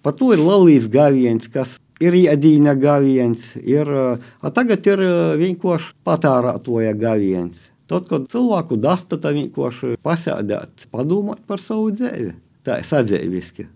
Par 0.06 0.16
to 0.16 0.32
ir 0.32 0.40
lalīs 0.40 0.88
gaviens, 0.92 1.50
kas 1.52 1.76
ir 2.00 2.16
iedīņa 2.24 2.78
gaviens, 2.80 3.44
ir, 3.60 3.92
a 3.92 4.52
tagad 4.56 4.88
ir 4.88 5.04
vienkārši 5.42 5.92
patērētoja 6.08 6.96
gaviens. 7.02 7.60
Tad, 7.86 8.08
kad 8.10 8.26
cilvēku 8.32 8.80
dasta, 8.82 9.20
tad 9.22 9.38
vienkārši 9.38 10.00
pasēdēt, 10.06 10.88
padomāt 10.94 11.44
par 11.46 11.62
savu 11.62 11.92
dzīvi. 11.94 12.32
Tā 12.66 12.80
ir 12.82 12.88
sadzēviski, 12.90 13.68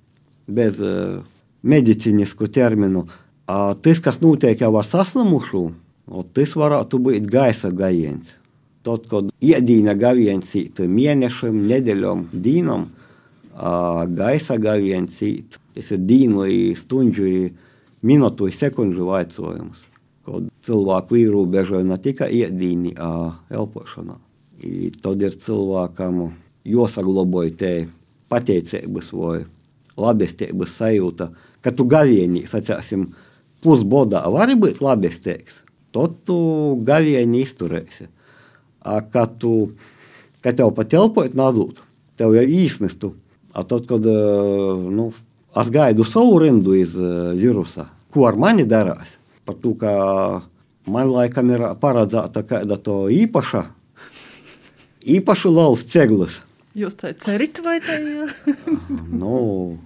bez 0.49 0.79
uh, 0.81 1.19
medicīnisku 1.61 2.49
terminu. 2.49 3.05
A, 3.49 3.75
tas, 3.77 4.01
kas 4.01 4.17
notiek 4.21 4.61
jau 4.61 4.71
ar 4.79 4.87
saslimušu, 4.87 5.67
tas 6.33 6.55
varētu 6.57 7.01
būt 7.05 7.29
gaisa 7.29 7.69
gājiens. 7.69 8.33
Tad, 8.85 9.05
kad 9.11 9.29
iedīna 9.43 9.93
gaviens 9.99 10.55
īt 10.57 10.81
mēnešam, 10.89 11.61
nedēļam, 11.69 12.25
dīnam, 12.33 12.87
a, 13.53 14.05
gaisa 14.09 14.57
tas 15.75 15.93
ir 15.93 16.01
dīnu, 16.09 16.47
stundžu, 16.79 17.29
minūtu, 18.01 18.49
sekundžu 18.55 19.05
vaicojums. 19.11 19.88
Kad 20.29 20.49
cilvēku 20.61 21.17
ierobežoja 21.17 21.87
ne 21.89 21.97
tikai 21.97 22.29
iedīni, 22.43 22.93
elpošanā. 23.49 24.19
I 24.61 24.91
tad 25.01 25.23
ir 25.25 25.33
cilvēkam 25.41 26.27
jāsagloboja 26.69 27.55
te 27.57 27.71
pateicības 28.29 29.09
vai 29.15 29.39
labestības 29.99 30.75
sajūta, 30.77 31.29
ka 31.65 31.73
tu 31.75 31.87
gavienī, 31.89 32.43
sacāsim, 32.47 33.07
pusbodā 33.63 34.21
vari 34.31 34.55
būt 34.59 34.83
labestīgs, 34.83 35.61
tad 35.95 36.19
tu 36.27 36.37
gavienī 36.85 37.43
izturēsi. 37.47 38.07
A, 38.79 39.01
kad 39.01 39.39
tu, 39.41 39.71
kad 40.45 40.59
tev 40.59 40.71
pat 40.77 40.93
elpot 40.95 41.33
nazūt, 41.35 41.81
tev 42.19 42.35
jau 42.37 42.45
īsnestu, 42.45 43.13
a 43.51 43.65
tad, 43.67 43.89
kad, 43.89 44.05
nu, 44.05 45.09
es 45.59 45.71
gaidu 45.73 46.05
savu 46.07 46.37
rindu 46.45 46.77
iz 46.77 46.93
virusa, 47.39 47.89
ko 48.13 48.29
ar 48.29 48.37
mani 48.39 48.67
darās, 48.69 49.18
par 49.49 49.57
to, 49.57 49.73
ka 49.81 49.91
man 50.89 51.09
laikam 51.09 51.49
ir 51.49 51.65
paredzēta 51.81 52.45
kāda 52.45 52.77
to 52.85 53.07
īpaša, 53.09 53.65
īpaša 55.17 55.53
lauls 55.53 55.85
ceglas. 55.89 56.43
Jūs 56.77 56.99
tā 56.99 57.15
cerat, 57.17 57.61
vai 57.65 57.79
tā 57.81 57.97
ir? 57.97 58.33
nu, 59.21 59.79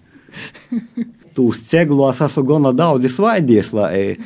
tūs 1.38 1.64
ceglos 1.70 2.20
esmu 2.26 2.44
gana 2.50 2.74
daudz 2.76 3.08
svaidies, 3.16 3.72
lai, 3.76 4.18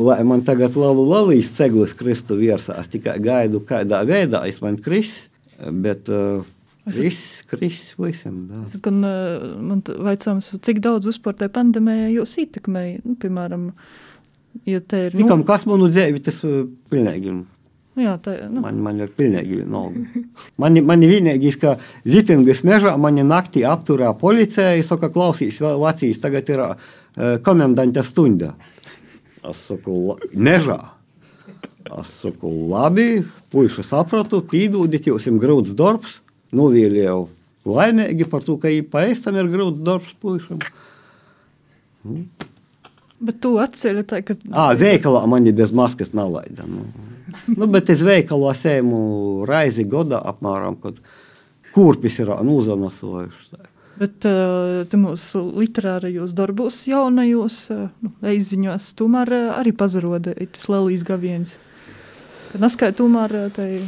lai 0.00 0.20
man 0.24 0.46
tagad 0.48 0.78
lalu 0.80 1.04
lalīs 1.10 1.52
ceglas 1.58 1.92
kristu 1.98 2.40
virsā. 2.40 2.78
Es 2.80 2.88
tikai 2.88 3.18
gaidu, 3.20 3.60
kādā 3.68 4.00
veidā 4.08 4.46
es 4.48 4.62
man 4.64 4.80
kris, 4.80 5.26
bet 5.60 6.08
uh, 6.08 6.40
kris, 6.88 7.24
kris 7.52 7.82
visam. 8.00 8.46
Da. 8.48 8.64
Es 8.64 8.80
gan, 8.80 9.04
uh, 9.04 9.50
man 9.60 9.84
vaicājums, 9.84 10.54
cik 10.64 10.80
daudz 10.88 11.12
vispār 11.12 11.36
tajā 11.36 11.52
pandēmijā 11.60 12.14
jūs 12.16 12.38
ietekmēja, 12.46 13.04
nu, 13.04 13.20
piemēram, 13.20 13.74
jo 13.74 14.00
Juta 14.66 15.06
ir... 15.06 15.16
Tikam, 15.16 15.42
kas 15.46 15.64
mano 15.68 15.88
dzėvitis 15.90 16.42
pilnegim. 16.90 17.44
Jo, 18.00 18.14
tai, 18.22 18.36
nu. 18.50 18.60
man, 18.62 18.78
man 18.82 19.00
ir 19.02 19.10
pilnegi 19.16 19.64
nauda. 19.66 20.04
Man, 20.60 20.78
man 20.86 21.02
vienegi, 21.04 21.50
ka 21.58 21.74
vitingas 22.06 22.62
meža, 22.66 22.94
mane 23.00 23.24
naktį 23.26 23.64
apturė 23.68 24.12
policija, 24.20 24.76
jis 24.78 24.88
sako, 24.92 25.10
klausys, 25.14 25.58
Latvijas 25.60 26.22
tagad 26.22 26.52
yra 26.54 26.68
e, 26.76 27.38
komendantė 27.44 28.04
stundė. 28.06 28.52
Aš 29.42 29.64
sakau, 29.72 30.16
meža. 30.32 30.78
Aš 31.90 32.12
sakau, 32.20 32.52
labi, 32.70 33.24
puikiai 33.50 33.86
sapratu, 33.86 34.42
pydūdyti, 34.46 35.10
jausim 35.10 35.40
grauds 35.42 35.74
darbs, 35.76 36.20
nuvėlėjau. 36.54 37.24
Laimėgi, 37.68 38.28
partukai 38.30 38.78
paėstam 38.86 39.36
ir 39.40 39.50
grauds 39.50 39.82
darbs 39.84 40.14
puikiai. 40.22 40.60
Nu. 42.06 42.22
Bet 43.20 43.40
tu 43.44 43.54
atceļ 43.60 44.02
tā, 44.08 44.22
ka... 44.24 44.36
Ā, 44.50 44.70
veikalā 44.80 45.26
mani 45.28 45.52
bez 45.52 45.74
maskas 45.76 46.14
nav 46.16 46.32
laida. 46.38 46.64
Nu 46.68 46.86
nu, 47.46 47.66
bet 47.70 47.90
es 47.92 48.02
veikalos 48.04 48.62
ēmu 48.68 49.00
raizi 49.48 49.86
godā 49.88 50.20
apmēram, 50.32 50.78
kad 50.82 51.00
kurpis 51.74 52.18
ir 52.22 52.32
nūzanasojuši. 52.46 53.66
Bet 54.00 54.24
uh, 54.28 54.96
mūsu 54.96 55.42
literārajos 55.60 56.32
darbos, 56.36 56.78
jaunajos 56.88 57.58
nu, 57.70 58.12
izziņos, 58.32 58.94
tomēr 58.96 59.34
arī 59.58 59.74
pazaroda 59.76 60.32
tas 60.40 60.70
lielīs 60.72 61.04
gaviens. 61.06 61.58
Kad 62.52 62.64
neskai 62.64 62.94
tomēr 62.96 63.36
tai 63.54 63.82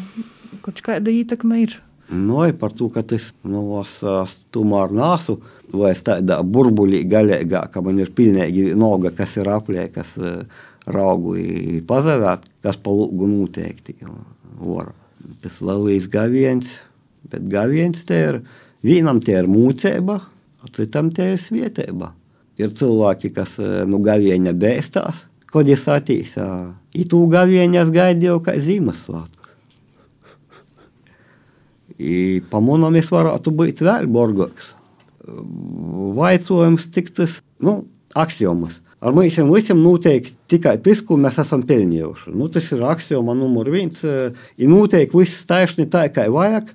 kaut 0.63 0.85
kāda 0.85 1.15
ietekme 1.15 1.63
ir. 1.65 1.79
Nu, 2.13 2.43
par 2.61 2.75
to, 2.77 2.91
ka 2.93 3.01
nu, 3.49 3.63
es, 3.81 3.95
es 4.05 4.35
tomēr 4.53 4.93
nāsu, 4.93 5.39
vai 5.73 5.95
es 5.95 6.03
tādā 6.05 6.43
burbuļī 6.45 7.07
gaļīgā, 7.09 7.63
ka 7.73 7.81
man 7.81 8.03
ir 8.03 8.13
pilnīgi 8.13 8.75
noga, 8.77 9.15
kas 9.17 9.39
ir 9.41 9.49
aplē, 9.49 9.87
kas 9.95 10.13
uh, 10.21 10.43
raugu 10.87 11.37
pazarāt, 11.89 12.45
kas 12.63 12.77
pa 12.77 12.93
lūgu 12.93 13.29
noteikti 13.31 13.97
var. 14.61 14.93
Tas 15.43 15.61
lielīs 15.63 16.09
gaviens, 16.11 16.69
bet 17.31 17.47
gaviens 17.51 18.05
te 18.07 18.19
ir, 18.29 18.41
vienam 18.85 19.21
te 19.23 19.37
ir 19.39 19.49
mūcēba, 19.51 20.21
citam 20.75 21.11
te 21.15 21.33
ir 21.35 21.41
svietēba. 21.41 22.13
Ir 22.61 22.73
cilvēki, 22.77 23.33
kas 23.35 23.57
nu 23.89 24.03
gavieņa 24.05 24.53
bēstās, 24.53 25.25
kad 25.53 25.69
es 25.71 25.87
atīs, 25.89 26.35
i 26.93 27.07
tū 27.09 27.25
gavieņas 27.33 27.93
gaidīju 27.95 28.43
kā 28.45 28.59
Ziemassvētkus. 28.61 29.42
I 31.99 32.41
pamanām 32.53 32.97
es 33.01 33.11
varētu 33.13 33.53
būt 33.57 33.83
vēl 33.85 34.09
borgoks. 34.13 34.73
Vaicojums, 36.17 36.89
cik 36.95 37.13
tas, 37.17 37.41
nu, 37.63 37.83
aksiomas. 38.15 38.81
Ar 39.03 39.15
mums 39.17 39.35
visiem 39.35 39.81
notiek 39.83 40.29
tikai 40.47 40.77
tas, 40.83 41.01
ko 41.03 41.17
mēs 41.19 41.41
esam 41.43 41.65
pelnījuši. 41.67 42.33
Nu, 42.39 42.47
tas 42.53 42.69
ir 42.71 42.85
axioma 42.87 43.35
numur 43.35 43.67
viens. 43.75 43.99
Ir 44.07 44.71
noteikti 44.71 45.19
viss 45.19 45.47
taisni 45.49 45.89
tā, 45.91 46.05
kā 46.15 46.29
vajag, 46.31 46.71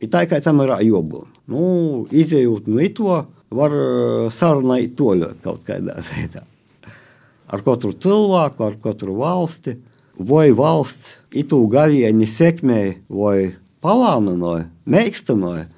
ir 0.00 0.12
tā, 0.12 0.24
kā 0.28 0.40
tam 0.40 0.62
ir 0.64 0.72
jābūt. 0.86 1.28
Nu, 1.52 2.06
izējot 2.08 2.70
no 2.72 2.86
to, 2.96 3.18
var 3.52 3.76
sarunāt 4.32 4.96
to 4.96 5.12
kaut 5.44 5.66
kādā 5.68 6.00
veidā. 6.08 6.46
Ar 7.46 7.62
katru 7.62 7.92
cilvēku, 7.92 8.64
ar 8.66 8.80
katru 8.82 9.20
valsti, 9.20 9.76
vai 10.16 10.48
valsts 10.56 11.18
itu 11.36 11.60
gavieni 11.70 12.26
sekmē, 12.26 12.80
vai 13.12 13.52
palāminoja, 13.86 14.66
meikstanoja. 14.90 15.68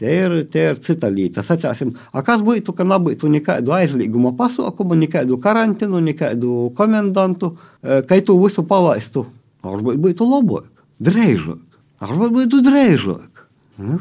Tie 0.00 0.12
ir, 0.16 0.34
tie 0.48 0.62
ir 0.70 0.78
cita 0.80 1.10
lieta. 1.12 1.42
Sacāsim, 1.44 1.92
a 2.16 2.22
kas 2.24 2.40
būtu, 2.40 2.72
ka 2.72 2.86
nebūtu 2.88 3.28
nekādu 3.28 3.74
aizliegumu 3.76 4.32
pasaukumu, 4.38 4.96
nekādu 4.96 5.36
karantinu, 5.42 6.00
nekādu 6.00 6.70
komendantu, 6.78 7.52
ka 7.84 8.20
tu 8.24 8.38
visu 8.40 8.64
palaistu. 8.64 9.26
Varbūt 9.60 10.00
būtu 10.00 10.24
labāk, 10.24 10.70
drēžāk. 11.04 11.60
Varbūt 12.00 12.32
būtu 12.38 12.62
drēžāk. 12.64 13.44
Nu, 13.80 13.98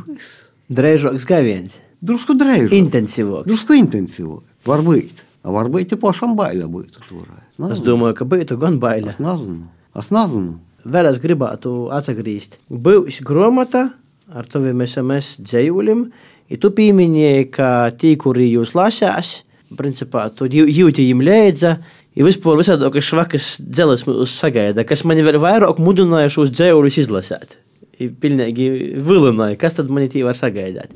Drēžāks 0.70 1.26
gaviens. 1.28 1.80
Drusku 1.99 2.36
drēžāk. 2.38 2.76
Intensīvāks. 2.78 3.47
Drusku 3.49 3.76
intensīvāk. 3.76 4.45
Varbūt. 4.70 5.24
Varbūt 5.43 5.95
pašam 5.99 6.36
bailē 6.38 6.68
būtu 6.70 7.01
turēt. 7.10 7.72
Es 7.74 7.82
domāju, 7.84 8.16
ka 8.22 8.28
būtu 8.30 8.55
gan 8.62 8.78
bailē. 8.80 9.16
Es 9.18 9.22
nezinu. 9.24 9.66
Es 9.97 10.12
nezinu. 10.16 10.60
Vēl 10.90 11.10
es 11.12 11.20
gribētu 11.22 11.74
atgriezties. 11.94 12.62
Būs 12.70 13.22
grāmata 13.26 13.90
ar 14.34 14.50
taviem 14.50 14.82
SMS 14.86 15.38
dzējuļiem. 15.44 16.04
Ja 16.50 16.58
tu 16.62 16.72
pieminēji, 16.74 17.50
ka 17.54 17.70
tie, 18.00 18.16
kuri 18.18 18.48
jūs 18.50 18.74
lasās, 18.78 19.44
principā 19.78 20.28
tu 20.34 20.48
jūti 20.50 21.06
viņiem 21.06 21.24
līdzi. 21.28 21.74
Ja 22.18 22.26
vispār 22.26 22.58
visādi 22.60 23.04
švakas 23.06 23.60
dzeles 23.62 24.04
mūs 24.08 24.34
sagaida, 24.42 24.84
kas 24.88 25.06
man 25.06 25.22
vēl 25.24 25.38
vairāk 25.40 25.78
mudināja 25.80 26.32
šos 26.34 26.50
dzējuļus 26.56 26.98
izlasīt. 27.04 27.56
Ir 28.02 28.16
pilnīgi 28.20 28.70
vilināja, 29.06 29.60
kas 29.60 29.78
tad 29.78 29.92
man 29.94 30.08
tī 30.10 30.24
var 30.26 30.38
sagaidāt. 30.38 30.96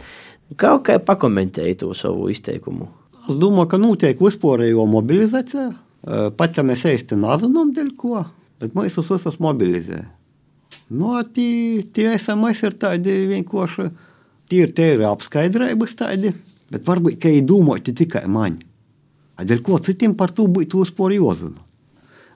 Kaut 0.60 0.88
kā 0.88 0.98
pakomentēji 1.04 1.78
to 1.84 1.94
savu 1.98 2.30
izteikumu. 2.34 2.90
Es 3.30 3.38
domāju, 3.40 3.70
ka 3.72 3.80
notiek 3.80 4.20
vispārējo 4.20 4.84
mobilizācija. 4.90 5.70
Pat 6.38 6.58
ja 6.58 6.66
mēs 6.68 6.84
īsti 6.90 7.16
nezinām, 7.22 7.72
dēļ 7.76 7.92
ko, 8.00 8.26
bet 8.64 8.76
mēs 8.78 8.96
uz 9.02 9.12
visus 9.12 9.40
mobilizējam. 9.44 10.08
Nu, 10.94 11.16
tie, 11.36 11.84
tie 11.94 12.14
SMS 12.16 12.64
ir 12.66 12.76
tādi 12.80 13.14
vienkārši, 13.30 13.88
tie 14.50 14.64
ir, 14.66 14.74
tie 14.76 14.94
ir 14.96 15.04
apskaidrojums 15.10 15.98
tādi, 16.00 16.34
bet 16.74 16.88
varbūt, 16.88 17.20
ka 17.22 17.32
viņi 17.32 17.46
domāti 17.50 17.96
tikai 17.98 18.24
man. 18.32 18.60
Dēļ 19.44 19.64
ko 19.66 19.80
citiem 19.82 20.14
par 20.16 20.32
to 20.32 20.46
būtu 20.48 20.84
vispār 20.84 21.16
jāzina. 21.16 21.60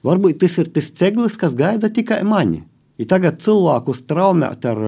Varbūt 0.06 0.40
tas 0.42 0.56
ir 0.60 0.70
tas 0.74 0.90
ceglis, 0.94 1.38
kas 1.38 1.54
gaida 1.58 1.90
tikai 1.90 2.20
mani. 2.26 2.62
Ja 2.98 3.06
tagad 3.14 3.38
cilvēkus 3.42 4.02
traumēt 4.10 4.66
ar 4.66 4.80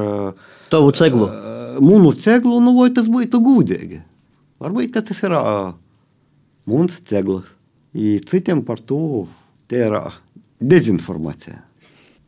tavu 0.70 0.90
ceglu, 0.94 1.28
uh, 1.28 1.78
munu 1.82 2.10
ceglu, 2.18 2.58
nu 2.62 2.74
vai 2.78 2.88
tas 2.94 3.06
būtu 3.10 3.38
gudīgi. 3.42 4.00
Varbūt 4.62 4.98
tas 4.98 5.22
ir 5.22 5.34
uh, 5.38 5.72
mums 6.70 6.98
ceglis. 7.06 7.46
Ja 7.94 8.18
citiem 8.26 8.64
par 8.66 8.82
to 8.82 9.28
ir 9.70 9.94
uh, 9.94 10.18
dezinformācija. 10.60 11.58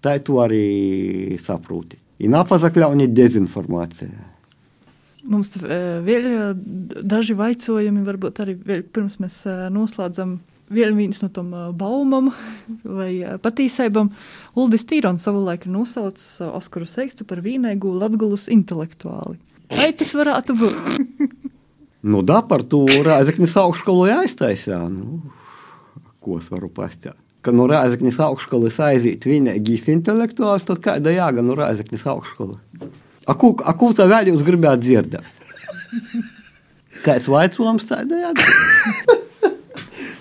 Tā 0.03 0.17
tu 0.25 0.41
arī 0.43 1.39
saproti. 1.43 1.99
Ir 2.23 2.33
napazakļauni 2.33 3.09
dezinformācija. 3.13 4.29
Mums 5.23 5.55
vēl 5.63 6.57
daži 7.07 7.37
jautājumi, 7.39 8.03
varbūt 8.07 8.41
arī 8.43 8.57
pirms 8.91 9.21
mēs 9.23 9.43
noslēdzam 9.71 10.41
vēl 10.73 10.97
viens 10.97 11.21
no 11.23 11.29
tām 11.31 11.53
baumām 11.79 12.33
vai 12.83 13.39
patīsībām. 13.43 14.11
Uldis 14.59 14.87
Tīrons 14.89 15.23
savulaik 15.23 15.69
ir 15.69 15.75
nosaucis 15.77 16.41
Oskaru 16.49 16.89
Seikstu 16.89 17.27
par 17.29 17.43
vīnēgu 17.45 17.95
latgulas 18.01 18.49
intelektuāli. 18.51 19.39
Vai 19.73 19.93
tas 19.97 20.15
varētu 20.19 20.59
būt? 20.59 20.79
Nu, 22.03 22.19
da 22.27 22.41
par 22.43 22.65
to 22.67 22.81
Rēzeknis 22.83 23.53
augšskolu 23.61 24.09
aiztaisīja. 24.11 24.81
Nu, 24.91 25.21
ko 26.19 26.41
es 26.41 26.49
varu 26.51 26.67
pastāstīt? 26.67 27.22
Ka 27.43 27.51
no 27.55 27.67
Rēzeknis 27.71 28.21
augšskolas 28.23 28.77
aiziet 28.87 29.25
vienīgais 29.27 29.89
intelektuāls, 29.91 30.67
tad 30.69 30.79
kāda 30.85 31.15
jāga 31.15 31.43
no 31.43 31.57
Rēzeknis 31.59 32.05
augšskolas? 32.07 32.61
A, 33.27 33.35
ko, 33.39 33.55
a 33.59 33.75
ko 33.79 33.91
tā 33.97 34.07
vēl 34.11 34.31
jūs 34.31 34.45
gribētu 34.47 34.87
dzirdēt? 34.87 35.43
Kāds 37.07 37.27
vaicojums 37.31 37.89
tādā 37.89 38.23
jādara? 38.29 39.19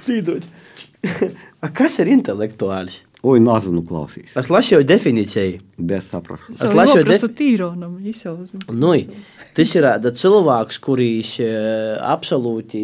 Pīdod. 0.07 0.49
A 1.61 1.69
kas 1.69 1.99
ir 2.01 2.09
intelektuāls? 2.09 3.01
Oi, 3.21 3.37
nezinu, 3.43 3.83
klausīs. 3.85 4.31
Es 4.37 4.47
lasīju 4.49 4.81
definīciju. 4.89 5.59
Bez 5.77 6.07
saprašanas. 6.09 6.57
Es 6.57 6.73
lasīju 6.73 7.05
definīciju. 7.05 8.61
Nu, 8.73 8.95
tas 9.57 9.73
ir 9.77 9.87
cilvēks, 10.23 10.79
kurš 10.81 11.35
absolūti 12.01 12.81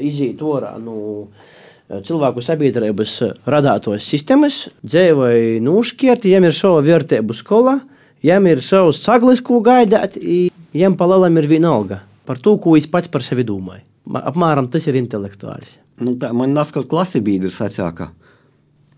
iziet 0.00 0.40
ārā 0.48 0.72
no 0.80 0.96
ā, 1.26 1.52
cilvēku 1.88 2.42
sabiedrības 2.44 3.16
radātos 3.50 4.06
sistēmas, 4.08 4.68
dzīvoja 4.86 5.60
nušķirti, 5.64 6.32
viņam 6.32 6.48
ir 6.48 6.56
sava 6.56 6.82
vērtību 6.84 7.36
skola, 7.36 7.78
viņam 8.24 8.50
ir 8.50 8.62
savs 8.64 9.02
saglis, 9.04 9.42
ko 9.44 9.60
gaidāt, 9.64 10.16
i 10.16 10.48
viņam 10.74 10.96
palielam 11.00 11.40
ir 11.40 11.50
vienalga 11.50 12.02
par 12.24 12.40
to, 12.40 12.56
ko 12.56 12.74
viņš 12.76 12.90
pats 12.92 13.10
par 13.12 13.24
sevi 13.24 13.44
domāja. 13.44 13.84
Apmēram 14.04 14.68
tas 14.72 14.86
ir 14.88 14.96
intelektuāls. 15.00 15.78
Nu, 16.00 16.16
tā, 16.20 16.32
man 16.36 16.52
nāca 16.56 16.80
kaut 16.80 16.90
klasi 16.90 17.22
biedrs 17.24 17.60
sacīja, 17.60 18.10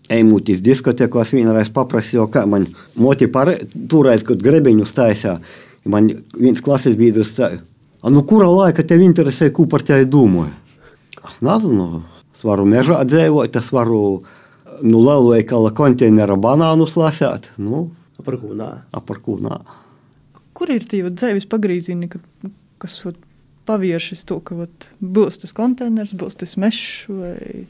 Eimūtīs 0.07 0.61
diskotekos 0.63 1.33
vienreiz 1.35 1.67
paprasīju, 1.75 2.29
kā 2.31 2.45
man 2.47 2.63
moti 2.95 3.27
par 3.27 3.49
toreiz, 3.91 4.21
kad 4.23 4.39
grebeņu 4.39 4.85
stāstīja. 4.87 5.33
Man 5.91 6.07
viens 6.31 6.63
klases 6.63 6.95
biedrs 6.95 7.33
stāstīja, 7.33 7.59
nu 8.07 8.23
kura 8.27 8.47
laika 8.47 8.85
tev 8.87 9.03
interesē, 9.03 9.49
ko 9.51 9.65
par 9.67 9.83
tevi 9.83 10.07
domāju? 10.07 10.53
Es 11.27 11.41
nezinu, 11.43 12.05
es 12.37 12.45
varu 12.45 12.67
mežā 12.69 13.01
dzīvot, 13.09 13.55
es 13.57 13.71
varu 13.73 14.21
nu, 14.85 14.99
lielu 15.01 15.31
veikala 15.33 15.71
konteineru 15.73 16.37
banānus 16.37 16.93
lasīt. 16.99 17.49
Nu, 17.57 17.89
Par 18.21 18.37
ko 18.37 18.53
nā? 18.57 18.83
a 18.93 19.01
par 19.01 19.21
ko 19.25 19.39
nā. 19.41 19.61
Kur 20.57 20.69
ir 20.73 20.85
tie 20.85 21.01
dzīves 21.05 21.47
pagrīzieni, 21.49 22.09
kad, 22.09 22.21
kas 22.81 22.99
vat, 23.05 23.17
pavēršas 23.67 24.23
to, 24.29 24.39
ka 24.41 24.57
vat, 24.57 24.87
būs 25.01 25.41
tas 25.41 25.53
konteiners, 25.53 26.13
būs 26.17 26.37
tas 26.37 26.55
mežs, 26.61 27.07
vai, 27.09 27.65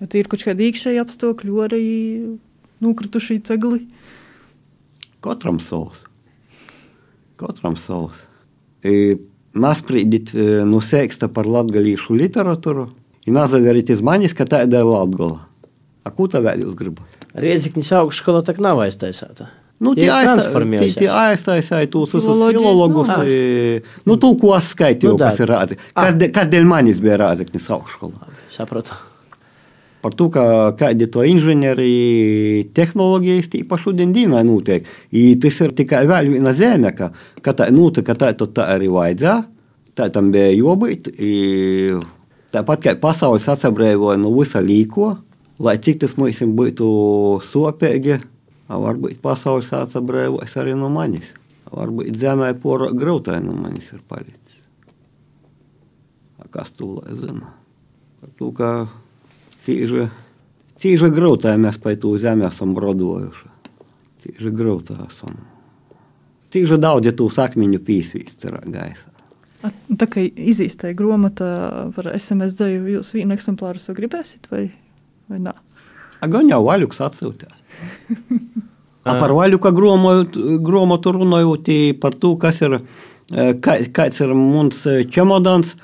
vai 0.00 0.08
ir 0.20 0.28
kaut 0.28 0.44
kādi 0.44 0.68
iekšēji 0.68 1.00
apstākļi, 1.02 1.54
vai 1.56 1.64
arī 1.70 1.88
nokrituši 2.84 3.40
cegli? 3.48 3.82
Katram 5.24 5.58
savs. 5.64 6.04
Katram 7.40 7.76
savs. 7.80 8.20
Nasprīdīt 9.58 10.32
e, 10.36 10.48
no 10.68 10.78
sēksta 10.84 11.26
par 11.32 11.48
latgalīšu 11.50 12.14
literatūru 12.14 12.90
un 13.28 13.38
nazaveriet 13.38 13.90
iz 13.94 14.00
manis, 14.04 14.34
ka 14.34 14.44
tāda 14.48 14.80
ir 14.82 14.88
latgola. 14.88 15.44
A 16.04 16.10
ko 16.14 16.26
tā 16.30 16.40
vēl 16.44 16.62
jūs 16.64 16.74
gribat? 16.78 17.06
Riedziknis 17.38 17.90
augšskola 17.92 18.42
tak 18.46 18.58
nav 18.64 18.80
aiztaisāta. 18.80 19.50
Nu, 19.78 19.92
Tie 19.94 20.08
tie 20.08 20.10
aizta- 20.10 20.34
transformējusies. 20.40 20.94
tie- 20.96 21.06
tie 21.06 21.08
aiztaisīja 21.14 21.90
tos 21.90 22.10
visus 22.10 22.24
Filoloģijas 22.26 22.62
filologus. 22.64 23.08
nav. 23.08 23.22
e, 23.28 23.82
Nu, 24.06 24.16
tu, 24.16 24.34
ko 24.36 24.56
es 24.56 24.72
skaitīju, 24.74 25.12
Nu, 25.12 25.16
da. 25.16 25.28
kas 25.30 25.38
ir 25.40 25.46
rāzi. 25.46 25.76
Kas, 25.94 26.14
de, 26.14 26.28
kas 26.34 26.46
dēļ 26.48 26.64
manis 26.66 26.98
bija 27.00 27.16
rāzeknis 27.18 27.68
augšskolā? 27.70 28.26
Sapratu. 28.50 28.90
Par 30.02 30.12
to, 30.14 30.28
ka 30.30 30.72
kādi 30.78 31.06
to 31.10 31.20
inženieri 31.26 32.68
tehnoloģijas 32.72 33.48
tīpaši 33.50 33.82
šodien 33.84 34.12
dienā 34.14 34.42
notiek. 34.46 34.84
I 35.12 35.34
tas 35.36 35.60
ir 35.60 35.70
tikai 35.70 36.06
vēl 36.06 36.32
viena 36.32 36.52
zeme, 36.54 36.92
ka, 36.96 37.12
ka 37.42 37.52
tā 37.52 37.70
notika, 37.70 38.14
tā, 38.14 38.32
tad 38.36 38.54
tā 38.54 38.66
arī 38.74 38.88
vajadzēja. 38.88 39.44
Tā 39.94 40.10
tam 40.12 40.30
bija 40.30 40.50
jābūt. 40.54 41.10
Tāpat 42.54 42.84
kā 42.84 42.94
pasaules 42.96 43.44
atsabrēvoja 43.52 44.16
no 44.20 44.30
visa 44.32 44.62
līko, 44.64 45.10
lai 45.60 45.76
cik 45.84 46.00
tas 46.04 46.14
mums 46.16 46.40
būtu 46.40 46.86
sopīgi, 47.44 48.16
varbūt 48.68 49.20
pasaules 49.24 49.68
atsabrēvojas 49.76 50.56
arī 50.60 50.76
no 50.78 50.88
manis. 50.92 51.26
Varbūt 51.68 52.16
zemē 52.16 52.54
pora 52.62 52.88
grūtai 52.96 53.42
no 53.44 53.52
manis 53.52 53.90
ir 53.92 54.00
palicis. 54.08 54.56
Kas 56.48 56.70
to 56.78 56.94
lai 56.96 57.12
zina? 57.18 57.50
Par 58.22 58.30
to, 58.38 58.48
ka 58.56 58.70
cīži, 59.66 60.06
cīži 60.80 61.10
grūtai 61.12 61.58
mēs 61.60 61.76
pa 61.82 61.92
to 62.00 62.14
zemi 62.16 62.46
esam 62.48 62.72
brodojuši. 62.72 63.52
Cīži 64.24 64.54
grūtā 64.56 64.96
esam. 65.04 65.36
Cīži 66.48 66.80
daudz 66.80 67.12
tu 67.12 67.28
sakmiņu 67.28 67.82
pīsvīst 67.84 68.48
ir 68.48 68.56
gaisa. 68.72 69.17
A, 69.64 69.72
Tā 69.98 70.06
kā 70.06 70.22
izīstāja 70.22 70.94
grāmata 70.98 71.48
par 71.96 72.12
SMS 72.14 72.54
dzēju, 72.58 72.84
jūs 72.98 73.14
vienu 73.16 73.34
eksemplāru 73.34 73.82
jau 73.82 73.96
gribēsiet, 73.96 74.46
vai, 74.52 74.68
vai 75.30 75.40
nē? 75.42 75.54
Gan 76.30 76.50
jau 76.50 76.60
vaļuks 76.66 77.00
atsūtē. 77.08 77.50
A 79.08 79.14
par 79.16 79.32
vaļuka 79.32 79.70
grāmatu 79.72 81.12
runājot 81.16 81.70
par 82.02 82.16
to, 82.20 82.34
kas 82.40 82.60
ir, 82.66 82.80
e, 83.32 83.52
kā, 83.62 83.78
kāds 83.94 84.20
ir 84.20 84.34
mums 84.36 84.82
e, 84.90 85.00
čemodans. 85.08 85.74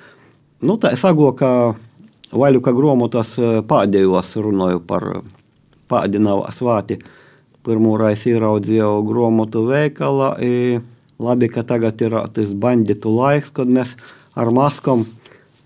Nu, 0.64 0.76
tā 0.80 0.92
saku, 1.00 1.30
ka 1.38 1.50
vaļuka 2.34 2.74
grāmatas 2.76 3.34
e, 3.38 3.52
pēdējos 3.70 4.34
runāju 4.44 4.82
par 4.84 5.08
pēdinavā 5.90 6.52
svāti. 6.52 6.98
Pirmoreiz 7.64 8.26
ieraudzīju 8.28 8.90
grāmatu 9.08 9.64
veikalā. 9.70 10.34
I, 10.44 10.82
labi, 11.18 11.48
ka 11.48 11.62
tagad 11.62 12.00
ir 12.02 12.16
tas 12.34 12.52
banditu 12.52 13.12
laiks, 13.14 13.52
kad 13.54 13.70
mēs 13.70 13.94
ar 14.34 14.50
maskām 14.54 15.04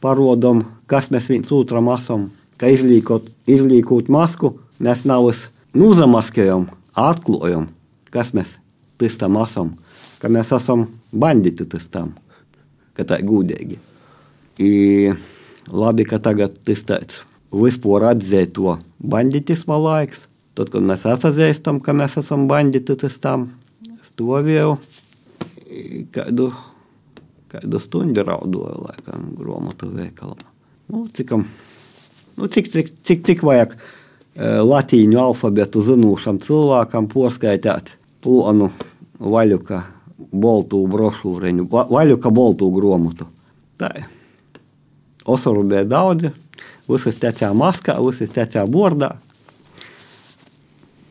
parodam, 0.02 0.64
kas 0.86 1.10
mēs 1.12 1.28
viens 1.30 1.52
otram 1.52 1.90
esam. 1.94 2.28
Ka 2.58 2.70
izlīkot, 2.74 3.28
izlīkot 3.46 4.08
masku, 4.10 4.56
mēs 4.82 5.04
nav 5.06 5.28
nozamaskējam, 5.78 6.66
atklājam, 6.98 7.68
kas 8.10 8.32
mēs 8.34 8.50
tam 9.18 9.38
esam. 9.42 9.76
Ka 10.18 10.26
mēs 10.28 10.50
esam 10.56 10.88
banditi 11.14 11.66
tam, 11.92 12.16
ka 12.98 13.06
tā 13.06 13.20
ir 13.20 13.28
gudīgi. 13.28 13.78
I, 14.58 14.70
labi, 15.70 16.02
ka 16.02 16.18
tagad 16.18 16.58
tas 16.66 16.82
tāds 16.82 17.20
vispār 17.54 18.10
atzīt 18.10 18.56
to 18.58 18.74
banditisma 18.98 19.78
laiks. 19.78 20.26
Tad, 20.58 20.72
kad 20.74 20.82
mēs 20.82 21.06
atzīstam, 21.06 21.78
ka 21.78 21.94
mēs 21.94 22.18
esam 22.18 22.48
banditi 22.50 22.96
tam, 23.22 23.52
stāvēju 24.10 24.74
kādu, 26.14 26.50
kādu 27.52 27.80
stundu 27.82 28.24
raudoju, 28.26 28.82
laikam, 28.88 29.30
grāmatu 29.38 29.90
veikalā. 29.94 30.36
Nu, 30.88 31.04
cikam, 31.12 31.44
nu, 32.38 32.48
cik, 32.48 32.70
cik, 32.72 32.92
cik, 33.04 33.24
cik 33.28 33.44
vajag 33.44 33.74
uh, 33.76 34.60
latīņu 34.64 35.20
alfabetu 35.20 35.82
zinošam 35.84 36.40
cilvēkam 36.44 37.08
porskaitāt 37.12 37.94
plonu 38.24 38.70
vaļuka 39.18 39.82
boltu 40.32 40.80
brošūreņu, 40.90 41.68
va- 41.72 41.86
vaļuka 41.90 42.32
boltu 42.34 42.68
grāmatu. 42.74 43.28
Tā 43.78 43.92
ir. 44.00 44.08
Osaru 45.28 45.62
bija 45.68 45.84
daudzi, 45.84 46.30
visas 46.88 47.18
tecā 47.20 47.50
maskā, 47.56 47.98
visas 48.00 48.32
tecā 48.32 48.64
bordā. 48.66 49.14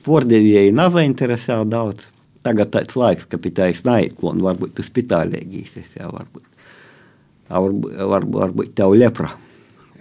Pordevēji 0.08 0.72
nezainteresēja 0.76 1.66
daudz. 1.68 2.06
Tagad 2.48 2.72
tāds 2.72 2.96
laiks, 2.96 3.26
ka 3.28 3.40
pitājs 3.44 3.82
naiklon, 3.84 4.40
varbūt 4.46 4.78
tu 4.78 4.86
spitālēgīsies, 4.86 5.98
jā, 6.00 6.08
varbūt. 6.14 6.46
Varbūt, 7.52 7.98
varbūt, 8.14 8.38
varbūt 8.44 8.74
tev 8.78 8.96
lepra. 8.96 9.34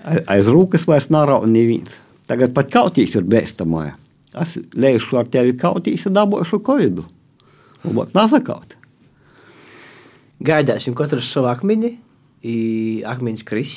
Ai- 0.07 0.23
Aiz 0.37 0.47
rūkas 0.51 0.87
vairs 0.87 1.09
nav 1.11 1.33
neviens. 1.51 1.97
Tagad 2.31 2.55
pat 2.55 2.71
kautīs 2.71 3.15
ir 3.19 3.27
bēstamāja. 3.27 3.97
Es 4.37 4.57
lēšu 4.77 5.19
ar 5.19 5.29
tevi 5.33 5.55
kautīs 5.59 6.07
un 6.07 6.15
dabūšu 6.19 6.61
kovidu. 6.63 7.07
Varbūt 7.85 8.15
nazakaut. 8.15 8.75
Gaidāsim 10.47 10.95
katru 10.95 11.23
savu 11.25 11.49
akmeni, 11.51 11.97
i 12.45 13.03
akmeņš 13.09 13.45
kris. 13.49 13.77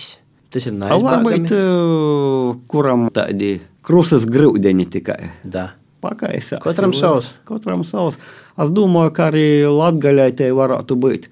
Tas 0.49 0.65
ir 0.65 0.73
A 0.83 0.97
Varbūt, 0.97 1.51
eh, 1.53 2.59
kuram 2.67 3.09
tādi 3.13 3.59
krusas 3.85 4.25
grūdeni 4.25 4.85
tikai. 4.89 5.31
Da. 5.45 5.71
Pakaisā. 6.01 6.61
Katram 6.63 6.93
savs. 6.95 7.33
Katram 7.45 7.83
savs. 7.83 8.15
Es 8.59 8.73
domāju, 8.75 9.13
ka 9.15 9.29
arī 9.29 9.45
Latvijai 9.71 10.33
te 10.35 10.49
varētu 10.55 10.97
būt. 10.99 11.29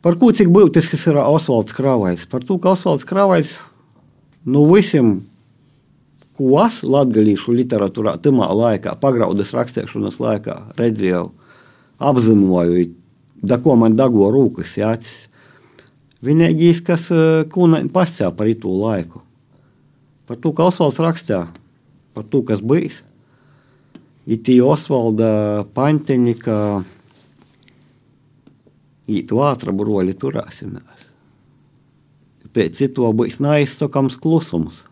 Par 0.00 0.16
ko 0.20 0.30
cik 0.32 0.52
būtisks 0.54 1.02
ir 1.10 1.18
Osvalds 1.20 1.74
Kravais? 1.76 2.22
Par 2.30 2.44
to, 2.46 2.56
ka 2.62 2.76
Osvalds 2.76 3.04
Kravais 3.04 3.50
no 4.46 4.62
visiem, 4.70 5.18
ko 6.38 6.54
es 6.62 6.80
latviešu 6.86 7.52
literatūrā, 7.58 8.14
tamā 8.22 8.48
laikā, 8.56 8.94
pagraudas 9.02 9.52
rakstīšanas 9.52 10.20
laikā 10.22 10.56
redzēju, 10.78 11.26
apzināju, 12.00 12.86
da 13.44 13.58
ko 13.60 13.76
man 13.76 13.98
dago 13.98 14.30
rūkas 14.32 14.78
jācis. 14.80 15.26
Vienīgais, 16.24 16.80
kas 16.84 17.10
kūna 17.52 17.82
pascēla 17.92 18.32
par 18.36 18.48
to 18.60 18.72
laiku. 18.76 19.24
Par 20.28 20.38
to, 20.40 20.54
ka 20.54 20.70
Osvalds 20.70 21.00
rakstīja, 21.02 21.46
par 22.14 22.24
to, 22.30 22.44
kas 22.46 22.62
bijis. 22.62 23.02
It 24.30 24.46
į 24.46 24.60
Osvaldą 24.62 25.66
Panteniką, 25.74 26.84
į 29.10 29.22
to 29.26 29.40
atraburuolį 29.42 30.14
turāsimies. 30.22 31.06
Pēc 32.54 32.78
to 32.94 33.08
būs 33.14 33.40
naistokams 33.42 34.14
klusums, 34.22 34.84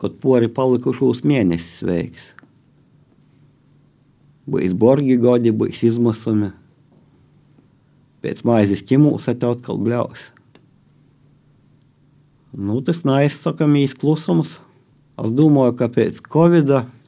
kad 0.00 0.18
pori 0.20 0.50
palikušos 0.52 1.22
mēnesis 1.24 1.80
veiks. 1.88 2.26
Būs 4.44 4.76
borgi 4.76 5.16
godi, 5.20 5.54
būs 5.56 5.80
izmasumi. 5.88 6.52
Pēc 8.20 8.44
maizes 8.44 8.84
kimūs 8.84 9.30
ataut 9.32 9.64
kalbliaus. 9.64 10.28
Nu, 12.52 12.82
tas 12.84 13.00
naistokam 13.08 13.80
īs 13.80 13.96
klusums. 13.96 14.58
Es 15.16 15.32
domāju, 15.32 15.78
ka 15.80 15.88
pēc 15.92 16.20
Covid-19 16.28 17.05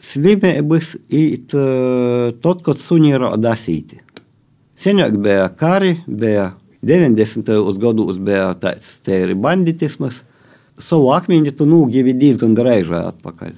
slime 0.00 0.54
bus 0.62 0.94
į 1.10 1.24
tot, 1.48 2.62
kad 2.66 2.80
sunīra 2.80 3.34
dasīti. 3.40 4.00
Senāk 4.78 5.16
bija 5.18 5.48
kari, 5.58 5.96
bija 6.06 6.52
90. 6.86 7.78
gados 7.82 8.18
bija 8.22 8.52
tāds 8.60 8.98
tēri 9.06 9.34
banditismas. 9.34 10.20
Savu 10.78 11.10
akmeni 11.10 11.50
tu 11.50 11.66
nūgīvi 11.66 12.14
diezgan 12.14 12.54
reizē 12.54 13.08
atpakaļ. 13.08 13.56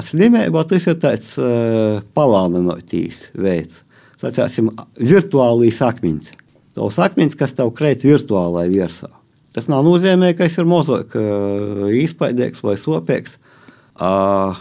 Slimība 0.00 0.62
e 0.62 0.68
tas 0.70 0.86
ir 0.88 0.96
tāds 1.02 1.34
e, 1.36 1.44
uh, 1.44 1.98
palānotīs 2.16 3.26
veids. 3.36 3.82
Sacāsim, 4.22 4.70
virtuālīs 4.96 5.82
akmens. 5.84 6.30
Tavs 6.72 6.96
akmens, 7.02 7.36
kas 7.36 7.52
tev 7.58 7.74
kreit 7.76 8.06
virtuālajā 8.06 8.72
virsā. 8.72 9.10
Tas 9.52 9.68
nav 9.68 9.84
nozīmē, 9.84 10.30
ka 10.32 10.46
es 10.48 10.56
ir 10.56 10.64
mozaika 10.64 11.20
uh, 11.20 11.90
izpaidīgs 11.92 12.64
vai 12.64 12.78
sopīgs. 12.80 13.36
Uh, 14.00 14.56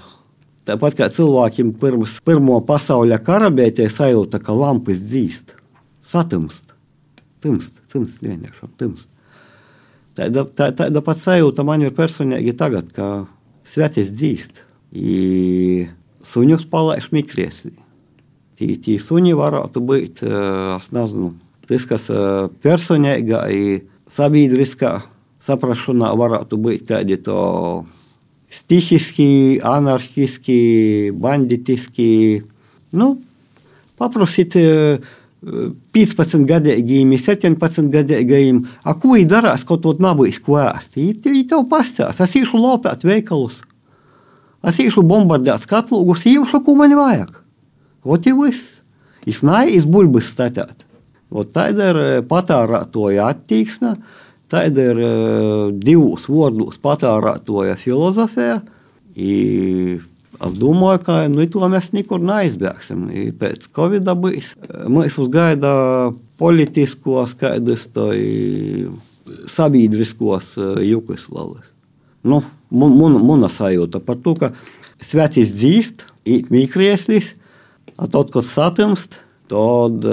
tāpat 0.71 0.97
kā 0.97 1.09
cilvēkiem 1.11 1.73
pirms 1.81 2.19
pirmo 2.25 2.59
pasaules 2.65 3.21
kara 3.25 3.51
bija 3.53 3.75
tie 3.81 3.89
sajūta, 3.91 4.39
ka 4.43 4.55
lampas 4.55 5.01
dzīst, 5.03 5.55
satumst, 6.07 6.73
tumst, 7.43 7.81
tumst, 7.91 8.21
vienkārši 8.23 8.69
tumst. 8.79 9.07
Tāda, 10.17 10.43
tā, 10.43 10.71
tāda 10.75 11.03
pat 11.03 11.21
sajūta 11.23 11.63
man 11.67 11.83
ir 11.85 11.93
personīgi 11.95 12.55
tagad, 12.59 12.91
ka 12.95 13.25
svetis 13.67 14.11
dzīst. 14.11 14.65
I 14.91 15.87
suņus 16.27 16.65
palaiž 16.71 17.07
mikrieslī. 17.15 17.71
Tī, 18.59 18.75
tī 18.83 18.97
suņi 18.99 19.31
varētu 19.39 19.81
būt, 19.87 20.23
es 20.27 20.89
nezinu, 20.91 21.31
tas, 21.69 21.87
kas 21.87 22.09
personīga 22.61 23.45
ir 23.55 23.85
sabiedriskā 24.11 24.97
saprašanā 25.41 26.11
varētu 26.19 26.59
būt 26.61 26.85
kādi 26.91 27.17
to 27.23 27.39
stihiski, 28.51 29.59
anarchiski, 29.63 30.59
banditiski. 31.15 32.11
Nu, 32.97 33.15
paprasīt 33.99 34.57
15 35.41 36.45
gadiem, 36.45 37.15
17 37.17 37.89
gadiem, 37.89 38.61
a 38.85 38.93
ko 38.93 39.15
viņi 39.15 39.29
darās, 39.31 39.63
kaut 39.65 39.87
ko 39.87 39.95
nabīs, 39.97 40.37
ko 40.43 40.59
ēst. 40.61 40.99
Viņi 40.99 41.47
tev 41.49 41.65
pastāstīs, 41.71 42.21
es 42.27 42.37
iešu 42.43 42.61
lopēt 42.61 43.07
veikalus, 43.07 43.63
es 44.67 44.83
iešu 44.83 45.01
bombardēt 45.07 45.63
skatlūgus, 45.63 46.27
iešu, 46.29 46.61
ko 46.65 46.77
man 46.77 46.93
vajag. 46.99 47.33
Ot 48.03 48.25
jau 48.25 48.43
viss. 48.43 48.81
Es 49.29 49.43
neesmu 49.45 49.93
buļbuļs 49.93 50.29
statēt. 50.33 50.85
Tāda 51.53 51.91
ir 51.91 51.99
patērētoja 52.27 53.27
attieksme, 53.31 53.95
tāda 54.51 54.91
ir 54.91 55.01
divos 55.81 56.27
vārdos 56.29 56.79
patērētoja 56.83 57.77
filozofija. 57.79 58.61
Es 60.41 60.55
domāju, 60.57 61.01
ka 61.05 61.17
nu, 61.29 61.45
to 61.51 61.67
mēs 61.69 61.91
nekur 61.93 62.21
neizbēgsim. 62.25 63.09
Pēc 63.39 63.67
Covid 63.75 64.07
būs. 64.17 64.53
Mēs 64.89 65.17
uzgaida 65.21 65.73
politiskos, 66.41 67.35
kādus 67.37 67.85
sabiedriskos 69.51 70.55
jukus 70.87 71.27
lalas. 71.29 71.67
Nu, 72.23 72.43
Mana 72.71 73.49
sajūta 73.51 73.99
par 73.99 74.15
to, 74.23 74.33
ka 74.39 74.53
svecis 75.03 75.51
dzīst, 75.57 76.05
īt 76.23 76.47
mīkrieslīs, 76.53 77.33
a 77.99 78.07
tad, 78.07 78.31
kad 78.31 78.47
satimst, 78.47 79.17
tad, 79.51 80.05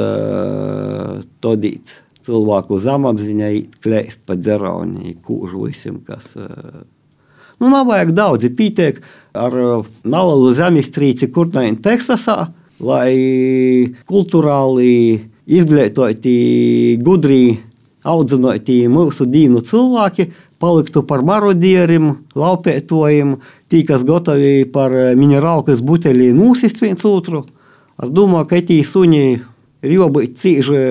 tad 1.39 1.66
īt 1.68 1.93
cilvēku 2.27 2.79
zemapziņā 2.83 3.51
klēst 3.85 4.23
pa 4.27 4.37
dzerauni, 4.39 5.16
kūžu 5.25 5.69
visam, 5.69 6.01
kas. 6.07 6.31
Nu, 7.59 7.71
nav 7.71 7.89
vajag 7.89 8.12
daudzi 8.14 8.51
pītiek 8.55 9.01
ar 9.35 9.55
nalalu 10.07 10.53
zemestrīci 10.55 11.31
Kurnain 11.35 11.79
Teksasā, 11.83 12.53
lai 12.79 13.14
kulturāli 14.07 14.93
izglītoti, 15.49 16.37
gudri 17.03 17.43
audzinoti 18.09 18.85
mūsu 18.93 19.27
dīnu 19.29 19.62
cilvēki 19.66 20.29
paliktu 20.62 21.03
par 21.07 21.23
marodieriem, 21.27 22.11
laupētojiem, 22.39 23.37
tie, 23.71 23.83
kas 23.87 24.05
gatavi 24.07 24.66
par 24.73 24.95
minerālkas 25.19 25.83
buteļi 25.85 26.33
nūsist 26.37 26.83
viens 26.83 27.05
otru. 27.09 27.45
Es 27.99 28.12
domāju, 28.14 28.49
ka 28.51 28.62
tie 28.62 28.83
suņi 28.87 29.25
ir 29.83 29.95
jābūt 29.95 30.39
cīži 30.39 30.83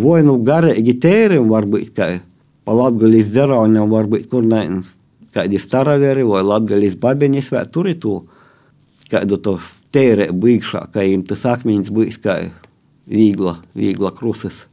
vai 0.00 0.22
nu 0.26 0.38
garīgi 0.44 0.96
tērim, 1.02 1.48
varbūt 1.52 1.92
kā 1.96 2.10
pa 2.64 2.76
latgaļas 2.76 3.30
dzerauņam, 3.32 3.90
varbūt 3.90 4.28
kur 4.30 4.46
nē, 4.46 4.64
kādi 5.34 5.60
staraveri 5.62 6.24
vai 6.26 6.42
latgaļas 6.46 6.96
babenis, 7.00 7.50
vai 7.52 7.64
tur 7.70 7.90
ir 7.90 8.00
to, 8.02 8.20
kādu 9.10 9.38
to 9.42 9.58
tērē 9.94 10.30
bīgšā, 10.36 10.86
ka 10.94 11.04
jums 11.06 11.30
tas 11.30 11.46
akmeņs 11.54 11.92
būs 11.94 12.18
kā 12.22 12.40
viegla, 13.10 13.58
viegla 13.74 14.12
krusas 14.14 14.66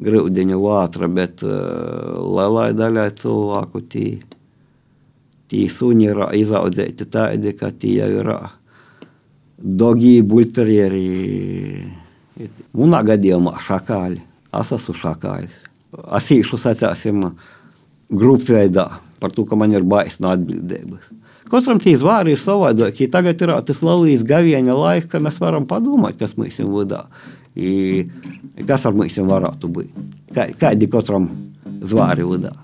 grūdiņa 0.00 0.58
vātra, 0.60 1.08
bet 1.12 1.44
uh, 1.44 2.16
lielai 2.24 2.70
daļai 2.76 3.08
cilvēku 3.20 3.82
tī, 3.92 4.06
tī 5.50 5.66
suņi 5.68 6.08
ir 6.08 6.22
izaudzēti 6.40 7.08
tādi, 7.12 7.52
ka 7.56 7.72
tie 7.72 7.98
jau 8.00 8.08
ir 8.22 8.32
dogi, 9.60 10.20
bulterieri. 10.24 11.04
Manā 12.72 13.02
gadījumā 13.04 13.58
šakāļi. 13.66 14.29
Es 14.58 14.72
esmu 14.74 14.96
šakāļs. 14.98 15.54
Es 16.16 16.28
īšu 16.34 16.58
sacāsim 16.58 17.22
grupveidā 18.10 18.88
par 19.22 19.34
to, 19.34 19.44
ka 19.46 19.58
man 19.58 19.74
ir 19.74 19.86
bais 19.86 20.18
no 20.22 20.32
atbildības. 20.32 21.10
Katram 21.50 21.80
tīs 21.82 22.02
vāri 22.06 22.36
ir 22.36 22.40
savādāk. 22.40 23.00
Tagad 23.10 23.42
ir 23.42 23.52
tas 23.66 23.82
lielais 23.82 24.22
gavieņa 24.26 24.76
laiks, 24.76 25.10
ka 25.10 25.18
mēs 25.22 25.40
varam 25.42 25.66
padomāt, 25.70 26.18
kas 26.18 26.36
mums 26.38 26.58
ir 26.62 26.70
vadā. 26.70 27.04
I, 27.58 28.06
kas 28.66 28.86
ar 28.86 28.94
mums 28.94 29.18
varētu 29.18 29.70
būt? 29.74 30.04
Kā, 30.34 30.46
kādi 30.58 30.86
katram 30.90 31.26
zvāri 31.82 32.26
vadā? 32.26 32.54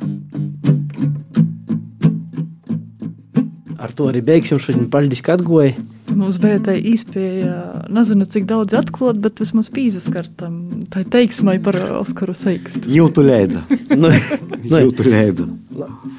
Ar 3.76 3.92
to 3.94 4.08
arī 4.10 4.22
beigsim 4.24 4.62
šodien. 4.62 4.86
Paldies, 4.90 5.22
ka 5.22 5.34
atgoji! 5.36 5.74
Mums 6.14 6.36
bija 6.38 6.60
tā 6.62 6.74
īspēja, 6.78 7.86
nezinu, 7.90 8.26
cik 8.30 8.46
daudz 8.48 8.76
atklāt, 8.78 9.18
bet 9.22 9.40
vismaz 9.42 9.68
pīzaskartam. 9.74 10.86
Tā 10.92 11.02
ir 11.02 11.10
teiksmai 11.10 11.56
par 11.62 11.78
Oskaru 11.98 12.34
Seikstu. 12.36 12.86
Jūtu 12.92 13.24
lēdu. 13.26 13.62
nu, 13.98 14.12
nu, 14.70 14.80
Jūtu 14.84 15.08
lēdu. 15.10 15.48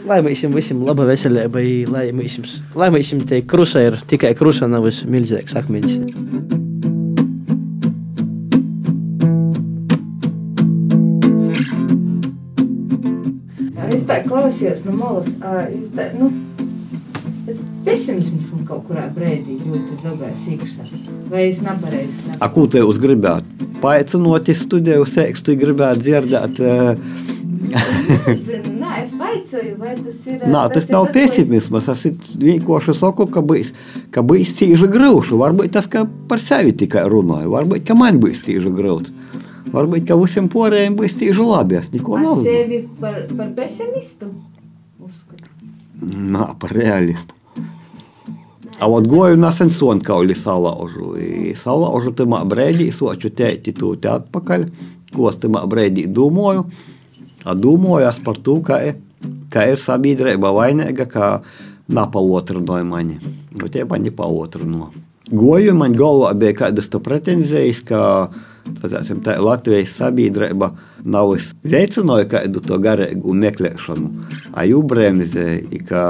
lai 0.08 0.20
mēs 0.26 0.44
visiem 0.54 0.84
laba 0.86 1.08
veselība, 1.08 1.64
lai 1.94 2.10
mēs, 2.16 2.38
lai 2.76 2.92
mēs 2.94 3.14
te 3.30 3.42
krusa 3.48 3.86
ir 3.88 4.00
tikai 4.08 4.34
krusa, 4.38 4.68
nav 4.68 4.90
milzīgs 5.08 5.56
akmeņs. 5.56 5.98
Es 13.88 14.04
tā 14.04 14.20
klausījos 14.28 14.84
no 14.84 15.00
malas. 15.00 15.32
Es 15.72 15.90
tā, 15.96 16.12
nu, 16.20 16.30
pēc 17.48 17.62
pesimismu 17.86 18.62
kaut 18.68 18.84
kurā 18.90 19.08
brīdī 19.16 19.58
ļoti 19.64 19.98
zogājis 20.04 20.48
iekšā. 20.54 20.88
Vai 21.32 21.48
es 21.50 21.62
nepareizi 21.64 22.18
saprotu? 22.26 22.54
Ko 22.58 22.68
te 22.74 22.84
jūs 22.84 23.00
gribētu? 23.04 23.70
Paaicinot, 23.82 24.52
studiju 24.58 25.06
sekstu, 25.08 25.56
gribētu 25.60 26.04
dzirdēt. 26.06 26.62
Zinu, 27.68 28.74
nē, 28.80 28.92
es 29.04 29.14
vaicoju, 29.18 29.74
vai 29.80 29.94
tas 30.00 30.26
ir. 30.30 30.44
Nā, 30.48 30.64
tas, 30.72 30.86
tas 30.86 30.92
nav 30.94 31.08
pesimisms. 31.16 31.88
Es 31.92 32.06
vienkārši 32.40 32.96
saku, 32.98 33.28
ka 33.34 33.44
būs, 33.46 33.72
ka 34.14 34.24
būs 34.28 34.54
cīņa 34.60 34.90
grūti. 34.94 35.38
Varbūt 35.42 35.74
tas 35.76 35.90
par 35.92 36.44
sevi 36.44 36.76
tikai 36.80 37.06
runāju, 37.12 37.52
varbūt 37.56 37.88
ka 37.88 37.98
man 38.00 38.20
būs 38.24 38.44
cīņa 38.48 38.74
grūti. 38.78 39.16
Varbūt 39.74 40.06
ka 40.08 40.20
visiem 40.20 40.48
pārējiem 40.54 40.96
būs 41.00 41.18
cīņa 41.20 41.48
labi. 41.48 41.80
Es 41.82 41.90
neko 41.96 42.20
Es 42.20 42.28
nav. 42.28 42.44
sevi 42.46 42.84
par, 43.02 43.20
par 43.36 43.50
pesimistu 43.58 44.32
uzskatu. 45.04 45.50
Nā, 46.08 46.52
par 46.62 46.76
realistu. 46.78 47.37
A 48.80 48.90
odgoju 48.90 49.38
na 49.38 49.52
sen 49.52 49.70
suonkauli 49.74 50.36
salaužu. 50.38 51.16
Salaužu 51.58 52.14
timā 52.14 52.44
brēdī, 52.46 52.92
soču 52.94 53.32
tēti 53.34 53.74
tūti 53.74 54.10
atpakaļ, 54.12 54.68
ko 55.16 55.32
es 55.32 55.40
timā 55.42 55.64
brēdī 55.70 56.06
domāju. 56.14 56.68
Domājos 57.58 58.22
par 58.22 58.38
to, 58.44 58.60
ka, 58.62 58.78
ka 59.50 59.66
ir 59.72 59.82
sabiedrība 59.82 60.54
vainīga, 60.54 61.08
ka 61.10 61.32
napautrinoja 61.90 62.86
mani. 62.86 63.18
Nu, 63.58 63.70
tie 63.72 63.86
mani 63.88 64.14
pautrino. 64.14 64.92
Goju 65.28 65.74
man 65.76 65.96
galvā 65.98 66.32
bija 66.38 66.54
kādas 66.62 66.92
to 66.92 67.02
pretenzijas, 67.04 67.82
ka 67.88 68.30
tāsim, 68.78 69.24
tā 69.26 69.40
Latvijas 69.42 69.96
sabiedrība 69.98 70.70
nav 71.04 71.34
veicināja 71.66 72.30
kādu 72.32 72.62
to 72.62 72.78
garīgu 72.84 73.34
meklēšanu. 73.42 74.28
Ajūbrēmizēja, 74.60 75.82
ka 75.88 76.04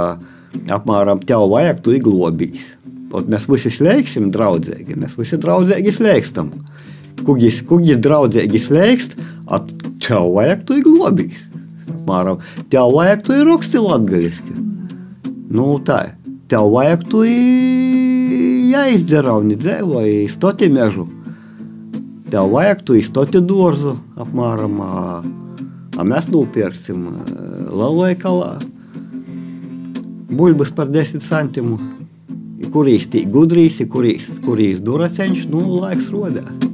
apmēram 0.73 1.21
tev 1.27 1.47
vajag, 1.51 1.81
tu 1.85 1.95
iglobīs. 1.97 2.73
Ot 3.15 3.29
mēs 3.31 3.47
visi 3.47 3.71
slēgsim 3.71 4.29
draudzīgi, 4.33 4.97
mēs 4.99 5.15
visi 5.19 5.39
draudzīgi 5.39 5.93
slēgstam. 5.95 6.51
Kugis, 7.25 7.61
kugis 7.67 7.99
draudzīgi 8.03 8.61
slēgst, 8.61 9.17
a 9.47 9.61
tev 10.03 10.33
vajag, 10.35 10.65
tu 10.67 10.79
iglobīs. 10.81 11.45
Apmēram, 11.87 12.41
tev 12.71 12.93
vajag, 12.95 13.25
tu 13.25 13.41
raksti 13.47 13.83
latgaliski. 13.83 14.57
Nu 15.47 15.77
tā, 15.87 16.01
tev 16.51 16.71
vajag, 16.75 17.07
tu 17.11 17.23
jāizdara 18.73 19.37
un 19.39 19.55
dzīvoji 19.55 20.27
stoti 20.33 20.67
mežu 20.71 21.07
tev 22.31 22.51
vajag 22.51 22.83
tu 22.87 22.95
izstoti 22.97 23.41
dārzu 23.43 23.95
apmēram. 24.19 24.79
A 25.97 26.05
mēs 26.05 26.27
nopirksim 26.29 27.07
бульбы 30.29 30.65
с 30.65 30.71
по 30.71 30.85
10 30.85 31.23
сантимų. 31.23 31.77
Kurīs 32.73 33.07
tik 33.11 33.29
gudrīs, 33.31 33.79
kurīs, 33.91 34.27
kurīs 34.43 34.81
duracēņš, 34.83 35.45
nu, 35.51 35.61
laiks 35.81 36.09
rodās. 36.13 36.67